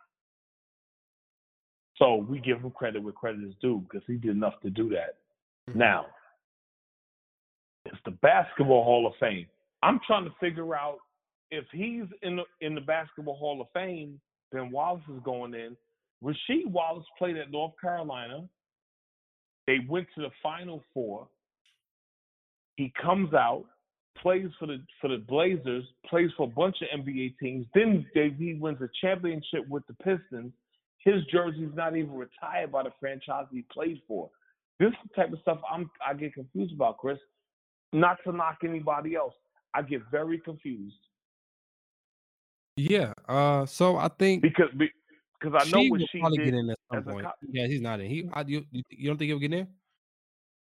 [1.98, 4.88] so we give him credit where credit is due because he did enough to do
[4.90, 5.16] that.
[5.68, 5.78] Mm-hmm.
[5.78, 6.06] Now,
[7.86, 9.46] it's the Basketball Hall of Fame.
[9.82, 10.98] I'm trying to figure out
[11.50, 15.76] if he's in the in the Basketball Hall of Fame, then Wallace is going in.
[16.22, 18.48] Rasheed Wallace played at North Carolina.
[19.66, 21.28] They went to the Final Four.
[22.76, 23.64] He comes out,
[24.18, 27.66] plays for the for the Blazers, plays for a bunch of NBA teams.
[27.74, 30.52] Then they, he wins a championship with the Pistons.
[31.04, 34.30] His jersey's not even retired by the franchise he played for.
[34.80, 37.18] This type of stuff I'm I get confused about, Chris.
[37.92, 39.34] Not to knock anybody else.
[39.74, 40.96] I get very confused.
[42.76, 43.12] Yeah.
[43.28, 43.66] Uh.
[43.66, 46.44] So I think because because I know she what will she probably did.
[46.46, 47.24] get in at some point.
[47.26, 48.10] co- yeah, he's not in.
[48.10, 48.28] He.
[48.32, 49.68] I, you, you don't think he'll get in?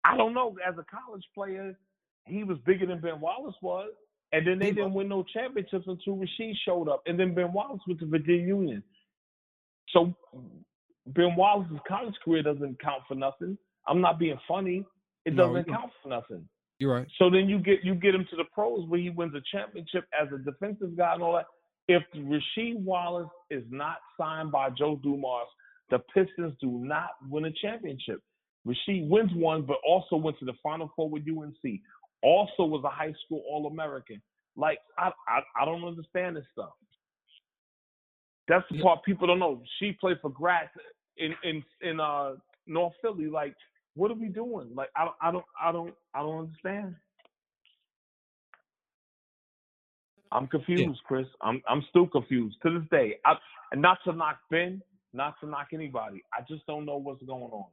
[0.04, 0.56] I don't know.
[0.66, 1.78] As a college player,
[2.26, 3.90] he was bigger than Ben Wallace was.
[4.32, 7.02] And then they He didn't win no championships until Rasheed showed up.
[7.06, 8.82] And then Ben Wallace went to Virginia Union.
[9.92, 10.14] So
[11.06, 13.58] Ben Wallace's college career doesn't count for nothing.
[13.86, 14.84] I'm not being funny.
[15.24, 16.48] It doesn't you- count for nothing.
[16.78, 17.06] You're right.
[17.18, 20.04] So then you get you get him to the pros where he wins a championship
[20.20, 21.46] as a defensive guy and all that.
[21.86, 25.46] If Rasheed Wallace is not signed by Joe Dumars,
[25.90, 28.20] the Pistons do not win a championship.
[28.66, 31.80] Rasheed wins one, but also went to the Final Four with UNC.
[32.22, 34.20] Also was a high school All American.
[34.56, 36.72] Like I, I I don't understand this stuff.
[38.52, 38.82] That's the Yeah.
[38.82, 39.62] part people don't know.
[39.80, 40.76] Sheed played for Gratz
[41.16, 43.26] in in in uh North Philly.
[43.26, 43.56] Like,
[43.94, 44.74] what are we doing?
[44.74, 46.94] Like, I don't I don't I don't I don't understand.
[50.32, 51.26] I'm confused, Chris.
[51.40, 53.18] I'm I'm still confused to this day.
[53.24, 53.36] I,
[53.72, 54.82] and not to knock Ben,
[55.14, 56.22] not to knock anybody.
[56.34, 57.66] I just don't know what's going on.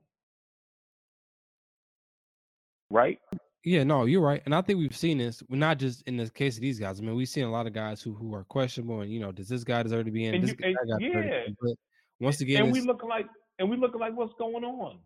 [2.90, 3.20] Right?
[3.66, 4.42] Yeah, no, you're right.
[4.46, 5.44] And I think we've seen this.
[5.50, 7.00] We're not just in the case of these guys.
[7.00, 9.32] I mean, we've seen a lot of guys who who are questionable, and you know,
[9.34, 10.36] does this guy deserve to be in?
[10.36, 11.54] And This you- guy and- got deserve to be yeah.
[11.62, 11.76] But
[12.22, 13.28] once again, and we look like
[13.60, 15.00] and we look like what's going on.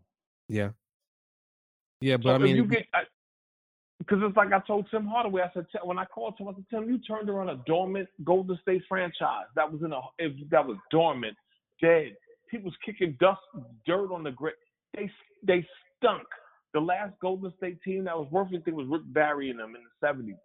[0.48, 0.70] yeah,
[2.00, 2.16] yeah.
[2.16, 2.86] But So I mean, you get
[3.98, 5.42] because it's like I told Tim Hardaway.
[5.42, 8.56] I said when I called him, I said Tim, you turned around a dormant Golden
[8.62, 11.36] State franchise that was in a it, that was dormant,
[11.80, 12.14] dead.
[12.50, 13.40] People was kicking dust,
[13.84, 14.54] dirt on the grit.
[14.96, 15.10] They
[15.42, 15.66] they
[15.96, 16.22] stunk.
[16.74, 19.82] The last Golden State team that was worth anything was Rick Barry and them in
[19.82, 20.36] the '70s.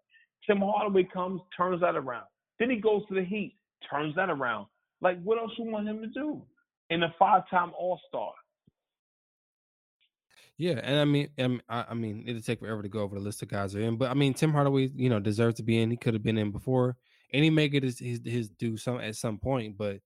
[0.47, 2.25] Tim Hardaway comes, turns that around.
[2.59, 3.55] Then he goes to the Heat,
[3.89, 4.67] turns that around.
[5.01, 6.41] Like what else you want him to do?
[6.89, 8.31] In a five-time All Star.
[10.57, 11.29] Yeah, and I mean,
[11.69, 13.95] I, I mean, it'll take forever to go over the list of guys are in,
[13.95, 15.89] but I mean, Tim Hardaway, you know, deserves to be in.
[15.89, 16.97] He could have been in before,
[17.31, 19.77] and he may get his his, his due some at some point.
[19.77, 20.01] But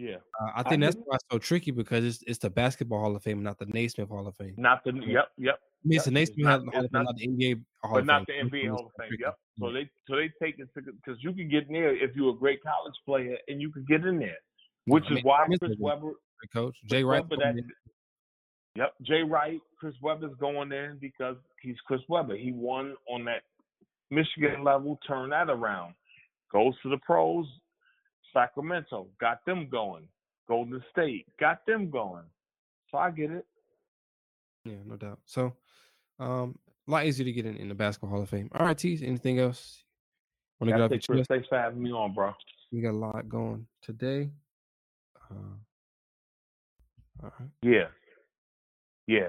[0.00, 0.16] Yeah.
[0.40, 1.06] uh, I I think that's get it.
[1.08, 4.08] why it's so tricky because it's it's the basketball Hall of Fame, not the Naismith
[4.08, 4.54] Hall of Fame.
[4.56, 5.58] Not the yep, yep.
[5.58, 7.98] I mean, it's the Naismith not- Hall of Fame, not- not the NBA Hall but
[8.00, 8.50] of not the Fame.
[8.50, 9.08] NBA Hall of Fame.
[9.08, 9.22] Tricky.
[9.24, 9.34] Yep.
[9.58, 12.38] So they so they take it because you can get in there if you're a
[12.38, 14.38] great college player and you can get in there,
[14.86, 15.76] which I mean, is why Chris.
[15.80, 16.12] Webber.
[16.38, 17.28] Great coach Jay Wright.
[17.30, 17.60] That,
[18.76, 22.36] yep, Jay Wright, Chris Webber's going in because he's Chris Webber.
[22.36, 23.42] He won on that
[24.12, 25.94] Michigan level, turned that around,
[26.52, 27.46] goes to the pros.
[28.32, 30.08] Sacramento got them going.
[30.48, 32.24] Golden State got them going.
[32.90, 33.46] So I get it.
[34.64, 35.18] Yeah, no doubt.
[35.24, 35.54] So,
[36.18, 38.50] um, a lot easier to get in, in the Basketball Hall of Fame.
[38.54, 39.02] All right, Teas.
[39.02, 39.84] Anything else?
[40.58, 41.18] Want to get off your it, Chris.
[41.20, 41.28] chest?
[41.28, 42.32] Thanks for having me on, bro.
[42.72, 44.30] We got a lot going today.
[45.30, 45.34] Uh,
[47.22, 47.48] all right.
[47.62, 47.88] Yeah.
[49.06, 49.28] Yeah.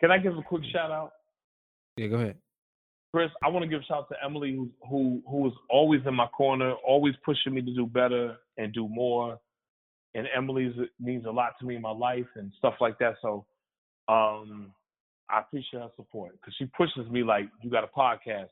[0.00, 1.12] Can I give a quick shout out?
[1.96, 2.36] Yeah, go ahead.
[3.14, 6.00] Chris, I want to give a shout out to Emily who who who was always
[6.04, 9.38] in my corner, always pushing me to do better and do more.
[10.16, 13.14] And Emily means a lot to me in my life and stuff like that.
[13.22, 13.46] So
[14.08, 14.72] um
[15.30, 18.48] I appreciate her support because she pushes me like you got a podcast.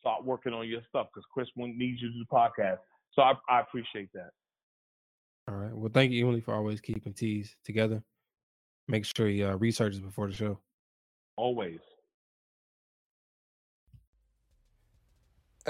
[0.00, 2.78] Start working on your stuff because Chris won't you to do the podcast.
[3.12, 4.30] So I, I appreciate that.
[5.46, 5.72] All right.
[5.72, 8.02] Well, thank you, Emily, for always keeping Teas together.
[8.88, 10.58] Make sure you uh, researches before the show.
[11.36, 11.78] Always.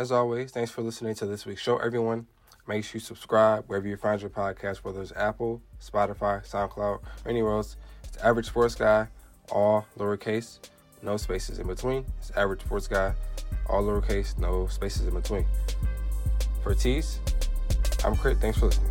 [0.01, 2.27] As always, thanks for listening to this week's show, everyone.
[2.67, 7.01] Make sure you subscribe wherever you find your podcast, whether it's Apple, Spotify, SoundCloud, or
[7.27, 7.77] anywhere else.
[8.05, 9.09] It's Average Sports Guy,
[9.53, 10.59] all lowercase,
[11.03, 12.07] no spaces in between.
[12.19, 13.13] It's Average Sports Guy,
[13.67, 15.45] all lowercase, no spaces in between.
[16.63, 17.19] For Teas,
[18.03, 18.41] I'm Critt.
[18.41, 18.90] Thanks for listening.